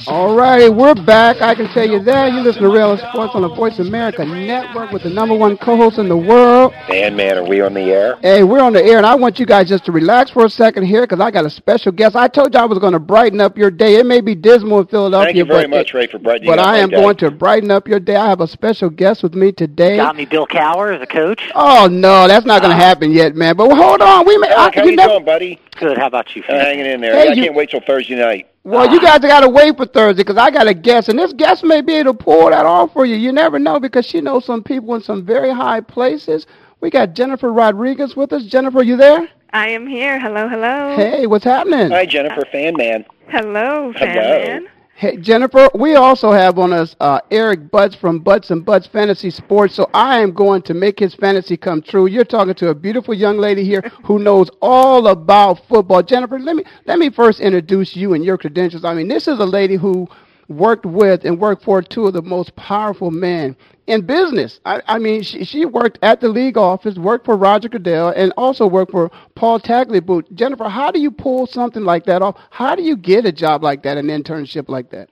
All 0.07 0.35
righty, 0.37 0.69
we're 0.71 0.95
back. 0.95 1.41
I 1.43 1.55
can 1.55 1.67
tell 1.69 1.87
you 1.89 1.99
that. 2.05 2.33
You 2.33 2.41
listen 2.41 2.63
to 2.63 2.69
Ray 2.69 2.81
Ellis 2.81 3.01
Sports 3.11 3.35
on 3.35 3.43
the 3.43 3.49
Voice 3.49 3.79
America 3.79 4.25
Network 4.25 4.93
with 4.93 5.03
the 5.03 5.11
number 5.11 5.35
one 5.37 5.57
co-host 5.59 5.99
in 5.99 6.09
the 6.09 6.17
world. 6.17 6.73
Man, 6.89 7.17
man, 7.17 7.39
are 7.39 7.45
we 7.49 7.61
on 7.61 7.75
the 7.75 7.81
air? 7.81 8.17
Hey, 8.23 8.43
we're 8.45 8.61
on 8.61 8.73
the 8.73 8.83
air, 8.83 8.99
and 8.99 9.07
I 9.07 9.15
want 9.17 9.39
you 9.39 9.47
guys 9.47 9.69
just 9.69 9.85
to 9.87 9.93
relax 9.93 10.31
for 10.31 10.45
a 10.45 10.49
second 10.49 10.85
here 10.87 11.03
because 11.03 11.21
I 11.21 11.31
got 11.31 11.45
a 11.45 11.51
special 11.51 11.91
guest. 11.93 12.17
I 12.17 12.29
told 12.29 12.55
you 12.55 12.61
I 12.61 12.65
was 12.65 12.79
going 12.79 12.93
to 12.93 12.99
brighten 13.01 13.41
up 13.41 13.59
your 13.59 13.71
day. 13.71 13.97
It 13.97 14.07
may 14.07 14.21
be 14.21 14.35
dismal 14.35 14.81
in 14.81 14.87
Philadelphia, 14.87 15.27
Thank 15.27 15.37
you 15.37 15.45
very 15.45 15.63
but, 15.65 15.71
much, 15.71 15.95
Ray, 15.95 16.07
for 16.07 16.19
brightening 16.19 16.51
but 16.51 16.59
up 16.59 16.67
I 16.67 16.73
my 16.73 16.79
am 16.79 16.91
day. 16.91 16.97
going 17.01 17.17
to 17.17 17.31
brighten 17.31 17.71
up 17.71 17.89
your 17.89 18.01
day. 18.01 18.17
I 18.17 18.29
have 18.29 18.41
a 18.41 18.47
special 18.49 18.91
guest 18.91 19.23
with 19.23 19.35
me 19.35 19.53
today. 19.53 19.97
Got 19.97 20.17
me 20.17 20.25
Bill 20.27 20.47
Cowher 20.47 20.95
as 20.95 21.03
a 21.03 21.07
coach. 21.07 21.51
Oh 21.55 21.89
no, 21.91 22.29
that's 22.29 22.47
not 22.47 22.63
going 22.63 22.71
to 22.77 22.83
happen 22.83 23.11
yet, 23.11 23.35
man. 23.35 23.57
But 23.57 23.75
hold 23.75 24.01
on, 24.01 24.27
we 24.27 24.39
may. 24.39 24.49
I, 24.49 24.65
Eric, 24.65 24.75
how 24.77 24.85
you 24.85 24.91
you 24.91 24.97
never, 24.97 25.13
doing, 25.15 25.25
buddy? 25.25 25.61
Good. 25.79 25.99
How 25.99 26.07
about 26.07 26.35
you? 26.37 26.43
Uh, 26.49 26.55
hanging 26.55 26.87
in 26.87 27.01
there. 27.01 27.15
Hey, 27.15 27.29
I 27.29 27.33
you- 27.33 27.43
can't 27.43 27.55
wait 27.55 27.71
till 27.71 27.81
Thursday 27.81 28.15
night. 28.15 28.49
Well, 28.69 28.93
you 28.93 29.01
guys 29.01 29.21
got 29.21 29.41
to 29.41 29.49
wait 29.49 29.79
for 29.79 29.87
Thursday 29.87 30.23
because 30.23 30.37
I 30.37 30.51
got 30.51 30.69
a 30.69 30.75
guest, 30.75 31.09
and 31.09 31.19
this 31.19 31.33
guest 31.33 31.65
may 31.65 31.81
be 31.81 31.95
able 31.95 32.13
to 32.13 32.19
pull 32.23 32.51
that 32.51 32.67
off 32.67 32.93
for 32.93 33.07
you. 33.07 33.17
You 33.17 33.33
never 33.33 33.59
know 33.59 33.81
because 33.81 34.05
she 34.05 34.21
knows 34.21 34.45
some 34.45 34.63
people 34.63 34.95
in 34.95 35.01
some 35.01 35.25
very 35.25 35.51
high 35.51 35.81
places. 35.81 36.47
We 36.83 36.91
got 36.91 37.15
Jennifer 37.15 37.51
Rodriguez 37.51 38.15
with 38.15 38.31
us. 38.35 38.45
Jennifer, 38.45 38.83
you 38.83 38.99
there? 38.99 39.27
I 39.55 39.69
am 39.69 39.87
here. 39.87 40.21
Hello, 40.21 40.49
hello. 40.49 40.97
Hey, 40.97 41.27
what's 41.27 41.45
happening? 41.45 41.91
Hi, 41.91 42.05
Jennifer, 42.05 42.45
fan 42.53 42.77
man. 42.77 43.07
Hello, 43.29 43.91
fan 43.95 44.09
Hello. 44.09 44.39
man. 44.45 44.69
Hey, 44.99 45.17
Jennifer, 45.17 45.71
we 45.77 45.95
also 45.95 46.33
have 46.33 46.59
on 46.59 46.73
us 46.73 46.97
uh, 46.99 47.21
Eric 47.31 47.71
Butts 47.71 47.95
from 47.95 48.19
Butts 48.19 48.51
and 48.51 48.65
Butts 48.65 48.89
Fantasy 48.89 49.31
Sports. 49.31 49.77
So 49.77 49.89
I 49.95 50.19
am 50.19 50.33
going 50.33 50.61
to 50.63 50.75
make 50.75 50.99
his 50.99 51.15
fantasy 51.15 51.57
come 51.57 51.83
true. 51.83 52.09
You're 52.09 52.25
talking 52.25 52.55
to 52.55 52.71
a 52.71 52.75
beautiful 52.75 53.15
young 53.15 53.39
lady 53.39 53.63
here 53.63 53.83
who 54.03 54.19
knows 54.19 54.51
all 54.61 55.07
about 55.07 55.65
football. 55.69 56.03
Jennifer, 56.03 56.41
let 56.41 56.57
me 56.57 56.65
let 56.87 56.99
me 56.99 57.11
first 57.11 57.39
introduce 57.39 57.95
you 57.95 58.15
and 58.15 58.25
your 58.25 58.37
credentials. 58.37 58.85
I 58.85 58.93
mean, 58.93 59.07
this 59.07 59.29
is 59.29 59.39
a 59.39 59.47
lady 59.47 59.77
who 59.77 60.09
worked 60.49 60.87
with 60.87 61.25
and 61.25 61.39
worked 61.39 61.63
for 61.63 61.83
two 61.83 62.07
of 62.07 62.15
the 62.15 62.23
most 62.23 62.55
powerful 62.57 63.11
men 63.11 63.55
in 63.87 64.05
business. 64.05 64.61
I, 64.65 64.83
I 64.87 64.99
mean, 64.99 65.23
she, 65.23 65.45
she 65.45 65.65
worked 65.65 65.99
at 66.03 66.21
the 66.21 66.29
league 66.29 66.57
office, 66.57 66.97
worked 66.97 67.27
for 67.27 67.37
Roger 67.37 67.69
Goodell, 67.69 68.11
and 68.17 68.33
also 68.37 68.67
worked 68.67 68.93
for 68.93 69.11
Paul 69.35 69.61
Tagliabue. 69.61 70.33
Jennifer, 70.35 70.69
how 70.69 70.91
do 70.91 71.01
you 71.01 71.11
pull 71.11 71.47
something 71.47 71.85
like 71.85 72.05
that 72.05 72.23
off? 72.23 72.37
How 72.51 72.75
do 72.75 72.83
you 72.83 72.97
get 72.97 73.27
a 73.27 73.33
job 73.33 73.63
like 73.63 73.83
that, 73.83 73.97
an 73.97 74.07
internship 74.07 74.69
like 74.69 74.91
that? 74.91 75.11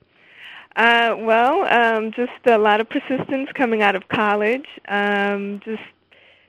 Uh, 0.76 1.16
well, 1.20 1.64
um, 1.72 2.12
just 2.12 2.32
a 2.46 2.58
lot 2.58 2.80
of 2.80 2.88
persistence 2.88 3.48
coming 3.54 3.82
out 3.82 3.96
of 3.96 4.08
college. 4.08 4.66
Um, 4.88 5.60
just 5.64 5.82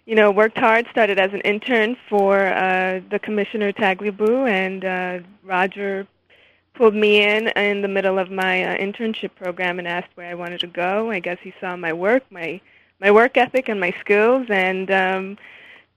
you 0.06 0.16
know, 0.16 0.32
worked 0.32 0.58
hard. 0.58 0.88
Started 0.90 1.20
as 1.20 1.34
an 1.34 1.42
intern 1.42 1.98
for 2.10 2.48
uh, 2.48 3.02
the 3.12 3.20
commissioner 3.20 3.74
Tagliabue, 3.74 4.50
and 4.50 4.86
uh, 4.86 5.28
Roger 5.44 6.08
pulled 6.78 6.94
me 6.94 7.24
in 7.24 7.48
in 7.50 7.82
the 7.82 7.88
middle 7.88 8.20
of 8.20 8.30
my 8.30 8.64
uh, 8.64 8.78
internship 8.78 9.34
program 9.36 9.80
and 9.80 9.88
asked 9.88 10.10
where 10.16 10.30
I 10.30 10.36
wanted 10.36 10.60
to 10.62 10.68
go. 10.68 11.10
I 11.12 11.20
guess 11.20 11.40
he 11.42 11.54
saw 11.60 11.76
my 11.76 11.92
work, 11.92 12.24
my 12.30 12.62
my 13.00 13.12
work 13.12 13.36
ethic, 13.36 13.68
and 13.68 13.80
my 13.80 13.94
skills, 14.00 14.48
and 14.50 14.90
um, 14.92 15.38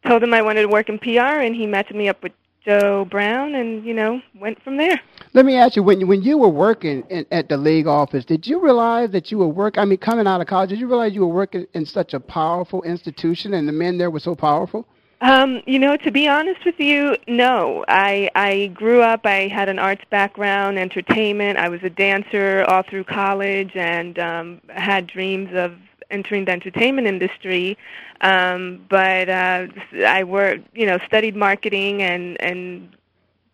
told 0.07 0.23
him 0.23 0.33
I 0.33 0.43
wanted 0.43 0.62
to 0.62 0.69
work 0.69 0.88
in 0.88 0.99
PR, 0.99 1.40
and 1.45 1.55
he 1.55 1.66
matched 1.66 1.95
me 1.95 2.09
up 2.09 2.23
with 2.23 2.33
Joe 2.64 3.05
Browne, 3.05 3.55
and 3.55 3.85
you 3.85 3.95
know, 3.95 4.21
went 4.38 4.62
from 4.62 4.79
there. 4.79 5.01
Let 5.33 5.45
me 5.45 5.57
ask 5.57 5.77
you, 5.77 5.83
when 5.83 6.01
you, 6.01 6.07
when 6.07 6.23
you 6.23 6.38
were 6.38 6.49
working 6.49 7.05
in, 7.11 7.27
at 7.31 7.49
the 7.49 7.57
league 7.57 7.87
office, 7.87 8.25
did 8.25 8.47
you 8.47 8.61
realize 8.61 9.11
that 9.11 9.31
you 9.31 9.38
were 9.38 9.49
work? 9.49 9.79
I 9.79 9.85
mean, 9.85 9.99
coming 9.99 10.27
out 10.27 10.40
of 10.40 10.47
college, 10.47 10.71
did 10.71 10.81
you 10.81 10.88
realize 10.88 11.14
you 11.14 11.21
were 11.21 11.35
working 11.35 11.66
in 11.75 11.85
such 11.85 12.14
a 12.14 12.21
powerful 12.21 12.83
institution, 12.83 13.55
and 13.55 13.69
the 13.69 13.73
men 13.73 13.99
there 13.99 14.11
were 14.11 14.21
so 14.21 14.35
powerful? 14.35 14.87
Um, 15.22 15.62
you 15.66 15.78
know, 15.78 15.96
to 15.98 16.11
be 16.11 16.28
honest 16.28 16.64
with 16.64 16.80
you, 16.80 17.16
no. 17.28 17.85
I 17.88 18.30
I 18.35 18.68
grew 18.68 19.02
up. 19.02 19.26
I 19.26 19.48
had 19.48 19.68
an 19.68 19.78
arts 19.78 20.04
background, 20.11 20.78
entertainment. 20.78 21.59
I 21.59 21.68
was 21.68 21.83
a 21.83 21.90
dancer 21.90 22.64
all 22.68 22.83
through 22.83 23.04
college, 23.04 23.72
and 23.74 24.18
um, 24.18 24.61
had 24.68 25.06
dreams 25.06 25.50
of 25.54 25.74
entering 26.11 26.46
the 26.46 26.52
entertainment 26.52 27.06
industry. 27.06 27.76
Um, 28.22 28.85
but 28.88 29.28
uh, 29.28 29.66
I 30.06 30.24
worked, 30.24 30.66
you 30.74 30.87
know, 30.87 30.98
studied 31.06 31.37
marketing 31.37 32.02
and 32.02 32.40
and 32.42 32.96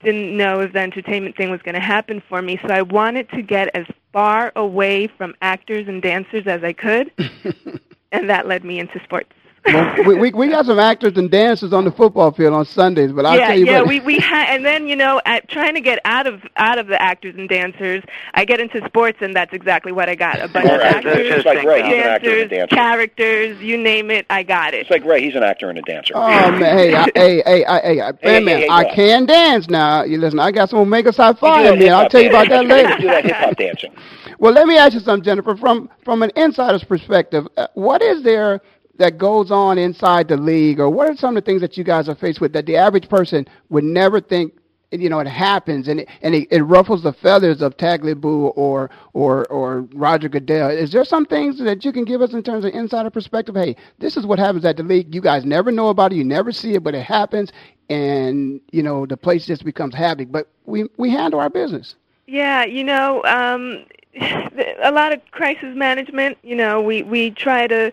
didn't 0.05 0.37
know 0.37 0.61
if 0.61 0.73
the 0.73 0.79
entertainment 0.81 1.37
thing 1.37 1.51
was 1.51 1.61
going 1.63 1.75
to 1.75 1.81
happen 1.81 2.23
for 2.29 2.43
me. 2.43 2.61
So 2.65 2.73
I 2.73 2.83
wanted 2.83 3.29
to 3.31 3.43
get 3.43 3.75
as 3.75 3.87
far 4.13 4.53
away 4.55 5.09
from 5.09 5.35
actors 5.43 5.89
and 5.89 6.01
dancers 6.01 6.47
as 6.47 6.63
I 6.63 6.75
could, 6.75 7.11
and 8.13 8.31
that 8.31 8.47
led 8.47 8.63
me 8.63 8.79
into 8.79 9.03
sports. 9.03 9.33
Well, 9.73 9.91
we, 10.05 10.15
we 10.15 10.33
we 10.33 10.49
got 10.49 10.67
some 10.67 10.79
actors 10.79 11.17
and 11.17 11.31
dancers 11.31 11.73
on 11.73 11.85
the 11.85 11.91
football 11.91 12.31
field 12.33 12.55
on 12.55 12.65
Sundays, 12.67 13.13
but 13.13 13.27
I'll 13.27 13.39
yeah, 13.39 13.47
tell 13.49 13.59
you 13.59 13.67
yeah, 13.67 13.79
what. 13.81 13.89
we 13.89 14.01
we 14.01 14.19
had, 14.19 14.55
and 14.55 14.65
then 14.65 14.87
you 14.89 14.97
know, 14.97 15.21
at 15.27 15.49
trying 15.49 15.75
to 15.75 15.81
get 15.81 15.99
out 16.05 16.27
of 16.27 16.43
out 16.57 16.79
of 16.79 16.87
the 16.87 17.01
actors 17.03 17.35
and 17.37 17.49
dancers, 17.49 18.03
I 18.35 18.45
get 18.45 18.61
into 18.61 18.85
sports, 18.87 19.19
and 19.21 19.35
that's 19.35 19.53
exactly 19.53 19.93
what 19.93 20.09
I 20.09 20.15
got. 20.15 20.41
A 20.41 20.49
bunch 20.49 20.71
of 20.71 20.81
actors, 20.81 21.33
It's 21.33 21.45
like 21.45 21.65
Ray, 21.65 21.83
he's 21.83 21.99
an 21.99 22.09
actor 22.09 22.41
and 22.41 22.51
dancers, 22.51 22.51
dancer. 22.51 22.77
characters, 22.77 23.61
you 23.61 23.77
name 23.77 24.11
it, 24.11 24.27
I 24.31 24.43
got 24.45 24.75
it. 24.75 24.83
It's 24.83 24.91
like 24.91 25.05
Ray, 25.05 25.23
he's 25.23 25.35
an 25.35 25.43
actor 25.43 25.69
and 25.71 25.79
a 25.79 25.83
dancer. 25.83 26.15
Oh 26.15 26.51
man, 26.53 26.79
hey, 26.79 26.95
I, 26.95 27.09
hey, 27.15 27.43
hey, 27.45 27.65
I, 27.65 27.81
hey, 27.81 28.01
I, 28.01 28.13
Hey, 28.23 28.41
man, 28.41 28.61
hey, 28.61 28.67
hey, 28.67 28.69
I 28.69 28.85
what? 28.85 28.95
can 28.95 29.27
dance 29.27 29.69
now. 29.69 30.05
You 30.05 30.19
listen, 30.19 30.39
I 30.39 30.53
got 30.53 30.71
some 30.71 30.81
Omega 30.81 31.13
Psi 31.13 31.33
You 31.33 31.35
Phi 31.35 31.69
in 31.71 31.79
me. 31.79 31.89
I'll 31.91 32.07
tell 32.07 32.23
you 32.23 32.29
about 32.31 32.49
that 32.51 32.67
later. 32.67 32.91
You 32.91 32.99
do 32.99 33.07
that 33.09 33.25
hip 33.25 33.37
hop 33.37 33.57
dancing. 33.57 33.93
Well, 34.39 34.53
let 34.53 34.67
me 34.67 34.77
ask 34.79 34.95
you 34.95 35.01
something, 35.01 35.25
Jennifer. 35.25 35.57
From 35.57 35.89
from 36.05 36.23
an 36.23 36.31
insider's 36.37 36.85
perspective, 36.85 37.47
uh, 37.57 37.69
what 37.75 38.03
is 38.03 38.23
there 38.23 38.61
that 38.99 39.19
goes 39.19 39.51
on 39.51 39.79
inside 39.79 40.29
the 40.29 40.37
league, 40.37 40.81
or 40.81 40.91
what 40.91 41.09
are 41.09 41.17
some 41.17 41.37
of 41.37 41.45
the 41.45 41.47
things 41.47 41.61
that 41.61 41.77
you 41.77 41.85
guys 41.85 42.09
are 42.09 42.15
faced 42.15 42.41
with 42.41 42.53
that 42.53 42.67
the 42.67 42.77
average 42.77 43.09
person 43.09 43.47
would 43.69 43.85
never 43.85 44.21
think? 44.21 44.55
You 44.93 45.09
know, 45.09 45.19
it 45.19 45.27
happens, 45.27 45.89
and 45.89 46.01
it, 46.01 46.09
and 46.23 46.35
it, 46.35 46.47
it 46.51 46.63
ruffles 46.63 47.03
the 47.03 47.13
feathers 47.13 47.61
of 47.61 47.77
Tagliabue 47.77 48.53
or 48.57 48.89
or 49.15 49.45
or 49.47 49.81
Roger 49.93 50.29
Goodell. 50.29 50.71
Is 50.71 50.93
there 50.93 51.05
some 51.05 51.27
things 51.27 51.59
that 51.59 51.85
you 51.85 51.93
can 51.93 52.05
give 52.05 52.23
us 52.23 52.33
in 52.33 52.43
terms 52.43 52.65
of 52.65 52.73
insider 52.73 53.11
perspective? 53.11 53.57
Hey, 53.57 53.75
this 53.99 54.17
is 54.17 54.25
what 54.27 54.39
happens 54.39 54.65
at 54.65 54.77
the 54.77 54.85
league. 54.85 55.13
You 55.13 55.21
guys 55.21 55.45
never 55.45 55.73
know 55.73 55.89
about 55.89 56.13
it. 56.13 56.17
You 56.17 56.25
never 56.25 56.53
see 56.53 56.75
it, 56.75 56.85
but 56.85 56.95
it 56.95 57.03
happens, 57.03 57.53
and 57.91 58.61
you 58.71 58.83
know 58.83 59.07
the 59.07 59.17
place 59.17 59.45
just 59.45 59.65
becomes 59.65 59.95
havoc. 59.95 60.31
But 60.31 60.49
we 60.67 60.89
we 60.97 61.11
handle 61.11 61.41
our 61.41 61.51
business. 61.51 61.97
Yeah, 62.27 62.65
you 62.65 62.85
know, 62.85 63.23
um, 63.25 63.85
a 64.83 64.91
lot 64.93 65.13
of 65.13 65.21
crisis 65.31 65.77
management. 65.77 66.39
You 66.43 66.57
know, 66.57 66.81
we 66.81 67.03
we 67.03 67.31
try 67.31 67.67
to 67.67 67.93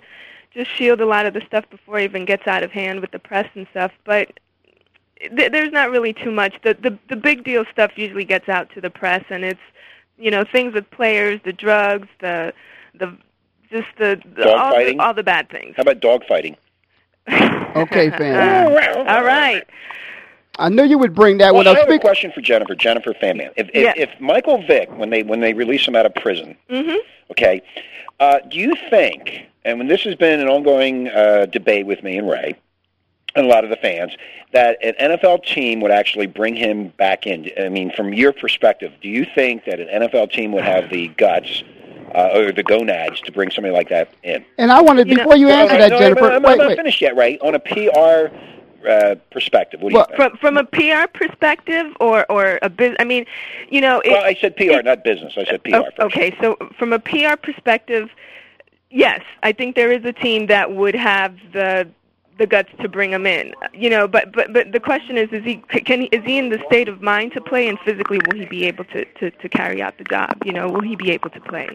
just 0.53 0.69
shield 0.71 1.01
a 1.01 1.05
lot 1.05 1.25
of 1.25 1.33
the 1.33 1.41
stuff 1.47 1.65
before 1.69 1.99
it 1.99 2.03
even 2.03 2.25
gets 2.25 2.47
out 2.47 2.63
of 2.63 2.71
hand 2.71 3.01
with 3.01 3.11
the 3.11 3.19
press 3.19 3.47
and 3.55 3.65
stuff. 3.71 3.91
But 4.05 4.39
th- 5.19 5.51
there's 5.51 5.71
not 5.71 5.89
really 5.91 6.13
too 6.13 6.31
much. 6.31 6.55
The, 6.63 6.75
the 6.81 6.97
the 7.09 7.15
big 7.15 7.43
deal 7.43 7.65
stuff 7.71 7.91
usually 7.95 8.25
gets 8.25 8.49
out 8.49 8.69
to 8.71 8.81
the 8.81 8.89
press, 8.89 9.23
and 9.29 9.43
it's 9.43 9.59
you 10.17 10.29
know 10.31 10.43
things 10.51 10.73
with 10.73 10.89
players, 10.91 11.39
the 11.43 11.53
drugs, 11.53 12.07
the 12.19 12.53
the 12.93 13.15
just 13.71 13.87
the, 13.97 14.21
the 14.35 14.43
Dog 14.43 14.59
all, 14.59 14.71
fighting? 14.71 14.97
the 14.97 15.03
all 15.03 15.13
the 15.13 15.23
bad 15.23 15.49
things. 15.49 15.73
How 15.75 15.81
about 15.81 15.99
dog 15.99 16.23
fighting? 16.27 16.55
Okay, 17.75 18.11
fam. 18.11 19.07
all 19.07 19.23
right. 19.23 19.63
I 20.59 20.69
knew 20.69 20.83
you 20.83 20.99
would 20.99 21.15
bring 21.15 21.39
that 21.39 21.55
Well, 21.55 21.61
one 21.65 21.67
I 21.67 21.71
up. 21.71 21.77
have 21.77 21.87
a 21.87 21.91
Speak- 21.93 22.01
question 22.01 22.31
for 22.31 22.41
Jennifer. 22.41 22.75
Jennifer 22.75 23.15
Fanman. 23.19 23.49
If, 23.55 23.67
if, 23.73 23.83
Yeah. 23.83 23.93
if 23.97 24.11
Michael 24.21 24.61
Vick, 24.67 24.95
when 24.95 25.09
they 25.09 25.23
when 25.23 25.39
they 25.39 25.53
release 25.53 25.87
him 25.87 25.95
out 25.95 26.05
of 26.05 26.13
prison, 26.13 26.55
Mhm. 26.69 26.97
okay, 27.31 27.63
uh, 28.19 28.39
do 28.49 28.57
you 28.57 28.73
think? 28.89 29.47
And 29.65 29.77
when 29.77 29.87
this 29.87 30.01
has 30.03 30.15
been 30.15 30.39
an 30.39 30.47
ongoing 30.47 31.07
uh, 31.09 31.45
debate 31.45 31.85
with 31.85 32.03
me 32.03 32.17
and 32.17 32.29
Ray, 32.29 32.55
and 33.35 33.45
a 33.45 33.49
lot 33.49 33.63
of 33.63 33.69
the 33.69 33.77
fans 33.77 34.15
that 34.51 34.77
an 34.83 34.93
NFL 34.99 35.43
team 35.45 35.79
would 35.81 35.91
actually 35.91 36.27
bring 36.27 36.55
him 36.55 36.89
back 36.97 37.25
in. 37.25 37.49
I 37.59 37.69
mean, 37.69 37.91
from 37.91 38.13
your 38.13 38.31
perspective, 38.31 38.93
do 39.01 39.09
you 39.09 39.25
think 39.33 39.65
that 39.65 39.79
an 39.79 39.87
NFL 39.87 40.31
team 40.31 40.51
would 40.51 40.63
have 40.63 40.89
the 40.91 41.07
guts 41.17 41.63
uh, 42.13 42.29
or 42.35 42.51
the 42.51 42.61
gonads 42.61 43.19
to 43.21 43.31
bring 43.31 43.49
somebody 43.49 43.73
like 43.73 43.89
that 43.89 44.09
in? 44.21 44.45
And 44.59 44.71
I 44.71 44.81
wanted 44.81 45.07
You 45.07 45.15
know- 45.15 45.23
before 45.23 45.37
you 45.37 45.49
answer 45.49 45.73
no, 45.73 45.79
that, 45.79 45.91
no, 45.91 45.99
Jennifer. 45.99 46.25
I'm, 46.25 46.33
I'm, 46.33 46.43
wait, 46.43 46.51
I'm 46.51 46.57
not 46.59 46.67
wait. 46.69 46.77
finished 46.77 47.01
yet, 47.01 47.15
right? 47.15 47.39
On 47.41 47.55
a 47.55 47.59
PR 47.59 48.35
uh, 48.87 49.15
perspective, 49.31 49.81
what 49.81 49.91
do 49.91 49.97
you 49.97 50.05
think? 50.05 50.15
From 50.15 50.37
from 50.37 50.57
a 50.57 50.63
PR 50.63 51.07
perspective, 51.13 51.87
or 51.99 52.29
or 52.31 52.59
a 52.61 52.69
bus 52.69 52.95
I 52.99 53.03
mean, 53.03 53.25
you 53.69 53.81
know, 53.81 53.99
it, 54.01 54.11
well, 54.11 54.23
I 54.23 54.35
said 54.35 54.55
PR, 54.55 54.81
not 54.83 55.03
business. 55.03 55.33
I 55.37 55.45
said 55.45 55.63
PR. 55.63 55.75
Oh, 55.75 56.05
okay, 56.05 56.35
so 56.41 56.57
from 56.77 56.93
a 56.93 56.99
PR 56.99 57.35
perspective, 57.41 58.09
yes, 58.89 59.21
I 59.41 59.51
think 59.51 59.75
there 59.75 59.91
is 59.91 60.05
a 60.05 60.13
team 60.13 60.47
that 60.47 60.73
would 60.73 60.95
have 60.95 61.35
the 61.51 61.87
the 62.37 62.47
guts 62.47 62.69
to 62.81 62.89
bring 62.89 63.11
him 63.11 63.25
in. 63.25 63.53
You 63.73 63.89
know, 63.89 64.07
but 64.07 64.31
but 64.31 64.53
but 64.53 64.71
the 64.71 64.79
question 64.79 65.17
is, 65.17 65.29
is 65.31 65.43
he 65.43 65.57
can 65.57 66.01
he, 66.01 66.07
is 66.07 66.23
he 66.23 66.37
in 66.37 66.49
the 66.49 66.61
state 66.67 66.87
of 66.87 67.01
mind 67.01 67.33
to 67.33 67.41
play, 67.41 67.67
and 67.67 67.79
physically 67.79 68.19
will 68.27 68.37
he 68.37 68.45
be 68.45 68.65
able 68.65 68.85
to 68.85 69.05
to 69.05 69.31
to 69.31 69.49
carry 69.49 69.81
out 69.81 69.97
the 69.97 70.03
job? 70.05 70.41
You 70.45 70.53
know, 70.53 70.67
will 70.69 70.81
he 70.81 70.95
be 70.95 71.11
able 71.11 71.29
to 71.31 71.41
play? 71.41 71.69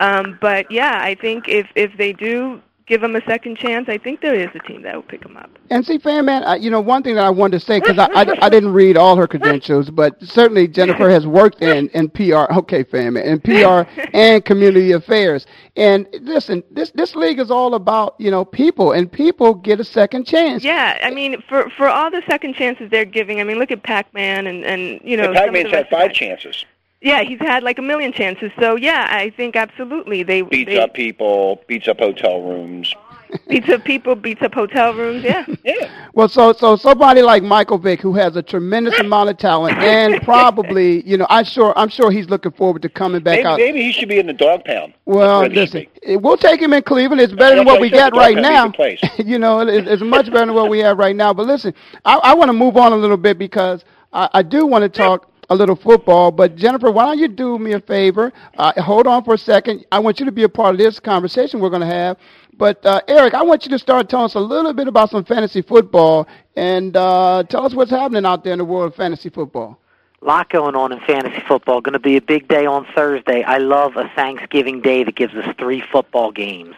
Um, 0.00 0.38
but 0.40 0.70
yeah, 0.70 1.00
I 1.02 1.14
think 1.14 1.48
if 1.48 1.68
if 1.74 1.96
they 1.96 2.12
do 2.12 2.60
give 2.90 3.04
him 3.04 3.14
a 3.14 3.24
second 3.24 3.56
chance, 3.56 3.88
I 3.88 3.96
think 3.98 4.20
there 4.20 4.34
is 4.34 4.48
a 4.52 4.58
team 4.66 4.82
that 4.82 4.96
will 4.96 5.02
pick 5.02 5.24
him 5.24 5.36
up. 5.36 5.48
And 5.70 5.86
see, 5.86 5.96
fan 5.96 6.24
man, 6.24 6.42
I, 6.42 6.56
you 6.56 6.70
know, 6.70 6.80
one 6.80 7.04
thing 7.04 7.14
that 7.14 7.24
I 7.24 7.30
wanted 7.30 7.60
to 7.60 7.64
say 7.64 7.78
because 7.78 7.96
I, 7.98 8.06
I, 8.06 8.46
I 8.46 8.48
didn't 8.48 8.72
read 8.72 8.96
all 8.96 9.14
her 9.16 9.28
credentials, 9.28 9.88
but 9.90 10.20
certainly 10.20 10.66
Jennifer 10.66 11.08
has 11.08 11.24
worked 11.24 11.62
in 11.62 11.88
in 11.90 12.10
PR. 12.10 12.52
Okay, 12.52 12.82
fan 12.82 13.12
man, 13.12 13.24
in 13.24 13.40
PR 13.40 13.88
and 14.12 14.44
community 14.44 14.90
affairs. 14.90 15.46
And 15.76 16.08
listen, 16.20 16.64
this 16.72 16.90
this 16.90 17.14
league 17.14 17.38
is 17.38 17.50
all 17.50 17.74
about 17.76 18.16
you 18.18 18.30
know 18.30 18.44
people, 18.44 18.90
and 18.92 19.10
people 19.10 19.54
get 19.54 19.78
a 19.78 19.84
second 19.84 20.26
chance. 20.26 20.64
Yeah, 20.64 20.98
I 21.02 21.10
mean, 21.10 21.40
for 21.48 21.70
for 21.70 21.88
all 21.88 22.10
the 22.10 22.22
second 22.28 22.56
chances 22.56 22.90
they're 22.90 23.04
giving, 23.04 23.40
I 23.40 23.44
mean, 23.44 23.58
look 23.58 23.70
at 23.70 23.84
Pac-Man 23.84 24.48
and 24.48 24.64
and 24.64 25.00
you 25.04 25.16
know. 25.16 25.26
And 25.26 25.36
Pac-Man's 25.36 25.70
the 25.70 25.76
had 25.76 25.88
five 25.88 26.08
the- 26.08 26.14
chances. 26.14 26.64
Yeah, 27.02 27.22
he's 27.22 27.38
had 27.40 27.62
like 27.62 27.78
a 27.78 27.82
million 27.82 28.12
chances. 28.12 28.50
So 28.60 28.76
yeah, 28.76 29.06
I 29.10 29.30
think 29.30 29.56
absolutely 29.56 30.22
they 30.22 30.42
Beats 30.42 30.70
they 30.70 30.78
up 30.78 30.92
people, 30.94 31.62
beats 31.66 31.88
up 31.88 31.98
hotel 31.98 32.42
rooms. 32.42 32.94
beats 33.48 33.68
up 33.70 33.84
people, 33.84 34.14
beats 34.16 34.42
up 34.42 34.52
hotel 34.52 34.92
rooms. 34.92 35.24
Yeah. 35.24 35.46
yeah. 35.64 35.90
Well, 36.12 36.28
so 36.28 36.52
so 36.52 36.76
somebody 36.76 37.22
like 37.22 37.42
Michael 37.42 37.78
Vick, 37.78 38.00
who 38.02 38.12
has 38.14 38.36
a 38.36 38.42
tremendous 38.42 38.98
amount 39.00 39.30
of 39.30 39.38
talent, 39.38 39.78
and 39.78 40.20
probably 40.22 41.02
you 41.08 41.16
know, 41.16 41.26
I'm 41.30 41.44
sure 41.44 41.72
I'm 41.76 41.88
sure 41.88 42.10
he's 42.10 42.28
looking 42.28 42.52
forward 42.52 42.82
to 42.82 42.90
coming 42.90 43.22
back 43.22 43.36
Maybe, 43.36 43.46
out. 43.46 43.58
maybe 43.58 43.82
he 43.82 43.92
should 43.92 44.08
be 44.08 44.18
in 44.18 44.26
the 44.26 44.34
dog 44.34 44.64
pound. 44.66 44.92
Well, 45.06 45.40
That's 45.42 45.54
where 45.54 45.60
he 45.62 45.66
should 45.66 45.74
listen, 45.74 45.86
eh, 46.02 46.16
we'll 46.16 46.36
take 46.36 46.60
him 46.60 46.74
in 46.74 46.82
Cleveland. 46.82 47.22
It's 47.22 47.32
better 47.32 47.56
than 47.56 47.64
what 47.64 47.74
what 47.74 47.80
we 47.80 47.88
I 47.88 48.10
got 48.10 48.16
right 48.16 48.36
now. 48.36 48.70
pound 48.70 48.76
is 48.78 49.00
a 49.02 49.16
good 49.16 49.26
you 49.26 49.38
know, 49.38 49.60
it's, 49.60 49.88
it's 49.88 50.02
much 50.02 50.26
better 50.26 50.46
than 50.46 50.54
what 50.54 50.68
we 50.68 50.80
have 50.80 50.98
right 50.98 51.16
now. 51.16 51.32
But 51.32 51.46
listen, 51.46 51.72
I, 52.04 52.16
I 52.16 52.34
want 52.34 52.50
to 52.50 52.52
move 52.52 52.76
on 52.76 52.92
a 52.92 52.96
little 52.96 53.16
bit 53.16 53.38
because 53.38 53.84
I, 54.12 54.28
I 54.34 54.42
do 54.42 54.66
want 54.66 54.82
to 54.82 54.88
talk 54.88 55.29
a 55.50 55.54
little 55.54 55.76
football. 55.76 56.30
But 56.30 56.56
Jennifer, 56.56 56.90
why 56.90 57.06
don't 57.06 57.18
you 57.18 57.28
do 57.28 57.58
me 57.58 57.72
a 57.72 57.80
favor? 57.80 58.32
Uh, 58.56 58.80
hold 58.80 59.06
on 59.06 59.24
for 59.24 59.34
a 59.34 59.38
second. 59.38 59.84
I 59.92 59.98
want 59.98 60.20
you 60.20 60.26
to 60.26 60.32
be 60.32 60.44
a 60.44 60.48
part 60.48 60.74
of 60.74 60.78
this 60.78 60.98
conversation 61.00 61.60
we're 61.60 61.70
going 61.70 61.80
to 61.80 61.86
have. 61.86 62.16
But 62.56 62.84
uh, 62.86 63.00
Eric, 63.08 63.34
I 63.34 63.42
want 63.42 63.64
you 63.64 63.70
to 63.70 63.78
start 63.78 64.08
telling 64.08 64.26
us 64.26 64.34
a 64.34 64.40
little 64.40 64.72
bit 64.72 64.86
about 64.86 65.10
some 65.10 65.24
fantasy 65.24 65.62
football 65.62 66.28
and 66.56 66.96
uh, 66.96 67.42
tell 67.48 67.66
us 67.66 67.74
what's 67.74 67.90
happening 67.90 68.24
out 68.24 68.44
there 68.44 68.52
in 68.52 68.58
the 68.58 68.64
world 68.64 68.92
of 68.92 68.96
fantasy 68.96 69.28
football. 69.30 69.80
Lot 70.22 70.50
going 70.50 70.74
on 70.74 70.92
in 70.92 71.00
fantasy 71.00 71.40
football. 71.48 71.80
Going 71.80 71.94
to 71.94 71.98
be 71.98 72.16
a 72.16 72.22
big 72.22 72.46
day 72.46 72.66
on 72.66 72.86
Thursday. 72.94 73.42
I 73.42 73.58
love 73.58 73.96
a 73.96 74.08
Thanksgiving 74.14 74.80
day 74.80 75.02
that 75.04 75.14
gives 75.14 75.34
us 75.34 75.54
three 75.58 75.80
football 75.80 76.30
games. 76.30 76.76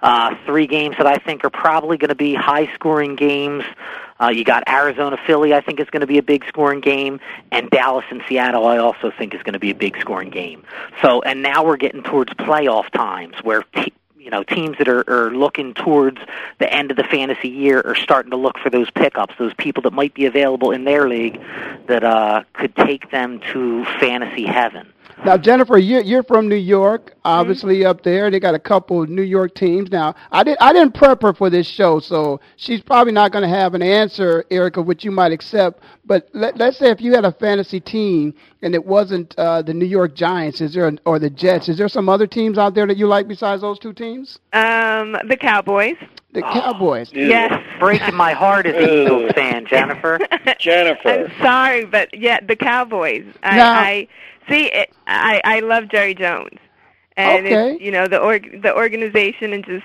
Uh, 0.00 0.34
three 0.46 0.66
games 0.66 0.96
that 0.96 1.06
I 1.06 1.16
think 1.16 1.44
are 1.44 1.50
probably 1.50 1.98
going 1.98 2.08
to 2.08 2.14
be 2.14 2.34
high 2.34 2.72
scoring 2.74 3.16
games. 3.16 3.64
Uh, 4.20 4.28
you 4.28 4.44
got 4.44 4.66
Arizona 4.68 5.18
Philly, 5.26 5.54
I 5.54 5.60
think 5.60 5.80
is 5.80 5.90
going 5.90 6.00
to 6.00 6.06
be 6.06 6.18
a 6.18 6.22
big 6.22 6.44
scoring 6.48 6.80
game, 6.80 7.20
and 7.52 7.70
Dallas 7.70 8.04
and 8.10 8.22
Seattle, 8.28 8.66
I 8.66 8.78
also 8.78 9.12
think 9.16 9.34
is 9.34 9.42
going 9.42 9.52
to 9.52 9.58
be 9.58 9.70
a 9.70 9.74
big 9.74 9.96
scoring 10.00 10.30
game. 10.30 10.64
So, 11.02 11.22
and 11.22 11.42
now 11.42 11.64
we're 11.64 11.76
getting 11.76 12.02
towards 12.02 12.32
playoff 12.34 12.90
times 12.90 13.36
where 13.42 13.64
you 14.28 14.30
know 14.30 14.42
teams 14.42 14.76
that 14.76 14.88
are, 14.88 15.08
are 15.08 15.30
looking 15.30 15.72
towards 15.72 16.18
the 16.58 16.70
end 16.70 16.90
of 16.90 16.98
the 16.98 17.02
fantasy 17.04 17.48
year 17.48 17.80
are 17.86 17.94
starting 17.94 18.30
to 18.30 18.36
look 18.36 18.58
for 18.58 18.68
those 18.68 18.90
pickups, 18.90 19.34
those 19.38 19.54
people 19.54 19.82
that 19.84 19.94
might 19.94 20.12
be 20.12 20.26
available 20.26 20.70
in 20.70 20.84
their 20.84 21.08
league 21.08 21.40
that 21.86 22.04
uh, 22.04 22.42
could 22.52 22.76
take 22.76 23.10
them 23.10 23.40
to 23.54 23.86
fantasy 23.98 24.44
heaven. 24.44 24.92
Now, 25.24 25.36
Jennifer, 25.36 25.78
you're, 25.78 26.00
you're 26.02 26.22
from 26.22 26.48
New 26.48 26.54
York, 26.56 27.14
obviously 27.24 27.84
up 27.84 28.02
there. 28.02 28.30
They 28.30 28.38
got 28.38 28.54
a 28.54 28.58
couple 28.58 29.02
of 29.02 29.08
New 29.08 29.22
York 29.22 29.54
teams. 29.54 29.90
Now, 29.90 30.14
I 30.30 30.44
didn't 30.44 30.62
I 30.62 30.72
didn't 30.72 30.94
prep 30.94 31.22
her 31.22 31.32
for 31.34 31.50
this 31.50 31.66
show, 31.66 31.98
so 31.98 32.40
she's 32.56 32.80
probably 32.80 33.12
not 33.12 33.32
going 33.32 33.42
to 33.42 33.48
have 33.48 33.74
an 33.74 33.82
answer, 33.82 34.44
Erica, 34.50 34.80
which 34.80 35.04
you 35.04 35.10
might 35.10 35.32
accept. 35.32 35.82
But 36.06 36.28
let, 36.32 36.56
let's 36.56 36.78
say 36.78 36.90
if 36.90 37.00
you 37.00 37.12
had 37.14 37.24
a 37.24 37.32
fantasy 37.32 37.80
team 37.80 38.32
and 38.62 38.74
it 38.74 38.84
wasn't 38.84 39.34
uh, 39.38 39.60
the 39.62 39.74
New 39.74 39.86
York 39.86 40.14
Giants, 40.14 40.60
is 40.60 40.72
there 40.74 40.90
or 41.04 41.18
the 41.18 41.30
Jets? 41.30 41.68
Is 41.68 41.76
there 41.76 41.88
some 41.88 42.08
other 42.08 42.26
teams 42.26 42.56
out 42.56 42.74
there 42.74 42.86
that 42.86 42.96
you 42.96 43.06
like 43.08 43.26
besides 43.26 43.62
those 43.62 43.78
two 43.78 43.92
teams? 43.92 44.38
Um, 44.52 45.16
the 45.28 45.36
Cowboys. 45.38 45.96
The 46.32 46.42
Cowboys. 46.42 47.10
Yes. 47.12 47.60
Breaking 47.80 48.14
my 48.14 48.32
heart 48.34 48.66
as 48.66 48.76
an 48.76 48.90
Eagles 49.02 49.32
fan, 49.32 49.66
Jennifer. 49.66 50.18
Jennifer. 50.60 51.08
I'm 51.26 51.42
sorry, 51.42 51.84
but 51.86 52.16
yeah, 52.16 52.38
the 52.40 52.54
Cowboys. 52.56 53.24
I, 53.42 53.56
Now- 53.56 53.72
I 53.72 54.08
see. 54.48 54.66
It, 54.72 54.90
I 55.06 55.40
I 55.44 55.60
love 55.60 55.88
Jerry 55.88 56.14
Jones, 56.14 56.58
and 57.16 57.46
Okay. 57.46 57.78
you 57.80 57.90
know 57.90 58.06
the 58.06 58.18
org 58.18 58.62
the 58.62 58.74
organization 58.74 59.52
and 59.52 59.64
just 59.64 59.84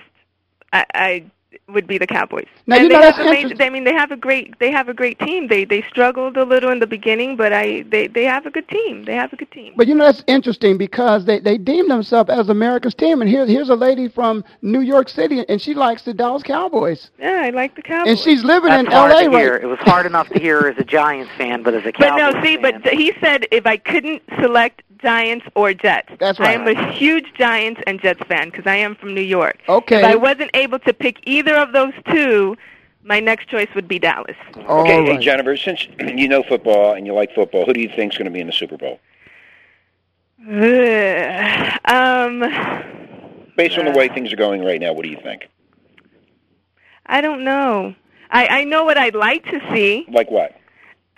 I, 0.71 0.85
I 0.93 1.25
would 1.67 1.87
be 1.87 1.97
the 1.97 2.07
Cowboys. 2.07 2.45
Now, 2.67 2.75
and 2.77 2.83
you 2.83 2.89
know, 2.89 2.97
they 2.99 3.01
that's 3.05 3.17
have 3.17 3.25
amazing, 3.27 3.43
interest- 3.51 3.61
I 3.61 3.69
mean, 3.69 3.83
they 3.83 3.93
have 3.93 4.11
a 4.11 4.15
great 4.17 4.57
they 4.59 4.71
have 4.71 4.89
a 4.89 4.93
great 4.93 5.19
team. 5.19 5.47
They 5.47 5.65
they 5.65 5.81
struggled 5.83 6.37
a 6.37 6.43
little 6.43 6.71
in 6.71 6.79
the 6.79 6.87
beginning, 6.87 7.35
but 7.35 7.53
I 7.53 7.83
they 7.89 8.07
they 8.07 8.23
have 8.23 8.45
a 8.45 8.51
good 8.51 8.67
team. 8.69 9.05
They 9.05 9.15
have 9.15 9.31
a 9.33 9.35
good 9.35 9.51
team. 9.51 9.73
But 9.75 9.87
you 9.87 9.95
know 9.95 10.05
that's 10.05 10.23
interesting 10.27 10.77
because 10.77 11.25
they, 11.25 11.39
they 11.39 11.57
deem 11.57 11.87
themselves 11.87 12.29
as 12.29 12.49
America's 12.49 12.93
team, 12.95 13.21
and 13.21 13.29
here 13.29 13.45
here's 13.45 13.69
a 13.69 13.75
lady 13.75 14.07
from 14.07 14.43
New 14.61 14.81
York 14.81 15.09
City, 15.09 15.43
and 15.49 15.61
she 15.61 15.73
likes 15.73 16.03
the 16.03 16.13
Dallas 16.13 16.43
Cowboys, 16.43 17.09
Yeah, 17.19 17.41
I 17.43 17.49
like 17.49 17.75
the 17.75 17.81
Cowboys. 17.81 18.09
and 18.09 18.19
she's 18.19 18.43
living 18.43 18.69
That's 18.69 18.85
in 18.87 18.91
hard 18.91 19.11
L.A. 19.11 19.23
to 19.23 19.29
right 19.29 19.39
hear. 19.39 19.55
It 19.55 19.67
was 19.67 19.79
hard 19.79 20.05
enough 20.05 20.29
to 20.29 20.39
hear 20.39 20.59
as 20.67 20.77
a 20.77 20.83
Giants 20.83 21.31
fan, 21.37 21.63
but 21.63 21.73
as 21.73 21.85
a 21.85 21.91
Cowboys 21.91 22.19
But 22.21 22.33
no, 22.35 22.43
see, 22.43 22.57
fan, 22.57 22.81
but 22.83 22.93
he 22.93 23.13
said 23.21 23.45
if 23.51 23.65
I 23.65 23.77
couldn't 23.77 24.21
select 24.39 24.81
Giants 25.03 25.45
or 25.53 25.73
Jets, 25.73 26.09
That's 26.19 26.39
right. 26.39 26.49
I 26.49 26.53
am 26.53 26.67
a 26.67 26.91
huge 26.93 27.31
Giants 27.37 27.81
and 27.85 28.01
Jets 28.01 28.21
fan 28.27 28.49
because 28.49 28.65
I 28.65 28.77
am 28.77 28.95
from 28.95 29.13
New 29.13 29.21
York. 29.21 29.59
Okay. 29.69 29.99
If 29.99 30.03
I 30.05 30.15
wasn't 30.15 30.49
able 30.55 30.79
to 30.79 30.93
pick 30.93 31.19
either 31.27 31.55
of 31.55 31.73
those 31.73 31.93
two, 32.09 32.57
my 33.03 33.19
next 33.19 33.49
choice 33.49 33.67
would 33.75 33.87
be 33.87 33.99
Dallas. 33.99 34.37
Okay, 34.55 35.05
hey 35.05 35.17
Jennifer, 35.17 35.55
since 35.57 35.87
you 35.99 36.27
know 36.27 36.41
football 36.41 36.93
and 36.93 37.05
you 37.05 37.13
like 37.13 37.35
football, 37.35 37.65
who 37.65 37.73
do 37.73 37.81
you 37.81 37.89
think's 37.89 38.17
going 38.17 38.25
to 38.25 38.31
be 38.31 38.39
in 38.39 38.47
the 38.47 38.53
Super 38.53 38.77
Bowl? 38.77 38.99
um, 41.85 42.39
Based 43.55 43.77
on 43.77 43.85
the 43.85 43.93
way 43.95 44.07
things 44.07 44.33
are 44.33 44.37
going 44.37 44.63
right 44.63 44.79
now, 44.79 44.93
what 44.93 45.03
do 45.03 45.09
you 45.09 45.19
think? 45.21 45.47
I 47.05 47.21
don't 47.21 47.43
know. 47.43 47.93
I 48.31 48.47
I 48.47 48.63
know 48.63 48.83
what 48.85 48.97
I'd 48.97 49.15
like 49.15 49.43
to 49.45 49.59
see: 49.73 50.05
Like 50.09 50.31
what? 50.31 50.57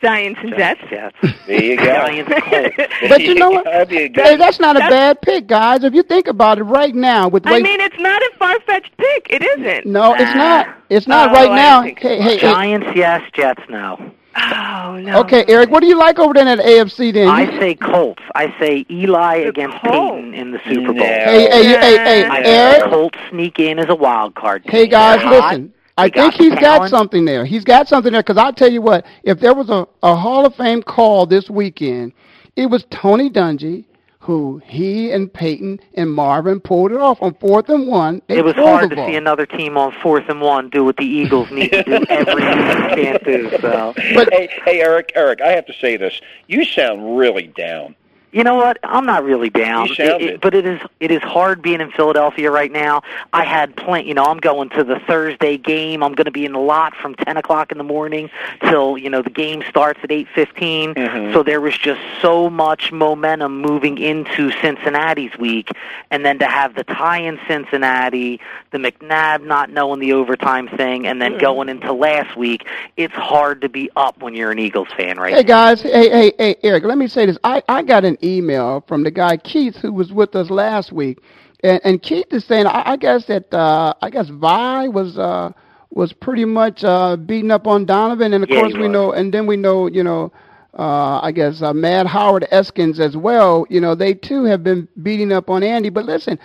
Giants 0.02 0.40
and 0.44 0.52
Jets. 0.56 0.82
Jets. 0.90 1.16
There 1.48 1.64
you 1.64 1.78
go. 1.78 1.86
Giants 1.86 2.32
But 3.10 3.22
you 3.22 3.36
know 3.36 3.52
what? 3.52 3.66
That'd 3.66 3.90
be 3.90 4.04
a 4.04 4.10
good. 4.10 4.26
Hey, 4.26 4.36
that's 4.36 4.60
not 4.60 4.76
a 4.76 4.80
bad 4.80 5.22
pick, 5.22 5.48
guys. 5.48 5.84
If 5.84 5.94
you 5.94 6.04
think 6.04 6.28
about 6.28 6.58
it, 6.58 6.64
right 6.64 6.94
now 6.94 7.28
with 7.28 7.46
I 7.48 7.60
mean, 7.60 7.80
it's 7.80 7.98
not 8.00 8.22
a 8.22 8.32
far 8.38 8.60
fetched 8.62 8.96
pick. 8.98 9.28
It 9.30 9.42
isn't. 9.42 9.86
no, 9.86 10.14
it's 10.14 10.24
ah. 10.26 10.34
not. 10.36 10.78
It's 10.90 11.08
not 11.08 11.30
Oh, 11.30 11.34
right 11.34 11.52
I 11.52 11.56
now. 11.56 11.84
think 11.84 12.00
Hey, 12.00 12.20
hey, 12.22 12.36
hey. 12.36 12.40
Giants, 12.40 12.88
yes. 12.96 13.22
Jets, 13.34 13.62
no. 13.70 14.12
Oh 14.38 15.00
no. 15.02 15.20
Okay, 15.22 15.46
Eric, 15.48 15.70
what 15.70 15.80
do 15.80 15.88
you 15.88 15.98
like 15.98 16.20
over 16.20 16.34
there 16.34 16.46
in 16.48 16.58
that 16.58 16.66
AFC? 16.66 17.14
Then 17.14 17.30
I 17.30 17.46
say 17.58 17.74
Colts. 17.76 18.22
I 18.36 18.54
say 18.60 18.86
Eli 18.92 19.36
against 19.38 19.78
Peyton 19.78 20.34
in 20.34 20.52
the 20.52 20.60
Super 20.68 20.92
Bowl. 20.94 21.04
Hey, 21.06 21.48
hey, 21.50 21.70
you- 21.70 21.78
hey, 21.78 21.98
hey, 21.98 22.26
I 22.26 22.42
Eric. 22.44 22.90
Colts 22.92 23.18
sneak 23.30 23.60
in 23.60 23.80
as 23.80 23.88
a 23.88 23.96
wild 23.96 24.36
card. 24.36 24.64
Hey 24.66 24.88
guys, 24.88 25.20
They're 25.22 25.42
hot. 25.42 25.62
Listen. 25.98 26.04
I 26.04 26.04
They 26.04 26.10
got 26.10 26.34
think 26.34 26.36
the 26.38 26.44
he's 26.44 26.56
got 26.56 26.90
something 26.90 27.26
there. 27.26 27.46
He's 27.46 27.64
got 27.64 27.88
something 27.88 28.12
there 28.12 28.22
because 28.24 28.38
I'll 28.38 28.54
tell 28.54 28.72
you 28.72 28.82
what. 28.82 29.06
If 29.24 29.40
there 29.40 29.54
was 29.54 29.70
a, 29.70 29.88
a 30.04 30.16
Hall 30.16 30.46
of 30.46 30.56
Fame 30.56 30.84
call 30.84 31.26
this 31.26 31.50
weekend, 31.50 32.14
it 32.56 32.68
was 32.68 32.86
Tony 32.90 33.30
Dungy, 33.30 33.86
who 34.20 34.62
he 34.66 35.12
and 35.12 35.32
Peyton 35.32 35.80
and 35.94 36.12
Marvin 36.12 36.60
pulled 36.60 36.92
it 36.92 36.98
off 36.98 37.22
on 37.22 37.34
fourth 37.36 37.70
and 37.70 37.88
one. 37.88 38.22
They 38.28 38.38
It 38.40 38.46
was 38.46 38.56
hard 38.56 38.90
to 38.90 38.96
ball. 38.96 39.08
see 39.08 39.16
another 39.16 39.46
team 39.46 39.78
on 39.78 39.92
fourth 40.02 40.28
and 40.30 40.42
one 40.42 40.70
do 40.70 40.84
what 40.84 40.98
the 40.98 41.06
Eagles 41.06 41.50
need 41.52 41.72
to 41.72 41.84
do 41.84 42.06
every 42.10 42.42
year. 42.44 42.90
Can't 42.96 43.24
do 43.24 43.50
so. 43.60 43.94
hey, 43.98 44.50
hey, 44.66 44.82
Eric, 44.82 45.12
Eric, 45.16 45.42
I 45.42 45.50
have 45.50 45.66
to 45.68 45.74
say 45.74 45.96
this. 45.98 46.20
You 46.48 46.66
sound 46.66 47.18
really 47.18 47.48
down 47.48 47.96
You 48.36 48.44
know 48.44 48.56
what? 48.56 48.80
I'm 48.84 49.06
not 49.06 49.24
really 49.24 49.50
down. 49.50 49.88
It- 49.92 49.98
it- 49.98 50.22
it. 50.22 50.42
but 50.42 50.54
it 50.54 50.66
is 50.66 50.82
it 51.00 51.10
is 51.10 51.22
hard 51.22 51.62
being 51.62 51.80
in 51.80 51.90
Philadelphia 51.92 52.52
right 52.52 52.70
now. 52.72 53.02
I 53.32 53.46
had 53.46 53.78
plenty. 53.78 54.10
You 54.10 54.14
know, 54.14 54.26
I'm 54.26 54.40
going 54.40 54.68
to 54.72 54.84
the 54.84 55.00
Thursday 55.08 55.56
game. 55.56 56.04
I'm 56.04 56.12
going 56.14 56.26
to 56.26 56.32
be 56.32 56.44
in 56.44 56.52
the 56.52 56.60
lot 56.60 56.94
from 56.98 57.16
10 57.16 57.38
o'clock 57.38 57.72
in 57.72 57.78
the 57.78 57.86
morning 57.86 58.30
till 58.68 58.98
you 58.98 59.10
know 59.10 59.22
the 59.22 59.30
game 59.30 59.64
starts 59.70 60.02
at 60.04 60.10
8:15. 60.12 60.96
Mm-hmm. 60.96 61.34
So 61.34 61.44
there 61.44 61.62
was 61.62 61.78
just 61.78 62.02
so 62.22 62.50
much 62.50 62.92
momentum 62.92 63.62
moving 63.62 63.98
into 64.00 64.52
Cincinnati's 64.62 65.38
week, 65.38 65.70
and 66.12 66.26
then 66.26 66.38
to 66.40 66.46
have 66.46 66.76
the 66.76 66.84
tie 66.84 67.20
in 67.20 67.40
Cincinnati, 67.48 68.42
the 68.72 68.80
McNabb 68.80 69.46
not 69.46 69.70
knowing 69.70 70.02
the 70.02 70.12
overtime 70.12 70.68
thing, 70.68 71.08
and 71.08 71.22
then 71.22 71.38
going 71.38 71.70
into 71.70 71.94
last 71.94 72.36
week, 72.36 72.68
it's 72.98 73.14
hard 73.14 73.62
to 73.62 73.70
be 73.70 73.90
up 73.96 74.22
when 74.22 74.34
you're 74.34 74.52
an 74.52 74.60
Eagles 74.60 74.90
fan, 74.98 75.18
right? 75.18 75.34
Hey 75.34 75.44
guys, 75.44 75.82
hey 75.82 76.10
hey 76.10 76.34
hey 76.38 76.56
Eric, 76.64 76.84
let 76.84 76.98
me 76.98 77.08
say 77.08 77.26
this. 77.26 77.38
I 77.46 77.64
I 77.70 77.82
got 77.82 78.04
an 78.04 78.18
email 78.26 78.84
from 78.88 79.04
the 79.04 79.12
guy 79.12 79.38
Keith 79.38 79.78
who 79.78 79.94
was 79.94 80.14
with 80.14 80.36
us 80.36 80.50
last 80.52 80.94
week, 80.94 81.20
and 81.64 81.82
and 81.86 82.04
Keith 82.04 82.28
is 82.34 82.46
saying 82.46 82.68
I, 82.68 82.94
I 82.94 82.98
guess 82.98 83.26
that 83.28 83.54
uh 83.54 83.94
I 84.02 84.10
guess 84.12 84.30
Vi 84.30 84.90
was 84.90 85.20
uh 85.20 85.52
was 85.92 86.14
pretty 86.14 86.46
much 86.46 86.84
uh 86.86 87.18
beating 87.18 87.52
up 87.52 87.68
on 87.68 87.86
Donovan, 87.86 88.34
and 88.34 88.44
of 88.44 88.50
Yeah, 88.50 88.52
course 88.52 88.76
we 88.78 88.90
know, 88.90 89.14
and 89.14 89.34
then 89.34 89.48
we 89.48 89.58
know 89.58 89.88
you 89.88 90.04
know. 90.04 90.34
Uh, 90.78 91.22
I 91.24 91.32
guess 91.34 91.62
uh, 91.64 91.74
Mad 91.74 92.08
Howard 92.08 92.48
Eskins 92.52 93.00
as 93.00 93.18
well. 93.18 93.68
You 93.70 93.82
know, 93.82 93.96
they 93.96 94.16
too 94.16 94.46
have 94.46 94.64
been 94.64 94.90
beating 95.04 95.32
up 95.34 95.50
on 95.52 95.64
Andy. 95.64 95.90
But 95.90 96.06
listen, 96.06 96.40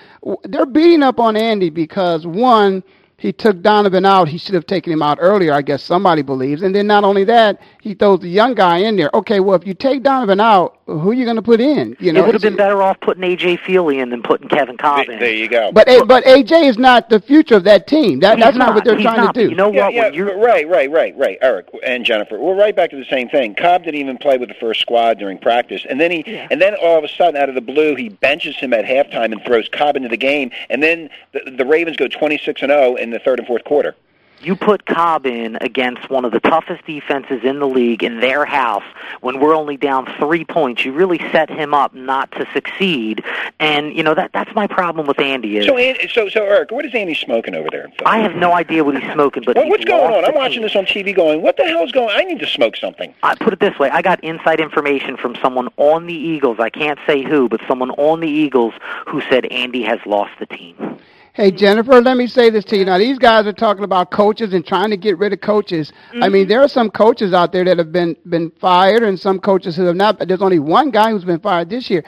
they're 0.44 0.66
beating 0.66 1.02
up 1.02 1.20
on 1.20 1.36
Andy 1.36 1.70
because 1.70 2.26
one, 2.26 2.84
he 3.20 3.34
took 3.34 3.60
Donovan 3.60 4.06
out. 4.06 4.28
He 4.28 4.38
should 4.38 4.54
have 4.54 4.64
taken 4.64 4.90
him 4.90 5.02
out 5.02 5.18
earlier, 5.20 5.52
I 5.52 5.60
guess 5.60 5.82
somebody 5.82 6.22
believes. 6.22 6.62
And 6.62 6.74
then 6.74 6.86
not 6.86 7.04
only 7.04 7.24
that, 7.24 7.60
he 7.82 7.92
throws 7.92 8.20
the 8.20 8.30
young 8.30 8.54
guy 8.54 8.78
in 8.78 8.96
there. 8.96 9.10
Okay, 9.12 9.40
well, 9.40 9.56
if 9.56 9.66
you 9.66 9.74
take 9.74 10.02
Donovan 10.02 10.40
out, 10.40 10.78
who 10.86 11.10
are 11.10 11.14
you 11.14 11.24
going 11.24 11.36
to 11.36 11.42
put 11.42 11.60
in? 11.60 11.94
You 12.00 12.14
know, 12.14 12.22
it 12.22 12.26
would 12.26 12.34
have 12.34 12.42
been 12.42 12.56
better 12.56 12.82
off 12.82 12.98
putting 13.00 13.22
AJ 13.22 13.58
Feeley 13.58 14.02
in 14.02 14.08
than 14.08 14.22
putting 14.22 14.48
Kevin 14.48 14.78
Kolb 14.78 15.08
in. 15.08 15.18
There 15.18 15.32
you 15.32 15.48
go. 15.48 15.70
But 15.70 15.86
A- 15.88 16.04
but 16.04 16.24
AJ 16.24 16.64
is 16.64 16.78
not 16.78 17.10
the 17.10 17.20
future 17.20 17.56
of 17.56 17.64
that 17.64 17.86
team. 17.86 18.20
That 18.20 18.38
that's 18.38 18.56
not, 18.56 18.74
what 18.74 18.84
they're 18.84 18.98
trying 18.98 19.18
not, 19.18 19.34
to 19.34 19.44
do. 19.44 19.50
You 19.50 19.54
know 19.54 19.70
yeah, 19.70 19.84
what? 19.84 20.14
yeah, 20.14 20.24
When 20.24 20.40
right, 20.40 20.66
right, 20.66 20.90
right, 20.90 21.16
right. 21.16 21.38
Eric 21.42 21.68
and 21.84 22.04
Jennifer, 22.04 22.38
we're 22.38 22.56
right 22.56 22.74
back 22.74 22.90
to 22.90 22.96
the 22.96 23.04
same 23.04 23.28
thing. 23.28 23.54
Kolb 23.54 23.84
didn't 23.84 24.00
even 24.00 24.16
play 24.16 24.38
with 24.38 24.48
the 24.48 24.54
first 24.54 24.80
squad 24.80 25.18
during 25.18 25.38
practice, 25.38 25.86
and 25.88 26.00
then 26.00 26.10
he, 26.10 26.24
and 26.26 26.60
then 26.60 26.74
all 26.74 26.98
of 26.98 27.04
a 27.04 27.08
sudden, 27.08 27.36
out 27.36 27.50
of 27.50 27.54
the 27.54 27.60
blue, 27.60 27.94
he 27.94 28.08
benches 28.08 28.56
him 28.56 28.72
at 28.72 28.84
halftime 28.84 29.32
and 29.32 29.42
throws 29.44 29.68
Kolb 29.68 29.96
into 29.96 30.08
the 30.08 30.16
game, 30.16 30.50
and 30.70 30.82
then 30.82 31.10
the, 31.32 31.50
the 31.56 31.66
Ravens 31.66 31.96
go 31.96 32.08
twenty-six 32.08 32.62
and 32.62 32.72
oh, 32.72 32.96
zero 32.96 33.09
in 33.10 33.18
the 33.18 33.24
third 33.24 33.38
and 33.40 33.48
fourth 33.48 33.64
quarter. 33.64 33.94
you 34.42 34.56
put 34.56 34.86
Kolb 34.86 35.26
in 35.26 35.58
against 35.60 36.08
one 36.08 36.24
of 36.24 36.32
the 36.32 36.40
toughest 36.40 36.86
defenses 36.86 37.40
in 37.44 37.58
the 37.58 37.66
league 37.66 38.02
in 38.02 38.20
their 38.20 38.44
house 38.46 38.84
when 39.20 39.38
we're 39.38 39.54
only 39.54 39.76
down 39.76 40.06
three 40.18 40.44
points, 40.44 40.84
you 40.84 40.92
really 40.92 41.18
set 41.30 41.50
him 41.50 41.74
up 41.74 41.92
not 41.94 42.30
to 42.32 42.46
succeed. 42.54 43.22
And 43.58 43.94
you 43.94 44.02
know 44.02 44.14
that 44.14 44.30
that's 44.32 44.54
my 44.54 44.66
problem 44.66 45.06
with 45.06 45.20
Andy 45.20 45.58
is 45.58 45.66
So, 45.66 45.76
Andy, 45.76 46.08
so, 46.08 46.28
so 46.30 46.42
Eric, 46.44 46.70
what 46.70 46.86
is 46.86 46.94
Andy 46.94 47.14
smoking 47.14 47.54
over 47.54 47.68
there? 47.70 47.92
I 48.06 48.20
have 48.20 48.34
no 48.34 48.52
idea 48.52 48.82
what 48.82 49.00
he's 49.00 49.12
smoking, 49.12 49.42
but 49.44 49.58
he's 49.58 49.68
what's 49.68 49.84
going 49.84 50.14
on? 50.14 50.24
I'm 50.24 50.34
watching 50.34 50.62
this 50.62 50.74
on 50.74 50.86
TV, 50.86 51.14
going, 51.14 51.42
what 51.42 51.56
the 51.58 51.64
hell's 51.64 51.92
going? 51.92 52.08
I 52.10 52.24
need 52.24 52.38
to 52.38 52.46
smoke 52.46 52.76
something. 52.76 53.12
I 53.22 53.34
put 53.34 53.52
it 53.52 53.60
this 53.60 53.78
way: 53.78 53.90
I 53.90 54.00
got 54.00 54.22
inside 54.24 54.60
information 54.60 55.16
from 55.18 55.36
someone 55.42 55.68
on 55.76 56.06
the 56.06 56.14
Eagles. 56.14 56.58
I 56.58 56.70
can't 56.70 56.98
say 57.06 57.22
who, 57.22 57.48
but 57.48 57.60
someone 57.68 57.90
on 57.92 58.20
the 58.20 58.28
Eagles 58.28 58.72
who 59.06 59.20
said 59.28 59.44
Andy 59.46 59.82
has 59.82 59.98
lost 60.06 60.32
the 60.38 60.46
team. 60.46 60.98
Hey 61.40 61.50
Jennifer, 61.50 62.02
let 62.02 62.18
me 62.18 62.26
say 62.26 62.50
this 62.50 62.66
to 62.66 62.76
you. 62.76 62.84
Now 62.84 62.98
these 62.98 63.18
guys 63.18 63.46
are 63.46 63.54
talking 63.54 63.82
about 63.82 64.10
coaches 64.10 64.52
and 64.52 64.62
trying 64.62 64.90
to 64.90 64.98
get 64.98 65.16
rid 65.16 65.32
of 65.32 65.40
coaches. 65.40 65.90
I 66.12 66.28
mean, 66.28 66.42
mm-hmm. 66.42 66.50
there 66.50 66.60
are 66.60 66.68
some 66.68 66.90
coaches 66.90 67.32
out 67.32 67.50
there 67.50 67.64
that 67.64 67.78
have 67.78 67.90
been 67.92 68.14
been 68.28 68.52
fired, 68.60 69.02
and 69.04 69.18
some 69.18 69.38
coaches 69.38 69.74
who 69.74 69.84
have 69.84 69.96
not. 69.96 70.18
But 70.18 70.28
there's 70.28 70.42
only 70.42 70.58
one 70.58 70.90
guy 70.90 71.12
who's 71.12 71.24
been 71.24 71.40
fired 71.40 71.70
this 71.70 71.88
year. 71.88 72.04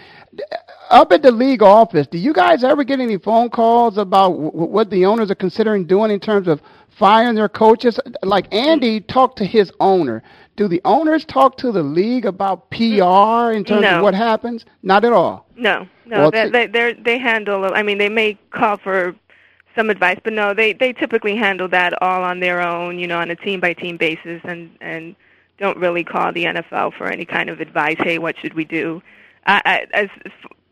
Up 0.90 1.12
at 1.12 1.22
the 1.22 1.30
league 1.30 1.62
office, 1.62 2.06
do 2.06 2.18
you 2.18 2.34
guys 2.34 2.62
ever 2.62 2.84
get 2.84 3.00
any 3.00 3.16
phone 3.16 3.48
calls 3.48 3.96
about 3.96 4.32
w- 4.32 4.50
what 4.50 4.90
the 4.90 5.06
owners 5.06 5.30
are 5.30 5.34
considering 5.34 5.86
doing 5.86 6.10
in 6.10 6.20
terms 6.20 6.46
of 6.46 6.60
firing 6.98 7.34
their 7.34 7.48
coaches? 7.48 7.98
Like 8.22 8.52
Andy 8.52 9.00
talked 9.00 9.38
to 9.38 9.46
his 9.46 9.72
owner. 9.80 10.22
Do 10.56 10.68
the 10.68 10.82
owners 10.84 11.24
talk 11.24 11.56
to 11.56 11.72
the 11.72 11.82
league 11.82 12.26
about 12.26 12.70
PR 12.70 13.52
in 13.52 13.64
terms 13.64 13.80
No. 13.80 13.96
of 13.96 14.02
what 14.02 14.14
happens? 14.14 14.66
Not 14.82 15.06
at 15.06 15.14
all. 15.14 15.46
No, 15.56 15.88
no, 16.04 16.18
Well, 16.18 16.30
they 16.30 16.66
they 16.66 16.92
they 16.92 17.18
handle. 17.18 17.70
I 17.72 17.82
mean, 17.82 17.96
they 17.96 18.10
may 18.10 18.36
call 18.50 18.76
for 18.76 19.14
some 19.76 19.90
advice, 19.90 20.18
but 20.22 20.32
no, 20.32 20.54
they 20.54 20.72
they 20.72 20.92
typically 20.92 21.36
handle 21.36 21.68
that 21.68 22.00
all 22.02 22.22
on 22.22 22.40
their 22.40 22.60
own. 22.60 22.98
You 22.98 23.06
know, 23.06 23.18
on 23.18 23.30
a 23.30 23.36
team 23.36 23.60
by 23.60 23.72
team 23.72 23.96
basis, 23.96 24.40
and 24.44 24.70
and 24.80 25.16
don't 25.58 25.78
really 25.78 26.04
call 26.04 26.32
the 26.32 26.44
NFL 26.44 26.94
for 26.94 27.06
any 27.08 27.24
kind 27.24 27.48
of 27.48 27.60
advice. 27.60 27.96
Hey, 27.98 28.18
what 28.18 28.36
should 28.38 28.54
we 28.54 28.64
do? 28.64 29.02
I, 29.46 29.62
I, 29.64 29.86
as 29.94 30.08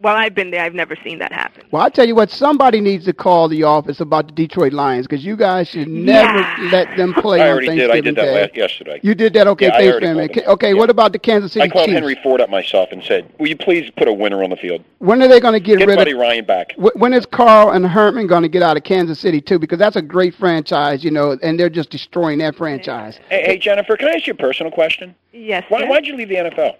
while 0.01 0.17
I've 0.17 0.35
been 0.35 0.51
there, 0.51 0.63
I've 0.63 0.75
never 0.75 0.97
seen 1.05 1.19
that 1.19 1.33
happen. 1.33 1.65
Well, 1.71 1.83
I 1.83 1.89
tell 1.89 2.07
you 2.07 2.15
what, 2.15 2.31
somebody 2.31 2.81
needs 2.81 3.05
to 3.05 3.13
call 3.13 3.49
the 3.49 3.63
office 3.65 4.01
about 4.01 4.27
the 4.27 4.33
Detroit 4.33 4.73
Lions 4.73 5.07
because 5.07 5.25
you 5.25 5.37
guys 5.37 5.69
should 5.69 5.89
never 5.89 6.39
Yeah. 6.39 6.69
let 6.73 6.97
them 6.97 7.13
play 7.15 7.41
I 7.41 7.45
on 7.45 7.51
already 7.53 7.77
did. 7.77 7.91
I 7.91 8.01
did 8.01 8.15
that 8.17 8.23
Day. 8.25 8.41
last, 8.43 8.57
yesterday. 8.57 9.01
You 9.03 9.15
did 9.15 9.33
that, 9.35 9.47
okay? 9.47 9.67
Yeah, 9.67 9.75
I 9.75 9.79
thanks, 9.79 9.93
already 10.05 10.07
Okay, 10.31 10.41
them. 10.41 10.51
okay, 10.51 10.75
what 10.75 10.91
about 10.91 11.13
the 11.13 11.19
Kansas 11.19 11.53
City 11.53 11.65
I 11.65 11.69
called 11.69 11.87
Chiefs? 11.87 11.95
Henry 11.95 12.17
Ford 12.23 12.41
up 12.41 12.51
myself 12.51 12.89
and 12.93 13.03
said, 13.05 13.27
"Will 13.39 13.49
you 13.49 13.57
please 13.57 13.91
put 13.97 14.09
a 14.09 14.13
winner 14.13 14.43
on 14.43 14.51
the 14.51 14.57
field? 14.57 14.83
When 14.99 15.23
are 15.23 15.29
they 15.29 15.41
going 15.41 15.55
to 15.55 15.61
get, 15.61 15.79
Get 15.79 15.89
rid 15.89 15.97
Buddy 15.97 16.13
of? 16.13 16.19
Ryan 16.19 16.45
back." 16.45 16.73
When 16.77 17.13
is 17.13 17.27
Carl 17.27 17.71
and 17.71 17.87
Herman 17.87 18.27
going 18.27 18.43
to 18.43 18.49
get 18.49 18.63
out 18.63 18.77
of 18.77 18.85
Kansas 18.85 19.19
City 19.19 19.41
too? 19.41 19.59
Because 19.59 19.79
that's 19.79 19.97
a 19.97 20.03
great 20.03 20.35
franchise, 20.35 21.05
you 21.05 21.11
know, 21.11 21.37
and 21.43 21.59
they're 21.61 21.69
just 21.71 21.91
destroying 21.91 22.39
that 22.39 22.57
franchise. 22.57 23.21
Hey, 23.29 23.43
hey, 23.45 23.59
Jennifer, 23.59 23.97
can 23.97 24.09
I 24.09 24.13
ask 24.13 24.27
you 24.27 24.33
a 24.33 24.37
personal 24.37 24.73
question? 24.73 25.15
Yes. 25.33 25.65
Why, 25.69 25.81
yes. 25.81 25.91
why'd 25.91 26.07
you 26.07 26.17
leave 26.17 26.29
the 26.29 26.37
NFL? 26.37 26.77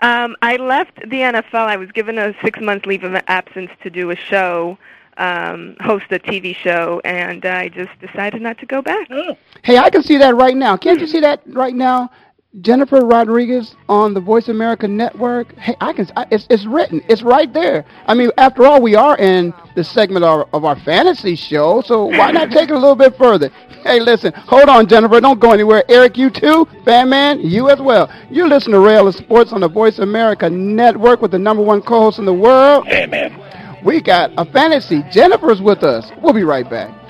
Um, 0.00 0.36
I 0.42 0.56
left 0.56 0.96
the 1.00 1.20
NFL. 1.20 1.66
I 1.66 1.76
was 1.76 1.90
given 1.92 2.18
a 2.18 2.34
six 2.42 2.60
month 2.60 2.86
leave 2.86 3.04
of 3.04 3.14
absence 3.28 3.70
to 3.82 3.90
do 3.90 4.10
a 4.10 4.16
show, 4.16 4.76
um, 5.16 5.76
host 5.80 6.06
a 6.10 6.18
TV 6.18 6.54
show, 6.54 7.00
and 7.04 7.44
I 7.44 7.68
just 7.68 7.90
decided 8.00 8.42
not 8.42 8.58
to 8.58 8.66
go 8.66 8.82
back. 8.82 9.08
Hey, 9.62 9.78
I 9.78 9.90
can 9.90 10.02
see 10.02 10.18
that 10.18 10.34
right 10.34 10.56
now. 10.56 10.76
Can't 10.76 11.00
you 11.00 11.06
see 11.06 11.20
that 11.20 11.42
right 11.46 11.74
now? 11.74 12.10
Jennifer 12.60 13.00
Rodriguez 13.00 13.74
on 13.88 14.14
the 14.14 14.20
Voice 14.20 14.48
America 14.48 14.86
Network. 14.86 15.56
Hey, 15.56 15.74
I 15.80 15.92
can. 15.92 16.08
I, 16.16 16.26
it's 16.30 16.46
it's 16.48 16.64
written. 16.66 17.02
It's 17.08 17.22
right 17.22 17.52
there. 17.52 17.84
I 18.06 18.14
mean, 18.14 18.30
after 18.38 18.64
all, 18.64 18.80
we 18.80 18.94
are 18.94 19.16
in 19.18 19.52
the 19.74 19.82
segment 19.82 20.24
of, 20.24 20.48
of 20.52 20.64
our 20.64 20.78
fantasy 20.80 21.34
show, 21.34 21.82
so 21.82 22.04
why 22.04 22.30
not 22.30 22.52
take 22.52 22.68
it 22.68 22.74
a 22.74 22.78
little 22.78 22.94
bit 22.94 23.16
further? 23.16 23.48
Hey, 23.82 23.98
listen, 23.98 24.32
hold 24.34 24.68
on, 24.68 24.86
Jennifer. 24.86 25.20
Don't 25.20 25.40
go 25.40 25.50
anywhere. 25.50 25.82
Eric, 25.88 26.16
you 26.16 26.30
too. 26.30 26.66
Fan 26.84 27.08
man, 27.08 27.40
you 27.40 27.70
as 27.70 27.80
well. 27.80 28.08
You're 28.30 28.48
listening 28.48 28.74
to 28.74 28.80
Ray 28.80 28.96
Ellis 28.96 29.16
Sports 29.16 29.52
on 29.52 29.60
the 29.60 29.68
Voice 29.68 29.98
America 29.98 30.48
Network 30.48 31.22
with 31.22 31.32
the 31.32 31.38
number 31.38 31.62
one 31.62 31.82
co-host 31.82 32.20
in 32.20 32.24
the 32.24 32.32
world. 32.32 32.86
Fan 32.86 33.10
man. 33.10 33.82
We 33.84 34.00
got 34.00 34.30
a 34.38 34.44
fantasy. 34.44 35.02
Jennifer's 35.10 35.60
with 35.60 35.82
us. 35.82 36.10
We'll 36.22 36.32
be 36.32 36.44
right 36.44 36.68
back. 36.70 37.00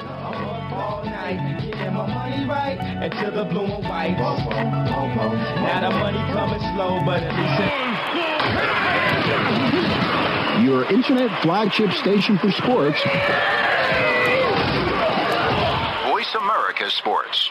Until 5.14 5.30
the 5.30 5.36
blue 5.36 5.44
and 5.44 5.62
white. 5.62 5.62
Now 5.62 5.90
the 5.90 5.96
money 5.98 6.18
coming 6.32 6.60
slow, 6.74 7.00
but 7.04 7.22
at 7.22 7.34
least 7.38 7.54
Your 10.66 10.82
internet 10.92 11.30
flagship 11.42 11.92
station 11.92 12.36
for 12.38 12.50
sports. 12.50 13.00
Voice 16.10 16.34
America 16.34 16.90
Sports. 16.90 17.50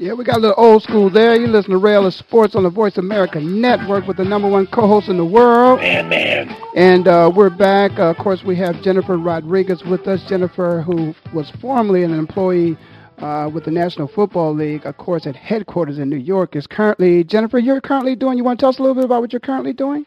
Yeah, 0.00 0.12
we 0.12 0.22
got 0.22 0.36
a 0.36 0.38
little 0.38 0.54
old 0.56 0.84
school 0.84 1.10
there. 1.10 1.34
You 1.34 1.48
listen 1.48 1.72
to 1.72 1.76
Ray 1.76 1.94
Ellis 1.94 2.14
Sports 2.16 2.54
on 2.54 2.62
the 2.62 2.70
Voice 2.70 2.98
America 2.98 3.40
Network 3.40 4.06
with 4.06 4.16
the 4.16 4.24
number 4.24 4.48
one 4.48 4.68
co-host 4.68 5.08
in 5.08 5.16
the 5.16 5.24
world. 5.24 5.80
Man, 5.80 6.08
man. 6.08 6.56
And 6.76 7.08
uh, 7.08 7.32
we're 7.34 7.50
back. 7.50 7.98
Uh, 7.98 8.10
of 8.10 8.16
course, 8.18 8.44
we 8.44 8.54
have 8.58 8.80
Jennifer 8.80 9.18
Rodriguez 9.18 9.82
with 9.82 10.06
us. 10.06 10.22
Jennifer, 10.28 10.82
who 10.82 11.16
was 11.34 11.50
formerly 11.60 12.04
an 12.04 12.14
employee 12.14 12.76
uh, 13.18 13.50
with 13.52 13.64
the 13.64 13.72
National 13.72 14.06
Football 14.06 14.54
League, 14.54 14.86
of 14.86 14.96
course, 14.98 15.26
at 15.26 15.34
headquarters 15.34 15.98
in 15.98 16.08
New 16.08 16.16
York, 16.16 16.54
is 16.54 16.68
currently 16.68 17.24
Jennifer. 17.24 17.58
You're 17.58 17.80
currently 17.80 18.14
doing. 18.14 18.38
You 18.38 18.44
want 18.44 18.60
to 18.60 18.62
tell 18.62 18.70
us 18.70 18.78
a 18.78 18.82
little 18.82 18.94
bit 18.94 19.04
about 19.04 19.20
what 19.20 19.32
you're 19.32 19.40
currently 19.40 19.72
doing? 19.72 20.06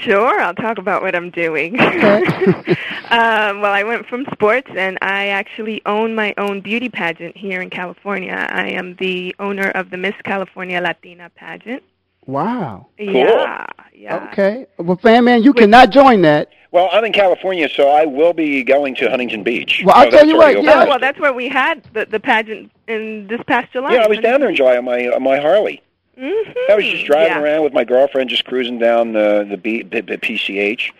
Sure, 0.00 0.40
I'll 0.40 0.54
talk 0.54 0.78
about 0.78 1.02
what 1.02 1.14
I'm 1.14 1.30
doing. 1.30 1.78
um, 1.80 3.60
well, 3.60 3.72
I 3.72 3.84
went 3.84 4.06
from 4.06 4.24
sports, 4.32 4.70
and 4.76 4.98
I 5.02 5.28
actually 5.28 5.82
own 5.86 6.14
my 6.14 6.34
own 6.38 6.60
beauty 6.60 6.88
pageant 6.88 7.36
here 7.36 7.60
in 7.60 7.70
California. 7.70 8.46
I 8.50 8.68
am 8.70 8.96
the 8.96 9.34
owner 9.38 9.70
of 9.70 9.90
the 9.90 9.96
Miss 9.96 10.14
California 10.24 10.80
Latina 10.80 11.30
pageant. 11.34 11.82
Wow. 12.26 12.88
Yeah, 12.98 13.66
yeah. 13.94 14.28
Okay. 14.32 14.66
Well, 14.78 14.96
fan 14.96 15.24
man, 15.24 15.44
you 15.44 15.52
cannot 15.52 15.90
join 15.90 16.22
that. 16.22 16.48
Well, 16.72 16.88
I'm 16.92 17.04
in 17.04 17.12
California, 17.12 17.68
so 17.68 17.88
I 17.88 18.04
will 18.04 18.32
be 18.32 18.64
going 18.64 18.96
to 18.96 19.08
Huntington 19.08 19.44
Beach. 19.44 19.82
Well, 19.84 19.94
I'll 19.94 20.04
So 20.04 20.10
tell 20.10 20.18
that's 20.20 20.28
you 20.28 20.36
what, 20.36 20.62
yeah. 20.62 20.82
Oh, 20.82 20.88
well, 20.88 20.98
that's 20.98 21.18
where 21.20 21.32
we 21.32 21.48
had 21.48 21.84
the, 21.92 22.04
the 22.06 22.18
pageant 22.18 22.72
in 22.88 23.28
this 23.28 23.40
past 23.46 23.72
July. 23.72 23.94
Yeah, 23.94 24.02
I 24.02 24.08
was 24.08 24.18
down 24.18 24.40
there 24.40 24.48
in 24.48 24.56
July 24.56 24.76
on 24.76 24.84
my 24.84 25.06
on 25.06 25.22
my 25.22 25.38
Harley. 25.38 25.80
Mm-hmm. 26.18 26.72
I 26.72 26.74
was 26.76 26.84
just 26.84 27.06
driving 27.06 27.28
yeah. 27.32 27.40
around 27.42 27.62
with 27.64 27.72
my 27.74 27.84
girlfriend, 27.84 28.30
just 28.30 28.44
cruising 28.44 28.78
down 28.78 29.12
the 29.12 29.46
the, 29.48 29.56
B, 29.56 29.82
the, 29.82 30.00
the 30.00 30.18
PCH. 30.18 30.90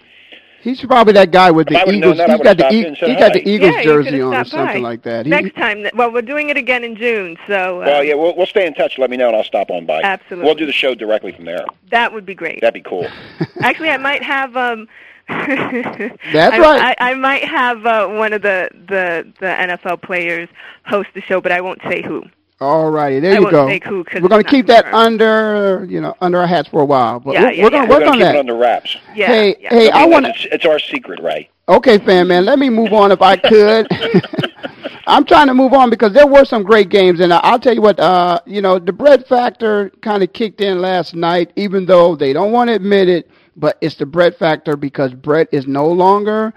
He's 0.61 0.81
probably 0.85 1.13
that 1.13 1.31
guy 1.31 1.53
with 1.53 1.69
the 1.69 1.81
Eagles. 1.81 2.01
known 2.01 2.17
that, 2.17 2.29
I 2.29 2.33
He's 2.33 2.39
would've 2.41 2.59
got 2.59 2.71
the 2.71 2.75
e- 2.75 2.81
in 2.81 2.87
and 2.87 2.97
he 2.97 3.15
got 3.15 3.33
the. 3.33 3.49
Eagles 3.49 3.75
Yeah, 3.77 3.83
jersey 3.85 4.21
on 4.21 4.35
or 4.35 4.45
something 4.45 4.83
by. 4.83 4.89
like 4.89 5.03
that. 5.03 5.25
He, 5.25 5.31
Next 5.31 5.55
time, 5.55 5.87
well, 5.95 6.13
we're 6.13 6.23
doing 6.23 6.49
it 6.49 6.57
again 6.57 6.83
in 6.83 6.97
June, 6.97 7.37
so 7.47 7.83
uh, 7.83 7.87
Well, 7.87 8.03
yeah, 8.05 8.15
we'll, 8.15 8.35
we'll 8.37 8.47
stay 8.47 8.67
in 8.67 8.75
touch. 8.75 8.99
Let 8.99 9.09
me 9.09 9.17
know, 9.17 9.29
and 9.29 9.37
I'll 9.37 9.45
stop 9.45 9.71
on 9.71 9.87
by. 9.87 10.03
Absolutely. 10.03 10.45
We'll 10.45 10.57
do 10.57 10.67
the 10.67 10.73
show 10.73 10.97
directly 10.97 11.31
from 11.31 11.45
there. 11.45 11.65
that 11.91 12.13
would 12.13 12.27
be 12.27 12.35
great. 12.35 12.61
That'd 12.63 12.75
be 12.83 12.89
cool. 12.89 13.07
Actually, 13.61 13.91
I 13.91 13.97
might 13.99 14.23
have. 14.25 14.57
um 14.57 14.89
That's 15.29 16.55
I, 16.55 16.59
right. 16.59 16.97
I, 17.01 17.11
I 17.11 17.15
might 17.15 17.45
have 17.45 17.85
uh, 17.85 18.07
one 18.09 18.33
of 18.33 18.43
the, 18.43 18.69
the 18.89 19.27
the 19.41 19.47
NFL 19.47 20.03
players 20.03 20.49
host 20.85 21.09
the 21.15 21.21
show, 21.21 21.41
but 21.41 21.51
I 21.53 21.61
won't 21.61 21.81
say 21.89 22.01
who. 22.03 22.25
All 22.61 22.91
righty, 22.91 23.21
there 23.21 23.33
I 23.33 23.35
you 23.35 23.41
won't 23.43 23.51
go. 23.53 23.69
say 23.69 23.81
who 23.85 24.03
'cause 24.03 24.23
We're 24.23 24.29
going 24.29 24.43
to 24.43 24.49
keep 24.51 24.67
that 24.69 24.85
confirmed. 24.85 25.21
under, 25.23 25.87
you 25.91 26.01
know, 26.01 26.15
under 26.23 26.39
our 26.39 26.47
hats 26.47 26.69
for 26.69 26.81
a 26.81 26.85
while. 26.87 27.21
But 27.21 27.35
Yeah, 27.35 27.43
we're, 27.43 27.51
yeah, 27.53 27.65
we're 27.65 27.71
going 27.71 27.83
yeah. 27.83 27.89
to 27.89 28.01
work 28.01 28.13
on 28.13 28.19
that. 28.21 28.35
it 28.35 28.39
under 28.39 28.57
wraps. 28.57 28.97
Yeah, 29.15 29.27
hey, 29.27 29.57
yeah. 29.61 29.69
hey, 29.71 29.91
I 29.91 30.07
Because 30.07 30.13
want 30.13 30.25
to. 30.27 30.31
It's, 30.33 30.47
it's 30.53 30.65
our 30.65 30.79
secret, 30.79 31.21
right? 31.23 31.51
Okay, 31.69 31.99
fan 31.99 32.29
man, 32.29 32.45
let 32.47 32.59
me 32.59 32.71
move 32.71 32.93
on 32.95 33.13
if 33.13 33.21
I 33.21 33.37
could. 33.51 33.87
I'm 35.09 35.25
trying 35.25 35.47
to 35.49 35.55
move 35.55 35.73
on 35.73 35.91
because 35.91 36.13
there 36.15 36.27
were 36.27 36.45
some 36.45 36.63
great 36.63 36.89
games, 36.89 37.21
and 37.21 37.33
I'll 37.33 37.59
tell 37.61 37.75
you 37.75 37.83
what. 37.83 38.01
Uh, 38.01 38.41
you 38.47 38.61
know, 38.63 38.79
the 38.79 38.93
Brett 38.93 39.29
factor 39.29 39.91
kind 40.01 40.23
of 40.23 40.33
kicked 40.33 40.61
in 40.61 40.81
last 40.81 41.15
night, 41.15 41.53
even 41.57 41.85
though 41.87 42.17
they 42.17 42.33
don't 42.33 42.53
want 42.53 42.69
to 42.69 42.75
admit 42.75 43.09
it. 43.09 43.31
But 43.57 43.79
it's 43.81 43.95
the 43.97 44.07
Brett 44.07 44.39
factor 44.39 44.77
because 44.77 45.13
Brett 45.15 45.49
is 45.53 45.67
no 45.67 45.87
longer 45.89 46.53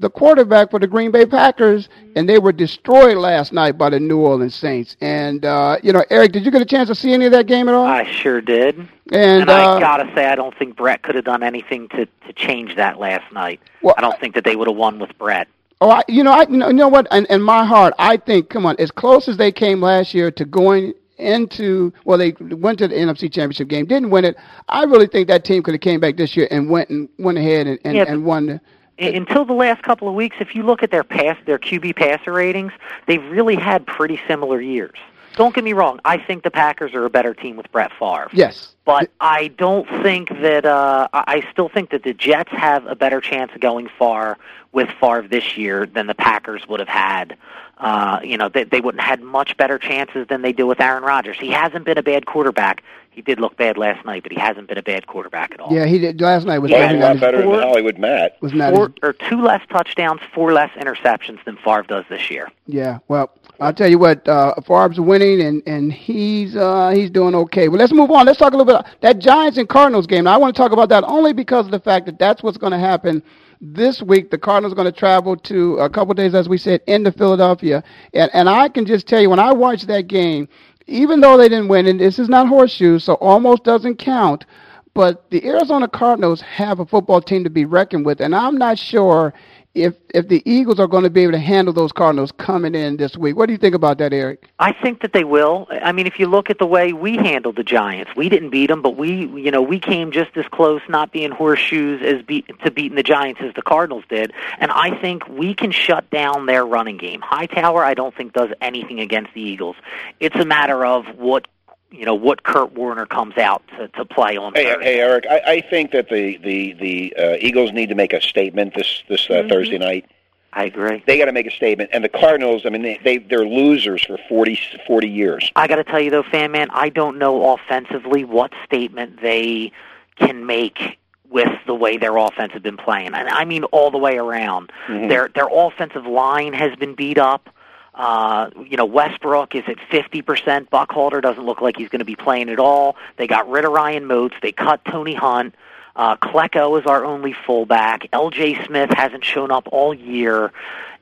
the 0.00 0.10
quarterback 0.10 0.70
for 0.70 0.80
the 0.80 0.86
Green 0.86 1.10
Bay 1.10 1.26
Packers, 1.26 1.88
and 2.16 2.28
they 2.28 2.38
were 2.38 2.52
destroyed 2.52 3.18
last 3.18 3.52
night 3.52 3.78
by 3.78 3.90
the 3.90 4.00
New 4.00 4.18
Orleans 4.18 4.54
Saints. 4.54 4.96
And 5.00 5.44
uh, 5.44 5.76
you 5.82 5.92
know, 5.92 6.04
Eric, 6.10 6.32
did 6.32 6.44
you 6.44 6.50
get 6.50 6.62
a 6.62 6.66
chance 6.66 6.88
to 6.88 6.94
see 6.94 7.12
any 7.12 7.26
of 7.26 7.32
that 7.32 7.46
game 7.46 7.68
at 7.68 7.74
all? 7.74 7.86
I 7.86 8.10
sure 8.10 8.40
did. 8.40 8.88
And, 9.12 9.50
I 9.50 9.64
uh, 9.64 9.78
gotta 9.78 10.10
say, 10.14 10.26
I 10.26 10.34
don't 10.34 10.56
think 10.56 10.76
Brett 10.76 11.02
could 11.02 11.14
have 11.14 11.24
done 11.24 11.42
anything 11.42 11.88
to 11.90 12.06
to 12.06 12.32
change 12.34 12.76
that 12.76 12.98
last 12.98 13.32
night. 13.32 13.60
Well, 13.82 13.94
I 13.96 14.00
don't 14.00 14.18
think 14.18 14.34
that 14.34 14.44
they 14.44 14.56
would 14.56 14.68
have 14.68 14.76
won 14.76 14.98
with 14.98 15.16
Brett. 15.18 15.48
Oh, 15.82 15.90
I, 15.90 16.02
you 16.08 16.22
know, 16.22 16.32
I 16.32 16.42
you 16.42 16.56
know, 16.56 16.68
you 16.68 16.74
know 16.74 16.88
what? 16.88 17.06
In, 17.12 17.26
in 17.26 17.42
my 17.42 17.64
heart, 17.64 17.94
I 17.98 18.16
think, 18.16 18.50
come 18.50 18.66
on, 18.66 18.76
as 18.78 18.90
close 18.90 19.28
as 19.28 19.36
they 19.36 19.52
came 19.52 19.80
last 19.80 20.14
year 20.14 20.30
to 20.30 20.44
going 20.44 20.94
into, 21.18 21.92
well, 22.04 22.16
they 22.18 22.32
went 22.40 22.78
to 22.78 22.88
the 22.88 22.94
NFC 22.94 23.32
Championship 23.32 23.68
game, 23.68 23.86
didn't 23.86 24.10
win 24.10 24.24
it. 24.24 24.36
I 24.68 24.84
really 24.84 25.06
think 25.06 25.28
that 25.28 25.44
team 25.44 25.62
could 25.62 25.74
have 25.74 25.80
came 25.80 26.00
back 26.00 26.16
this 26.16 26.36
year 26.36 26.48
and 26.50 26.70
went 26.70 26.88
and 26.88 27.08
went 27.18 27.38
ahead 27.38 27.66
and 27.66 27.78
and, 27.84 27.96
Yeah, 27.96 28.04
and 28.08 28.24
won. 28.24 28.60
Until 29.00 29.44
the 29.44 29.52
last 29.54 29.82
couple 29.82 30.08
of 30.08 30.14
weeks, 30.14 30.36
if 30.40 30.54
you 30.54 30.62
look 30.62 30.82
at 30.82 30.90
their 30.90 31.04
pass, 31.04 31.36
their 31.46 31.58
QB 31.58 31.96
passer 31.96 32.32
ratings, 32.32 32.72
they've 33.06 33.24
really 33.30 33.56
had 33.56 33.86
pretty 33.86 34.20
similar 34.28 34.60
years. 34.60 34.96
Don't 35.36 35.54
get 35.54 35.64
me 35.64 35.72
wrong. 35.72 36.00
I 36.04 36.18
think 36.18 36.42
the 36.42 36.50
Packers 36.50 36.92
are 36.92 37.04
a 37.04 37.10
better 37.10 37.34
team 37.34 37.56
with 37.56 37.70
Brett 37.70 37.92
Favre. 37.98 38.28
yes, 38.32 38.74
But 38.84 39.10
I 39.20 39.48
don't 39.48 39.88
think 40.02 40.28
that. 40.40 40.66
Uh, 40.66 41.08
I 41.12 41.24
I 41.40 41.52
still 41.52 41.68
think 41.68 41.90
that 41.90 42.02
the 42.02 42.12
Jets 42.12 42.50
have 42.50 42.86
a 42.86 42.96
better 42.96 43.20
chance 43.20 43.52
of 43.54 43.60
going 43.60 43.88
far 43.98 44.38
with 44.72 44.88
Favre 45.00 45.26
this 45.28 45.56
year 45.56 45.86
than 45.86 46.06
the 46.08 46.14
Packers 46.14 46.66
would 46.68 46.80
have 46.80 46.88
had. 46.88 47.36
Uh, 47.78 48.20
you 48.22 48.36
know, 48.36 48.48
they, 48.48 48.64
they 48.64 48.80
wouldn't 48.80 49.00
have 49.00 49.20
had 49.20 49.22
much 49.22 49.56
better 49.56 49.78
chances 49.78 50.26
than 50.28 50.42
they 50.42 50.52
do 50.52 50.66
with 50.66 50.80
Aaron 50.80 51.02
Rodgers. 51.02 51.38
He 51.40 51.50
hasn't 51.50 51.84
been 51.86 51.96
a 51.96 52.02
bad 52.02 52.26
quarterback. 52.26 52.82
He 53.12 53.22
did 53.22 53.40
look 53.40 53.56
bad 53.56 53.76
last 53.76 54.06
night, 54.06 54.22
but 54.22 54.30
he 54.32 54.38
hasn't 54.38 54.68
been 54.68 54.78
a 54.78 54.82
bad 54.82 55.06
quarterback 55.08 55.52
at 55.52 55.60
all. 55.60 55.72
yeah, 55.72 55.84
he 55.84 55.98
did. 55.98 56.20
Last 56.20 56.46
night 56.46 56.60
was 56.60 56.70
Playing 56.70 56.82
better 56.82 56.94
a 56.96 56.98
than 56.98 57.00
lot 57.00 57.12
his- 57.12 57.20
better 57.20 57.38
than 57.42 57.68
Hollywood 57.68 57.98
Matt. 57.98 58.36
was 58.40 58.54
not. 58.54 58.72
Four 58.74 58.86
his- 58.86 58.94
or 59.02 59.12
two 59.12 59.42
less 59.42 59.60
touchdowns, 59.68 60.20
four 60.32 60.52
less 60.52 60.70
interceptions 60.78 61.44
than 61.44 61.56
Favre 61.56 61.82
does 61.82 62.04
this 62.08 62.30
year. 62.30 62.48
Yeah, 62.66 62.98
well, 63.08 63.30
I'll 63.60 63.72
tell 63.74 63.90
you 63.90 63.98
what, 63.98 64.26
uh, 64.28 64.54
Favre's 64.66 65.00
winning 65.00 65.40
and 65.42 65.60
and 65.66 65.92
he's 65.92 66.54
uh, 66.56 66.90
he's 66.90 67.10
doing 67.10 67.34
okay. 67.34 67.68
Well, 67.68 67.78
let's 67.78 67.92
move 67.92 68.10
on. 68.12 68.26
Let's 68.26 68.38
talk 68.38 68.54
a 68.54 68.56
little 68.56 68.72
bit 68.78 68.86
that 69.00 69.18
Giants 69.18 69.58
and 69.58 69.68
Cardinals 69.68 70.06
game. 70.06 70.24
Now, 70.24 70.34
I 70.34 70.36
want 70.36 70.54
to 70.54 70.62
talk 70.62 70.72
about 70.72 70.88
that 70.90 71.02
only 71.04 71.32
because 71.32 71.66
of 71.66 71.72
the 71.72 71.80
fact 71.80 72.06
that 72.06 72.18
that's 72.18 72.42
what's 72.44 72.58
going 72.58 72.72
to 72.72 72.78
happen 72.78 73.22
this 73.60 74.00
week. 74.00 74.30
The 74.30 74.38
Cardinals 74.38 74.72
are 74.72 74.76
going 74.76 74.90
to 74.90 74.98
travel 74.98 75.36
to 75.36 75.76
a 75.78 75.90
couple 75.90 76.14
days, 76.14 76.34
as 76.34 76.48
we 76.48 76.56
said, 76.56 76.80
into 76.86 77.10
Philadelphia, 77.12 77.82
and 78.14 78.30
and 78.32 78.48
I 78.48 78.68
can 78.68 78.86
just 78.86 79.06
tell 79.08 79.20
you 79.20 79.28
when 79.28 79.40
I 79.40 79.52
watched 79.52 79.88
that 79.88 80.06
game, 80.06 80.48
even 80.86 81.20
though 81.20 81.36
they 81.36 81.48
didn't 81.48 81.68
win, 81.68 81.86
and 81.86 82.00
this 82.00 82.18
is 82.18 82.28
not 82.28 82.48
horseshoes, 82.48 83.04
so 83.04 83.14
almost 83.14 83.64
doesn't 83.64 83.96
count. 83.96 84.46
But 84.92 85.30
the 85.30 85.44
Arizona 85.46 85.86
Cardinals 85.88 86.40
have 86.40 86.80
a 86.80 86.86
football 86.86 87.20
team 87.20 87.44
to 87.44 87.50
be 87.50 87.64
reckoned 87.64 88.04
with, 88.04 88.20
and 88.20 88.34
I'm 88.34 88.58
not 88.58 88.78
sure 88.78 89.32
if 89.74 89.94
if 90.12 90.28
the 90.28 90.42
Eagles 90.44 90.80
are 90.80 90.88
going 90.88 91.04
to 91.04 91.10
be 91.10 91.22
able 91.22 91.32
to 91.32 91.38
handle 91.38 91.72
those 91.72 91.92
Cardinals 91.92 92.32
coming 92.32 92.74
in 92.74 92.96
this 92.96 93.16
week. 93.16 93.36
What 93.36 93.46
do 93.46 93.52
you 93.52 93.58
think 93.58 93.74
about 93.74 93.98
that, 93.98 94.12
Eric? 94.12 94.48
I 94.58 94.72
think 94.72 95.02
that 95.02 95.12
they 95.12 95.24
will. 95.24 95.68
I 95.70 95.92
mean, 95.92 96.06
if 96.06 96.18
you 96.18 96.26
look 96.26 96.50
at 96.50 96.58
the 96.58 96.66
way 96.66 96.92
we 96.92 97.16
handled 97.16 97.56
the 97.56 97.62
Giants, 97.62 98.10
we 98.16 98.28
didn't 98.28 98.50
beat 98.50 98.66
them, 98.66 98.82
but 98.82 98.96
we, 98.96 99.26
you 99.26 99.50
know, 99.50 99.62
we 99.62 99.78
came 99.78 100.10
just 100.10 100.36
as 100.36 100.44
close, 100.50 100.80
not 100.88 101.12
being 101.12 101.30
horseshoes, 101.30 102.02
as 102.02 102.22
beat, 102.22 102.46
to 102.64 102.70
beating 102.70 102.96
the 102.96 103.02
Giants 103.02 103.40
as 103.44 103.54
the 103.54 103.62
Cardinals 103.62 104.04
did. 104.08 104.32
And 104.58 104.70
I 104.72 105.00
think 105.00 105.28
we 105.28 105.54
can 105.54 105.70
shut 105.70 106.10
down 106.10 106.46
their 106.46 106.66
running 106.66 106.96
game. 106.96 107.20
Hightower, 107.20 107.84
I 107.84 107.94
don't 107.94 108.14
think 108.14 108.32
does 108.32 108.50
anything 108.60 108.98
against 108.98 109.34
the 109.34 109.40
Eagles. 109.40 109.76
It's 110.18 110.36
a 110.36 110.44
matter 110.44 110.84
of 110.84 111.06
what, 111.16 111.46
you 111.90 112.04
know, 112.04 112.14
what 112.14 112.42
Kurt 112.44 112.72
Warner 112.72 113.06
comes 113.06 113.36
out 113.36 113.62
to, 113.76 113.88
to 113.88 114.04
play 114.04 114.36
on. 114.36 114.54
Hey, 114.54 114.64
Thursday. 114.64 114.84
hey, 114.84 115.00
Eric. 115.00 115.24
I, 115.28 115.40
I 115.46 115.60
think 115.60 115.90
that 115.92 116.08
the 116.08 116.36
the 116.38 116.72
the 116.74 117.14
uh, 117.16 117.36
Eagles 117.40 117.72
need 117.72 117.88
to 117.88 117.94
make 117.94 118.12
a 118.12 118.20
statement 118.20 118.74
this 118.74 119.02
this 119.08 119.28
uh, 119.28 119.34
Mhm. 119.34 119.48
Thursday 119.48 119.78
night. 119.78 120.06
I 120.52 120.64
agree. 120.64 121.02
They 121.06 121.16
got 121.16 121.26
to 121.26 121.32
make 121.32 121.46
a 121.46 121.50
statement. 121.52 121.90
And 121.92 122.02
the 122.02 122.08
Cardinals, 122.08 122.62
I 122.66 122.70
mean, 122.70 122.82
they, 122.82 122.98
they 123.04 123.18
they're 123.18 123.46
losers 123.46 124.04
for 124.04 124.18
40, 124.28 124.58
40 124.86 125.08
years. 125.08 125.50
I 125.54 125.68
got 125.68 125.76
to 125.76 125.84
tell 125.84 126.00
you 126.00 126.10
though, 126.10 126.24
fan 126.24 126.50
man, 126.52 126.68
I 126.72 126.88
don't 126.88 127.18
know 127.18 127.54
offensively 127.54 128.24
what 128.24 128.52
statement 128.64 129.20
they 129.22 129.70
can 130.16 130.46
make 130.46 130.98
with 131.28 131.48
the 131.66 131.74
way 131.74 131.96
their 131.96 132.16
offense 132.16 132.52
has 132.52 132.62
been 132.62 132.76
playing, 132.76 133.14
and 133.14 133.28
I 133.28 133.44
mean 133.44 133.62
all 133.64 133.90
the 133.92 133.98
way 133.98 134.16
around. 134.18 134.72
Mhm. 134.88 135.08
Their 135.08 135.28
their 135.34 135.48
offensive 135.50 136.06
line 136.06 136.52
has 136.52 136.74
been 136.76 136.94
beat 136.94 137.18
up. 137.18 137.48
Uh, 137.94 138.50
you 138.68 138.76
know, 138.76 138.84
Westbrook 138.84 139.54
is 139.54 139.64
at 139.66 139.76
50%. 139.90 140.68
Buckhalter 140.68 141.20
doesn't 141.20 141.44
look 141.44 141.60
like 141.60 141.76
he's 141.76 141.88
going 141.88 142.00
to 142.00 142.04
be 142.04 142.16
playing 142.16 142.48
at 142.48 142.58
all. 142.58 142.96
They 143.16 143.26
got 143.26 143.48
rid 143.48 143.64
of 143.64 143.72
Ryan 143.72 144.06
Moats. 144.06 144.36
They 144.42 144.52
cut 144.52 144.84
Tony 144.84 145.14
Hunt. 145.14 145.54
Uh, 145.96 146.16
Klecko 146.16 146.78
is 146.80 146.86
our 146.86 147.04
only 147.04 147.32
fullback. 147.32 148.08
L.J. 148.12 148.64
Smith 148.64 148.90
hasn't 148.90 149.24
shown 149.24 149.50
up 149.50 149.68
all 149.72 149.92
year. 149.92 150.52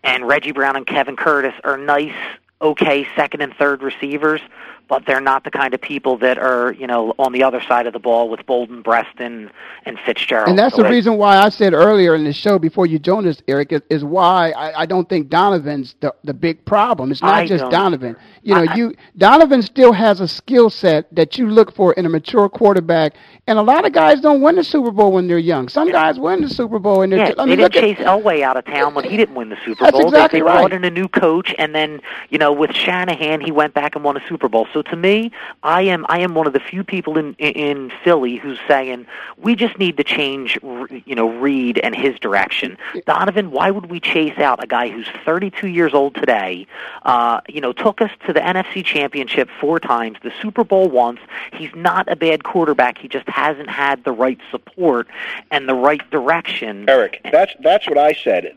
And 0.03 0.27
Reggie 0.27 0.53
Brown 0.53 0.77
and 0.77 0.87
Kevin 0.87 1.17
Curtis 1.17 1.55
are 1.65 1.77
nice, 1.77 2.15
okay 2.61 3.07
second 3.15 3.43
and 3.43 3.55
third 3.55 3.83
receivers, 3.83 4.41
but 4.89 5.05
they're 5.07 5.21
not 5.21 5.45
the 5.45 5.51
kind 5.51 5.75
of 5.75 5.81
people 5.81 6.17
that 6.19 6.39
are, 6.39 6.73
you 6.73 6.87
know, 6.87 7.15
on 7.19 7.33
the 7.33 7.43
other 7.43 7.61
side 7.69 7.87
of 7.87 7.93
the 7.93 7.99
ball 7.99 8.29
with 8.31 8.41
Boldin, 8.47 8.83
Breaston, 8.83 9.51
and 9.85 9.99
Fitzgerald. 10.07 10.49
And 10.49 10.59
that's 10.59 10.75
So 10.77 10.83
the 10.83 10.89
they- 10.89 10.95
reason 10.95 11.17
why 11.19 11.37
I 11.39 11.51
said 11.51 11.75
earlier 11.75 12.15
in 12.15 12.25
the 12.25 12.33
show 12.33 12.59
before 12.59 12.87
you 12.87 12.99
joined 12.99 13.27
us, 13.27 13.43
Eric, 13.49 13.73
is, 13.73 13.83
is 13.91 14.05
why 14.05 14.51
I, 14.53 14.83
I 14.83 14.87
don't 14.87 15.09
think 15.09 15.29
Donovan's 15.29 15.95
the 16.01 16.15
the 16.25 16.33
big 16.35 16.65
problem. 16.65 17.11
It's 17.13 17.21
not 17.23 17.35
I 17.35 17.47
just 17.47 17.71
Donovan. 17.71 18.17
You 18.43 18.55
know, 18.55 18.63
you 18.75 18.95
Donovan 19.19 19.61
still 19.63 19.93
has 19.93 20.21
a 20.21 20.29
skill 20.29 20.71
set 20.71 21.15
that 21.15 21.37
you 21.37 21.49
look 21.49 21.75
for 21.75 21.93
in 21.95 22.07
a 22.07 22.09
mature 22.09 22.49
quarterback, 22.49 23.13
and 23.47 23.59
a 23.59 23.63
lot 23.63 23.85
of 23.87 23.93
guys 23.93 24.21
don't 24.21 24.41
win 24.41 24.57
the 24.57 24.65
Super 24.65 24.91
Bowl 24.91 25.13
when 25.13 25.29
they're 25.29 25.39
young. 25.39 25.69
Some 25.69 25.91
guys 25.93 26.19
win 26.19 26.41
the 26.41 26.49
Super 26.49 26.79
Bowl 26.79 27.03
and 27.03 27.13
they're. 27.13 27.19
Yeah, 27.19 27.33
I 27.39 27.45
they 27.45 27.51
mean, 27.51 27.59
didn't 27.59 27.61
look 27.75 27.77
at- 27.77 27.83
chase 27.83 27.99
Elway 27.99 28.43
out 28.43 28.57
of 28.57 28.65
town 28.65 28.95
when 28.95 29.05
he 29.05 29.17
didn't 29.19 29.35
win 29.35 29.51
the 29.51 29.59
Super 29.67 29.85
That's 29.85 29.93
Bowl. 29.99 30.07
exactly 30.09 30.41
they, 30.41 30.45
they 30.45 30.51
right. 30.51 30.61
brought 30.61 30.73
in 30.73 30.85
a 30.85 30.91
new 30.91 31.09
coach, 31.09 31.55
and 31.59 31.75
then 31.75 32.01
you 32.31 32.39
know 32.39 32.53
with 32.53 32.73
Shanahan, 32.75 33.41
he 33.43 33.51
went 33.53 33.75
back 33.75 33.95
and 33.95 34.03
won 34.05 34.17
a 34.17 34.27
Super 34.29 34.49
Bowl. 34.49 34.67
So 34.73 34.78
to 34.83 34.97
me, 34.97 35.31
I 35.63 35.83
am 35.83 36.07
I 36.09 36.21
am 36.21 36.35
one 36.35 36.47
of 36.47 36.53
the 36.53 36.61
few 36.61 36.85
people 36.85 37.19
in 37.19 37.35
in, 37.39 37.53
in 37.53 37.93
Philly 38.05 38.37
who's 38.37 38.59
saying 38.67 39.07
we 39.37 39.55
just 39.55 39.79
need 39.79 39.97
to 39.97 40.05
change, 40.05 40.59
you 40.63 41.15
know, 41.15 41.29
Reid 41.29 41.79
and 41.79 41.95
his 41.95 42.19
direction. 42.19 42.77
Donovan, 43.07 43.51
why 43.51 43.71
would 43.71 43.87
we 43.87 44.01
chase 44.01 44.39
out 44.39 44.63
a 44.63 44.67
guy 44.67 44.89
who's 44.89 45.09
32 45.25 45.69
years 45.69 45.95
old 45.95 46.15
today? 46.15 46.67
Uh, 47.03 47.41
you 47.49 47.61
know, 47.61 47.73
took 47.73 48.01
us 48.01 48.11
to 48.27 48.33
the 48.33 48.41
NFC 48.41 48.85
Championship 48.85 49.49
four 49.61 49.79
times, 49.79 50.19
the 50.23 50.33
Super 50.41 50.65
Bowl 50.65 50.89
once. 50.89 51.21
He's 51.53 51.75
not 51.75 52.11
a 52.11 52.17
bad 52.17 52.45
quarterback. 52.45 52.99
He 52.99 53.09
just 53.09 53.29
hasn't 53.29 53.71
had 53.71 54.05
the 54.05 54.13
right 54.13 54.39
support 54.51 55.09
and 55.51 55.69
the 55.69 55.75
right 55.75 56.09
direction. 56.11 56.89
Eric, 56.89 57.21
that's 57.31 57.55
that's 57.61 57.89
what 57.89 57.99
I 57.99 58.13
said. 58.13 58.55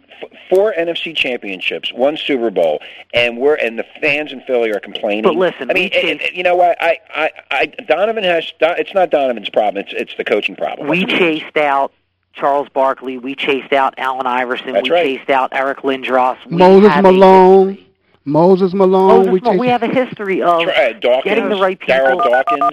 Four 0.49 0.73
NFC 0.77 1.15
championships, 1.15 1.91
one 1.93 2.15
Super 2.15 2.51
Bowl, 2.51 2.79
and 3.13 3.37
we're 3.39 3.55
and 3.55 3.79
the 3.79 3.85
fans 3.99 4.31
in 4.31 4.41
Philly 4.41 4.69
are 4.71 4.79
complaining. 4.79 5.23
But 5.23 5.35
listen, 5.35 5.71
I 5.71 5.73
mean, 5.73 5.89
we 5.91 6.01
eh, 6.11 6.17
eh, 6.21 6.29
you 6.33 6.43
know 6.43 6.55
what? 6.55 6.77
I, 6.81 6.99
I, 7.13 7.31
I, 7.51 7.65
Donovan 7.87 8.23
has. 8.23 8.51
It's 8.59 8.93
not 8.93 9.09
Donovan's 9.09 9.49
problem. 9.49 9.83
It's 9.85 9.93
it's 9.95 10.15
the 10.15 10.23
coaching 10.23 10.55
problem. 10.55 10.87
We 10.87 11.01
That's 11.01 11.13
what 11.13 11.21
it 11.21 11.35
is. 11.35 11.39
chased 11.41 11.57
out 11.57 11.93
Charles 12.33 12.69
Barkley. 12.69 13.17
We 13.17 13.35
chased 13.35 13.73
out 13.73 13.93
Allen 13.97 14.27
Iverson. 14.27 14.73
That's 14.73 14.89
we 14.89 14.95
right. 14.95 15.17
chased 15.17 15.29
out 15.29 15.49
Eric 15.53 15.79
Lindros. 15.79 16.37
We 16.45 16.57
Moses 16.57 16.91
Malone. 17.01 17.77
Moses 18.25 18.73
Malone. 18.73 19.07
Moses 19.25 19.31
we 19.31 19.39
Malone. 19.41 19.57
We 19.57 19.67
have 19.67 19.83
a 19.83 19.87
history 19.87 20.41
of 20.41 20.61
Dawkins, 21.01 21.23
getting 21.23 21.49
the 21.49 21.57
right 21.57 21.79
people. 21.79 21.95
Darryl 21.95 22.23
Dawkins. 22.23 22.71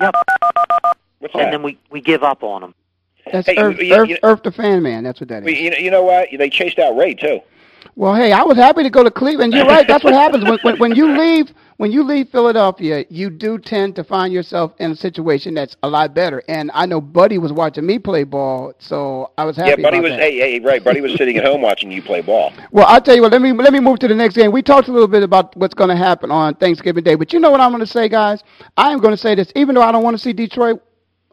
Yep. 0.00 0.14
What's 1.20 1.34
and 1.34 1.42
that? 1.44 1.50
then 1.52 1.62
we 1.62 1.78
we 1.90 2.00
give 2.00 2.22
up 2.22 2.42
on 2.42 2.60
them. 2.62 2.74
That's 3.30 3.46
Hey, 3.46 3.56
Earth, 3.56 3.78
you- 3.80 3.94
Earth, 3.94 4.08
you- 4.08 4.18
Earth 4.22 4.42
the 4.42 4.52
fan 4.52 4.82
man. 4.82 5.04
That's 5.04 5.20
what 5.20 5.28
that 5.28 5.46
is. 5.46 5.58
You 5.58 5.70
know, 5.70 5.76
you 5.76 5.90
know 5.90 6.02
what? 6.02 6.28
They 6.36 6.48
chased 6.48 6.78
out 6.78 6.96
Ray 6.96 7.14
too. 7.14 7.40
Well, 7.96 8.14
hey, 8.14 8.32
I 8.32 8.42
was 8.42 8.56
happy 8.56 8.82
to 8.84 8.90
go 8.90 9.02
to 9.02 9.10
Cleveland. 9.10 9.52
You're 9.52 9.66
right. 9.66 9.86
That's 9.86 10.04
what 10.04 10.14
happens 10.14 10.44
when, 10.44 10.58
when 10.62 10.78
when 10.78 10.94
you 10.94 11.16
leave 11.18 11.52
when 11.78 11.90
you 11.90 12.02
leave 12.04 12.28
Philadelphia. 12.28 13.04
You 13.08 13.30
do 13.30 13.58
tend 13.58 13.96
to 13.96 14.04
find 14.04 14.32
yourself 14.32 14.72
in 14.78 14.90
a 14.92 14.96
situation 14.96 15.54
that's 15.54 15.76
a 15.82 15.88
lot 15.88 16.12
better. 16.14 16.42
And 16.48 16.70
I 16.74 16.86
know 16.86 17.00
Buddy 17.00 17.38
was 17.38 17.52
watching 17.52 17.86
me 17.86 17.98
play 17.98 18.24
ball, 18.24 18.74
so 18.78 19.30
I 19.38 19.44
was 19.44 19.56
happy. 19.56 19.70
yeah, 19.70 19.88
Buddy 19.88 20.00
was. 20.00 20.10
that. 20.12 20.20
Hey, 20.20 20.36
hey, 20.38 20.60
right. 20.60 20.82
Buddy 20.84 21.00
was 21.00 21.14
sitting 21.16 21.36
at 21.38 21.44
home 21.44 21.62
watching 21.62 21.90
you 21.90 22.02
play 22.02 22.20
ball. 22.20 22.52
Well, 22.70 22.84
I'll 22.86 23.00
tell 23.00 23.16
you 23.16 23.22
what. 23.22 23.32
Let 23.32 23.40
me 23.40 23.52
let 23.52 23.72
me 23.72 23.80
move 23.80 23.98
to 24.00 24.08
the 24.08 24.14
next 24.14 24.34
game. 24.36 24.52
We 24.52 24.60
talked 24.62 24.88
a 24.88 24.92
little 24.92 25.08
bit 25.08 25.22
about 25.22 25.56
what's 25.56 25.74
going 25.74 25.88
to 25.90 25.96
happen 25.96 26.30
on 26.30 26.54
Thanksgiving 26.56 27.02
Day, 27.02 27.14
but 27.14 27.32
you 27.32 27.40
know 27.40 27.50
what 27.50 27.60
I'm 27.60 27.70
going 27.70 27.80
to 27.80 27.86
say, 27.86 28.08
guys. 28.08 28.42
I 28.76 28.92
am 28.92 28.98
going 29.00 29.14
to 29.14 29.16
say 29.16 29.34
this. 29.34 29.50
Even 29.56 29.74
though 29.74 29.82
I 29.82 29.90
don't 29.90 30.02
want 30.02 30.14
to 30.16 30.22
see 30.22 30.32
Detroit, 30.34 30.82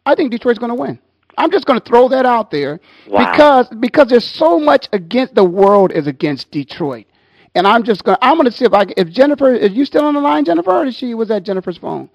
I 0.05 0.15
think 0.15 0.31
Detroit's 0.31 0.59
going 0.59 0.69
to 0.69 0.75
win. 0.75 0.97
I'm 1.37 1.51
just 1.51 1.65
going 1.65 1.77
to 1.79 1.85
throw 1.85 2.07
that 2.09 2.25
out 2.25 2.49
there 2.51 2.79
Wow. 3.09 3.31
because 3.31 3.67
because 3.81 4.07
there's 4.07 4.23
so 4.25 4.57
much 4.59 4.87
against 4.93 5.35
the 5.35 5.43
world 5.43 5.91
is 5.91 6.07
against 6.07 6.49
Detroit, 6.51 7.05
and 7.55 7.65
I'm 7.65 7.83
just 7.83 8.03
going. 8.03 8.17
to 8.17 8.25
I'm 8.25 8.35
going 8.35 8.45
to 8.45 8.51
see 8.51 8.65
if 8.65 8.73
I 8.73 8.85
if 8.97 9.09
Jennifer 9.09 9.53
is 9.53 9.71
you 9.71 9.85
still 9.85 10.05
on 10.05 10.13
the 10.13 10.19
line, 10.21 10.45
Jennifer, 10.45 10.71
or 10.71 10.85
is 10.85 10.95
she 10.95 11.13
was 11.13 11.31
at 11.31 11.43
Jennifer's 11.43 11.77
phone? 11.77 12.09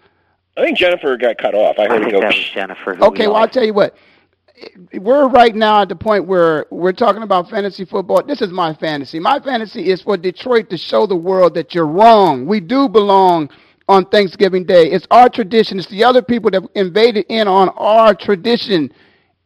I 0.56 0.64
think 0.64 0.78
Jennifer 0.78 1.16
got 1.16 1.38
cut 1.38 1.54
off. 1.54 1.78
I 1.78 1.84
I 1.84 1.88
heard 1.88 2.02
it 2.06 2.10
go. 2.12 2.20
that 2.20 2.28
was 2.28 2.50
Jennifer. 2.52 2.94
Who 2.94 3.04
Okay, 3.06 3.26
we 3.26 3.32
well, 3.32 3.42
I'll 3.42 3.48
tell 3.48 3.64
you 3.64 3.74
what. 3.74 3.96
We're 4.92 5.26
right 5.28 5.54
now 5.54 5.80
at 5.80 5.88
the 5.88 5.96
point 5.96 6.26
where 6.26 6.66
we're 6.70 6.92
talking 6.92 7.22
about 7.22 7.48
fantasy 7.48 7.86
football. 7.86 8.22
This 8.22 8.42
is 8.42 8.50
my 8.50 8.74
fantasy. 8.74 9.18
My 9.18 9.40
fantasy 9.40 9.88
is 9.88 10.02
for 10.02 10.18
Detroit 10.18 10.68
to 10.68 10.76
show 10.76 11.06
the 11.06 11.16
world 11.16 11.54
that 11.54 11.74
you're 11.74 11.86
wrong. 11.86 12.44
We 12.44 12.60
do 12.60 12.86
belong 12.86 13.48
on 13.88 14.04
Thanksgiving 14.06 14.64
Day. 14.64 14.90
It's 14.90 15.06
our 15.10 15.30
tradition. 15.30 15.78
It's 15.78 15.88
the 15.88 16.04
other 16.04 16.20
people 16.20 16.50
that 16.50 16.62
invaded 16.74 17.24
in 17.30 17.48
on 17.48 17.70
our 17.70 18.14
tradition. 18.14 18.92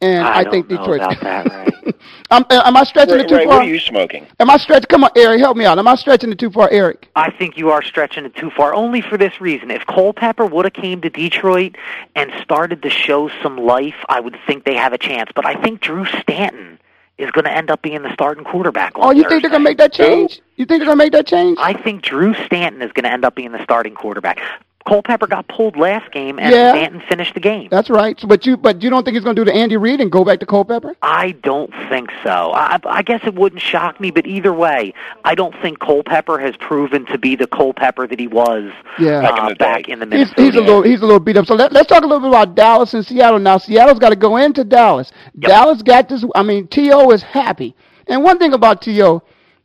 And 0.05 0.27
I 0.27 0.39
I, 0.39 0.45
don't 0.45 0.53
think 0.53 0.71
know 0.71 0.77
Detroit. 0.79 1.01
about 1.01 1.21
that, 1.21 1.47
right? 1.51 1.95
am, 2.31 2.45
uh, 2.51 2.63
am 2.65 2.77
I 2.77 2.85
stretching 2.85 3.15
Ray, 3.15 3.21
it 3.23 3.29
too 3.29 3.37
Ray, 3.37 3.45
far? 3.47 3.59
what 3.59 3.67
are 3.67 3.69
you 3.71 3.79
smoking? 3.81 4.27
Am 4.41 4.51
I 4.51 4.57
stretching? 4.59 4.87
Come 4.89 5.05
on, 5.05 5.11
Eric, 5.17 5.41
help 5.41 5.57
me 5.57 5.65
out. 5.65 5.79
Am 5.79 5.89
I 5.89 5.95
stretching 5.95 6.31
it 6.33 6.39
too 6.39 6.51
far, 6.51 6.69
Eric? 6.71 7.09
I 7.17 7.31
think 7.31 7.57
you 7.57 7.71
are 7.71 7.83
stretching 7.83 8.25
it 8.25 8.35
too 8.37 8.51
far. 8.51 8.75
Only 8.75 9.01
for 9.01 9.17
this 9.17 9.41
reason: 9.41 9.71
if 9.71 9.87
Culpepper 9.87 10.47
would 10.47 10.65
have 10.65 10.75
came 10.75 11.01
to 11.03 11.11
Detroit 11.11 11.77
and 12.15 12.31
started 12.43 12.83
to 12.83 12.91
show 12.91 13.31
some 13.43 13.57
life, 13.57 13.97
I 14.09 14.21
would 14.21 14.37
think 14.47 14.65
they 14.65 14.75
have 14.75 14.93
a 14.93 14.99
chance. 14.99 15.31
But 15.35 15.47
I 15.47 15.55
think 15.63 15.81
Drew 15.81 16.05
Stanton 16.07 16.79
is 17.17 17.31
going 17.31 17.45
to 17.45 17.53
end 17.53 17.71
up 17.71 17.81
being 17.81 18.03
the 18.03 18.13
starting 18.13 18.43
quarterback. 18.45 18.99
On 18.99 19.05
Oh, 19.05 19.11
you 19.13 19.23
Thursday. 19.23 19.35
think 19.37 19.43
they're 19.43 19.51
gonna 19.53 19.63
make 19.65 19.79
that 19.79 19.93
change? 19.93 20.41
You 20.57 20.67
think 20.67 20.81
they're 20.81 20.87
gonna 20.89 20.97
make 20.97 21.13
that 21.13 21.27
change? 21.29 21.57
I 21.61 21.73
think 21.73 22.03
Drew 22.03 22.35
Stanton 22.47 22.83
is 22.83 22.91
going 22.93 23.05
to 23.05 23.11
end 23.13 23.25
up 23.25 23.37
being 23.37 23.53
the 23.53 23.63
starting 23.63 23.95
quarterback. 23.95 24.41
Culpepper 24.87 25.27
got 25.27 25.49
pulled 25.49 25.77
last 25.77 26.13
game, 26.13 26.39
and 26.39 26.53
Yeah. 26.53 26.73
Stanton 26.73 27.03
finished 27.09 27.33
the 27.35 27.41
game. 27.41 27.69
That's 27.71 27.89
right. 27.89 28.19
So, 28.21 28.29
but 28.29 28.45
you 28.45 28.57
but 28.57 28.83
you 28.83 28.91
don't 28.91 29.03
think 29.05 29.15
he's 29.15 29.25
gonna 29.25 29.35
do 29.35 29.45
the 29.45 29.55
Andy 29.55 29.77
Reid 29.79 30.01
and 30.01 30.13
go 30.13 30.25
back 30.25 30.41
to 30.41 30.47
Culpepper? 30.47 30.95
I 31.03 31.33
don't 31.43 31.71
think 31.89 32.11
so. 32.23 32.53
I, 32.55 32.79
I 32.85 33.03
guess 33.03 33.21
it 33.25 33.35
wouldn't 33.35 33.63
shock 33.63 33.99
me, 34.01 34.11
but 34.11 34.27
either 34.27 34.53
way, 34.53 34.93
I 35.25 35.35
don't 35.35 35.55
think 35.63 35.79
Culpepper 35.81 36.39
has 36.39 36.55
proven 36.59 37.07
to 37.07 37.17
be 37.19 37.35
the 37.35 37.47
Culpepper 37.47 38.07
that 38.07 38.21
he 38.21 38.27
was 38.27 38.71
Yeah. 38.99 39.23
Back 39.23 39.39
in 39.39 39.45
uh, 39.45 39.49
the 39.49 39.55
back 39.55 39.87
day. 39.87 39.93
in 39.93 39.99
the 40.01 40.05
He's, 40.07 40.11
Minnesota. 40.37 40.43
he's 40.43 40.55
a 40.57 40.61
little 40.61 40.83
he's 40.83 41.01
a 41.01 41.07
little 41.07 41.21
beat 41.21 41.37
up. 41.39 41.47
So 41.47 41.55
let, 41.55 41.73
let's 41.73 41.89
talk 41.89 42.03
a 42.03 42.07
little 42.07 42.21
bit 42.21 42.29
about 42.29 42.55
Dallas 42.55 42.93
and 42.95 43.05
Seattle 43.07 43.39
now. 43.39 43.59
Seattle's 43.59 43.99
got 43.99 44.11
to 44.11 44.17
go 44.17 44.37
into 44.37 44.65
Dallas. 44.65 45.11
Dallas 45.39 45.83
got 45.83 46.09
this. 46.09 46.25
I 46.35 46.43
mean, 46.43 46.69
To 46.69 47.11
is 47.11 47.23
happy. 47.23 47.75
And 48.07 48.23
one 48.23 48.39
thing 48.39 48.53
about 48.53 48.83
To, 48.83 49.23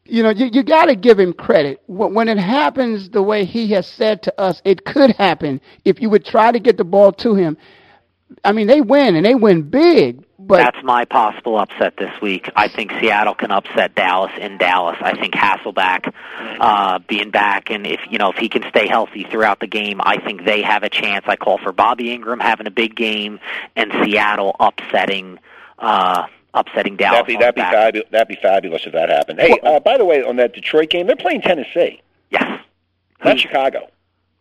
you 0.10 0.24
know, 0.24 0.30
you, 0.30 0.47
you 0.51 0.64
got 0.64 0.86
to 0.86 0.95
give 0.95 1.20
him 1.20 1.34
credit 1.34 1.82
when, 1.88 2.28
it 2.28 2.38
happens 2.38 3.10
the 3.10 3.24
way 3.24 3.45
he 3.45 3.68
has 3.72 3.88
said 3.88 4.24
to 4.24 4.39
us. 4.39 4.62
It 4.66 4.86
could 4.86 5.12
happen 5.12 5.62
if 5.86 6.01
you 6.01 6.10
would 6.10 6.26
try 6.26 6.51
to 6.51 6.60
get 6.60 6.78
the 6.78 6.84
ball 6.84 7.12
to 7.14 7.36
him. 7.36 7.57
I 8.43 8.51
mean, 8.51 8.68
they 8.68 8.82
win 8.82 9.16
and 9.16 9.26
they 9.26 9.36
win 9.36 9.64
big. 9.64 10.24
But 10.38 10.57
That's 10.57 10.84
my 10.84 11.05
possible 11.05 11.60
upset 11.60 11.95
this 11.97 12.12
week. 12.22 12.49
I 12.55 12.70
think 12.70 12.91
Seattle 12.99 13.36
can 13.36 13.51
upset 13.51 13.93
Dallas 13.93 14.32
in 14.39 14.57
Dallas. 14.57 14.97
I 14.99 15.20
think 15.20 15.34
Hasselbeck 15.34 16.12
uh, 16.60 16.99
being 17.07 17.30
back, 17.30 17.70
and 17.70 17.86
if 17.86 17.99
you 18.10 18.18
know 18.18 18.32
if 18.32 18.38
he 18.38 18.49
can 18.49 18.64
stay 18.70 18.88
healthy 18.88 19.28
throughout 19.30 19.60
the 19.60 19.68
game, 19.68 19.99
I 20.01 20.18
think 20.18 20.45
they 20.45 20.64
have 20.64 20.82
a 20.82 20.89
chance. 20.89 21.26
I 21.28 21.36
call 21.36 21.60
for 21.60 21.72
Bobby 21.72 22.05
Engram 22.18 22.41
having 22.41 22.66
a 22.66 22.72
big 22.72 22.95
game 22.95 23.39
and 23.76 23.91
Seattle 24.03 24.55
upsetting 24.60 25.38
uh, 25.78 26.26
upsetting 26.54 26.95
Dallas. 26.95 27.18
That'd 27.20 27.28
be 27.28 27.36
that'd 27.38 27.56
be 27.56 27.62
back. 27.62 27.74
fabulous. 27.74 28.10
That'd 28.12 28.28
be 28.28 28.36
fabulous 28.41 28.86
if 28.86 28.93
that 28.93 29.10
happened. 29.10 29.39
Hey, 29.39 29.58
uh, 29.64 29.80
by 29.80 29.97
the 29.97 30.06
way, 30.06 30.24
on 30.24 30.36
that 30.38 30.54
Detroit 30.54 30.89
game, 30.89 31.08
they're 31.08 31.16
playing 31.16 31.41
Tennessee. 31.41 32.02
Yes. 32.32 32.62
Not 33.24 33.39
Chicago. 33.39 33.89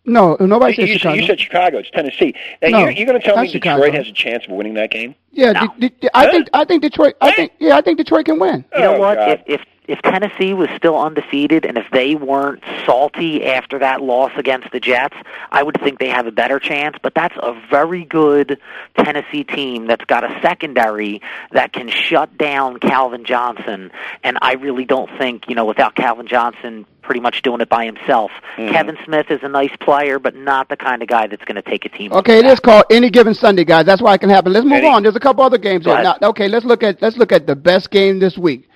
no, 0.05 0.37
nobody 0.41 0.73
You, 0.73 0.77
said 0.77 0.89
you, 0.89 0.99
Chicago. 0.99 1.15
you 1.21 1.27
said 1.27 1.41
Chicago. 1.41 1.79
It's 1.79 1.91
Tennessee. 1.91 2.35
Now 2.63 2.69
No, 2.69 2.79
you're, 2.81 2.91
you're 2.93 3.07
going 3.07 3.21
to 3.21 3.25
tell 3.27 3.37
not 3.37 3.43
me 3.43 3.49
Chicago. 3.49 3.83
Detroit 3.85 3.95
has 3.95 4.09
a 4.09 4.13
chance 4.15 4.45
of 4.45 4.51
winning 4.53 4.75
that 4.75 4.91
game? 4.91 5.15
yeah, 5.33 5.53
No. 5.53 5.69
De- 5.79 5.89
De- 5.91 6.17
I 6.17 6.31
think 6.31 6.49
I 6.55 6.65
think 6.65 6.83
Detroit. 6.83 7.15
I 7.21 7.33
think 7.33 7.53
yeah, 7.59 7.77
I 7.77 7.81
think 7.83 7.99
Detroit 7.99 8.25
can 8.27 8.39
win. 8.39 8.65
You 8.75 8.81
know 8.81 8.95
Oh, 8.95 9.01
what? 9.01 9.19
God. 9.19 9.43
If 9.47 9.61
if 9.61 9.67
if 9.89 10.01
Tennessee 10.03 10.53
was 10.55 10.68
still 10.76 10.97
undefeated 10.99 11.64
and 11.64 11.76
if 11.78 11.86
they 11.93 12.14
weren't 12.14 12.62
salty 12.86 13.45
after 13.47 13.78
that 13.80 14.01
loss 14.03 14.30
against 14.36 14.70
the 14.70 14.78
Jets, 14.80 15.16
I 15.51 15.62
would 15.62 15.80
think 15.82 15.99
they 15.99 16.09
have 16.11 16.26
a 16.26 16.32
better 16.32 16.59
chance. 16.61 16.97
But 17.03 17.14
that's 17.14 17.34
a 17.39 17.59
very 17.70 18.05
good 18.05 18.61
Tennessee 18.97 19.45
team 19.45 19.86
that's 19.86 20.05
got 20.05 20.24
a 20.24 20.39
secondary 20.43 21.22
that 21.53 21.72
can 21.72 21.89
shut 21.89 22.36
down 22.39 22.78
Calvin 22.78 23.24
Johnson. 23.24 23.91
And 24.22 24.39
I 24.43 24.55
really 24.55 24.84
don't 24.84 25.11
think, 25.18 25.49
you 25.49 25.55
know, 25.55 25.64
without 25.64 25.95
Calvin 25.95 26.26
Johnson 26.28 26.86
pretty 27.03 27.20
much 27.20 27.41
doing 27.41 27.61
it 27.62 27.68
by 27.70 27.86
himself, 27.86 28.30
Mm-hmm. 28.59 28.72
Kevin 28.72 28.99
Smith 29.05 29.26
is 29.30 29.39
a 29.43 29.49
nice 29.49 29.70
player, 29.80 30.18
but 30.18 30.34
not 30.34 30.68
the 30.68 30.76
kind 30.76 31.01
of 31.01 31.07
guy 31.07 31.28
that's 31.28 31.45
going 31.45 31.55
to 31.55 31.62
take 31.62 31.84
a 31.84 31.89
team. 31.89 32.12
Okay, 32.12 32.41
it 32.41 32.45
is 32.45 32.59
called 32.59 32.84
any 32.91 33.09
given 33.09 33.34
Sunday, 33.34 33.64
guys. 33.64 33.86
That's 33.86 34.03
why 34.03 34.14
it 34.14 34.18
can 34.18 34.30
happen. 34.30 34.53
Let's 34.53 34.64
move 34.64 34.72
Any- 34.74 34.89
on. 34.89 35.05
There's 35.05 35.14
a 35.14 35.20
couple 35.20 35.45
other 35.45 35.59
games. 35.59 35.86
Now, 35.86 36.16
okay, 36.20 36.49
let's 36.49 36.64
look 36.64 36.82
at 36.82 37.01
let's 37.01 37.16
look 37.16 37.30
at 37.30 37.47
the 37.47 37.55
best 37.55 37.91
game 37.93 38.18
this 38.18 38.36
week: 38.36 38.68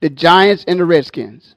the 0.00 0.10
Giants 0.10 0.64
and 0.66 0.80
the 0.80 0.84
Redskins. 0.84 1.54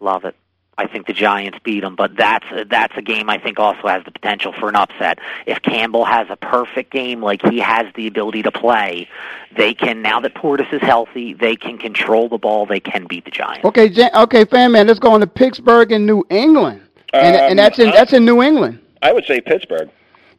Love 0.00 0.24
it. 0.24 0.34
I 0.78 0.86
think 0.86 1.06
the 1.06 1.14
Giants 1.14 1.58
beat 1.64 1.80
them, 1.80 1.96
but 1.96 2.14
that's 2.18 2.44
that's 2.68 2.94
a 2.98 3.02
game 3.02 3.30
I 3.30 3.38
think 3.38 3.58
also 3.58 3.88
has 3.88 4.04
the 4.04 4.10
potential 4.10 4.52
for 4.52 4.68
an 4.68 4.76
upset. 4.76 5.18
If 5.46 5.62
Campbell 5.62 6.04
has 6.04 6.26
a 6.28 6.36
perfect 6.36 6.92
game 6.92 7.22
like 7.22 7.40
he 7.48 7.58
has 7.60 7.86
the 7.94 8.06
ability 8.06 8.42
to 8.42 8.52
play, 8.52 9.08
they 9.56 9.72
can 9.72 10.02
now 10.02 10.20
that 10.20 10.34
Portis 10.34 10.70
is 10.74 10.82
healthy, 10.82 11.32
they 11.32 11.56
can 11.56 11.78
control 11.78 12.28
the 12.28 12.36
ball, 12.36 12.66
they 12.66 12.80
can 12.80 13.06
beat 13.06 13.24
the 13.24 13.30
Giants. 13.30 13.64
Okay, 13.64 13.88
Jan- 13.88 14.10
okay, 14.14 14.44
fan 14.44 14.72
man, 14.72 14.86
let's 14.86 14.98
go 14.98 15.12
on 15.12 15.20
to 15.20 15.26
Pittsburgh 15.26 15.92
and 15.92 16.04
New 16.04 16.24
England, 16.28 16.82
and, 17.14 17.36
Um, 17.36 17.42
and 17.42 17.58
that's 17.58 17.78
in 17.78 17.88
I- 17.88 17.92
that's 17.92 18.12
in 18.12 18.26
New 18.26 18.42
England. 18.42 18.78
I 19.00 19.12
would 19.12 19.24
say 19.24 19.40
Pittsburgh. 19.40 19.88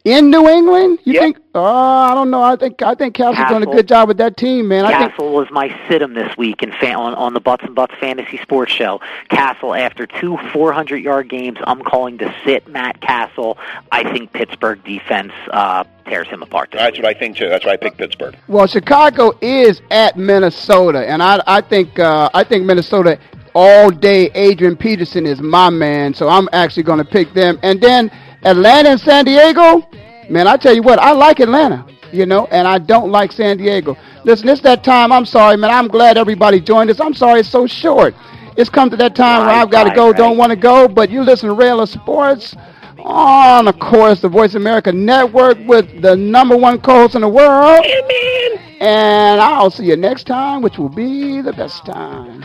In 0.08 0.30
New 0.30 0.48
England, 0.48 1.00
you 1.04 1.20
think? 1.20 1.38
Oh, 1.54 1.62
I 1.62 2.14
don't 2.16 2.32
know. 2.32 2.42
I 2.42 2.56
think 2.56 2.82
I 2.82 2.96
think 2.96 3.14
Cassel's 3.14 3.50
doing 3.50 3.64
a 3.64 3.66
good 3.66 3.90
job 3.90 4.08
with 4.08 4.16
that 4.20 4.38
team, 4.38 4.70
man. 4.70 4.86
I 4.86 5.00
think 5.00 5.12
Cassel 5.12 5.34
was 5.34 5.52
my 5.52 5.68
sit-em 5.90 6.14
this 6.14 6.38
week 6.38 6.64
in 6.64 6.72
fa- 6.72 6.94
on, 6.94 7.14
on 7.16 7.34
the 7.34 7.42
Butts 7.42 7.66
and 7.66 7.76
Butts 7.76 7.94
Fantasy 8.00 8.38
Sports 8.38 8.72
Show. 8.72 9.02
Cassel, 9.28 9.76
after 9.76 10.08
two 10.08 10.38
400-yard 10.38 11.28
games, 11.28 11.58
I'm 11.62 11.82
calling 11.82 12.20
to 12.20 12.34
sit 12.46 12.70
Matt 12.70 13.02
Cassel. 13.02 13.58
I 13.92 14.10
think 14.10 14.32
Pittsburgh 14.32 14.82
defense 14.86 15.34
uh, 15.52 15.84
tears 16.06 16.30
him 16.30 16.42
apart. 16.42 16.72
This 16.72 16.80
That's 16.80 16.98
what 17.00 17.06
I 17.06 17.14
think 17.14 17.36
too. 17.36 17.50
That's 17.50 17.66
why 17.66 17.74
I 17.74 17.78
picked 17.78 17.98
Pittsburgh. 17.98 18.38
Well, 18.48 18.68
Chicago 18.68 19.38
is 19.42 19.82
at 19.92 20.16
Minnesota, 20.16 21.06
and 21.06 21.22
I 21.22 21.44
I 21.46 21.60
think 21.60 22.00
uh, 22.00 22.30
I 22.34 22.46
think 22.46 22.64
Minnesota 22.64 23.20
all 23.54 23.90
day. 23.90 24.32
Adrian 24.36 24.78
Peterson 24.78 25.26
is 25.26 25.42
my 25.42 25.70
man, 25.70 26.14
so 26.14 26.30
I'm 26.30 26.48
actually 26.54 26.84
going 26.84 27.00
to 27.00 27.12
pick 27.12 27.34
them. 27.34 27.60
And 27.62 27.82
then 27.82 28.10
Atlanta 28.44 28.90
and 28.90 29.02
San 29.02 29.26
Diego, 29.26 29.82
man, 30.30 30.48
I 30.48 30.58
tell 30.58 30.74
you 30.74 30.82
what, 30.82 31.00
I 31.00 31.12
like 31.12 31.40
Atlanta, 31.40 31.86
you 32.12 32.26
know, 32.26 32.46
and 32.48 32.68
I 32.68 32.78
don't 32.78 33.12
like 33.12 33.32
San 33.32 33.58
Diego. 33.58 33.98
Listen, 34.24 34.50
it's 34.50 34.62
that 34.62 34.84
time. 34.84 35.12
I'm 35.12 35.26
sorry, 35.26 35.58
man. 35.58 35.72
I'm 35.72 35.88
glad 35.88 36.18
everybody 36.18 36.60
joined 36.60 36.90
us. 36.90 37.00
I'm 37.00 37.14
sorry 37.14 37.42
it's 37.42 37.50
so 37.50 37.68
short. 37.68 38.14
It's 38.58 38.70
come 38.70 38.90
to 38.90 38.98
that 38.98 39.16
time 39.16 39.46
where 39.46 39.56
I've 39.56 39.70
got 39.70 39.84
to 39.84 39.90
right, 39.90 39.96
go, 39.96 40.08
right. 40.08 40.18
don't 40.18 40.38
want 40.38 40.50
to 40.50 40.56
go, 40.56 40.88
but 40.88 41.10
you 41.10 41.22
listen 41.22 41.50
to 41.50 41.56
Ray 41.56 41.70
Ellis 41.70 41.92
Sports 41.92 42.56
on, 43.00 43.68
of 43.68 43.80
course, 43.80 44.22
the 44.22 44.30
Voice 44.30 44.56
America 44.56 44.92
Network 44.92 45.58
with 45.68 46.02
the 46.02 46.16
number 46.16 46.58
one 46.58 46.82
co-host 46.82 47.16
in 47.16 47.22
the 47.22 47.30
world. 47.30 47.86
Amen. 47.86 48.60
And 48.80 49.40
I'll 49.40 49.70
see 49.70 49.86
you 49.86 49.96
next 49.96 50.26
time, 50.26 50.62
which 50.62 50.78
will 50.78 50.90
be 50.90 51.42
the 51.42 51.54
best 51.54 51.86
time. 51.86 52.44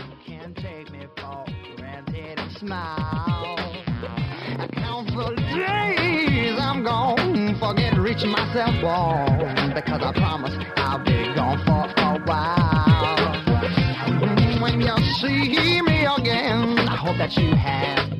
days 6.52 6.58
I'm 6.60 6.82
gone, 6.82 7.21
forget 7.62 7.96
reaching 7.96 8.30
myself 8.30 8.74
on 8.82 9.72
because 9.72 10.02
I 10.02 10.12
promise 10.12 10.52
I'll 10.76 10.98
be 10.98 11.32
gone 11.36 11.58
for 11.64 11.86
a 12.02 12.18
while. 12.26 13.40
When 14.60 14.80
you 14.80 14.96
see 15.20 15.80
me 15.80 16.04
again, 16.04 16.76
I 16.88 16.96
hope 16.96 17.18
that 17.18 17.36
you 17.36 17.54
have 17.54 18.12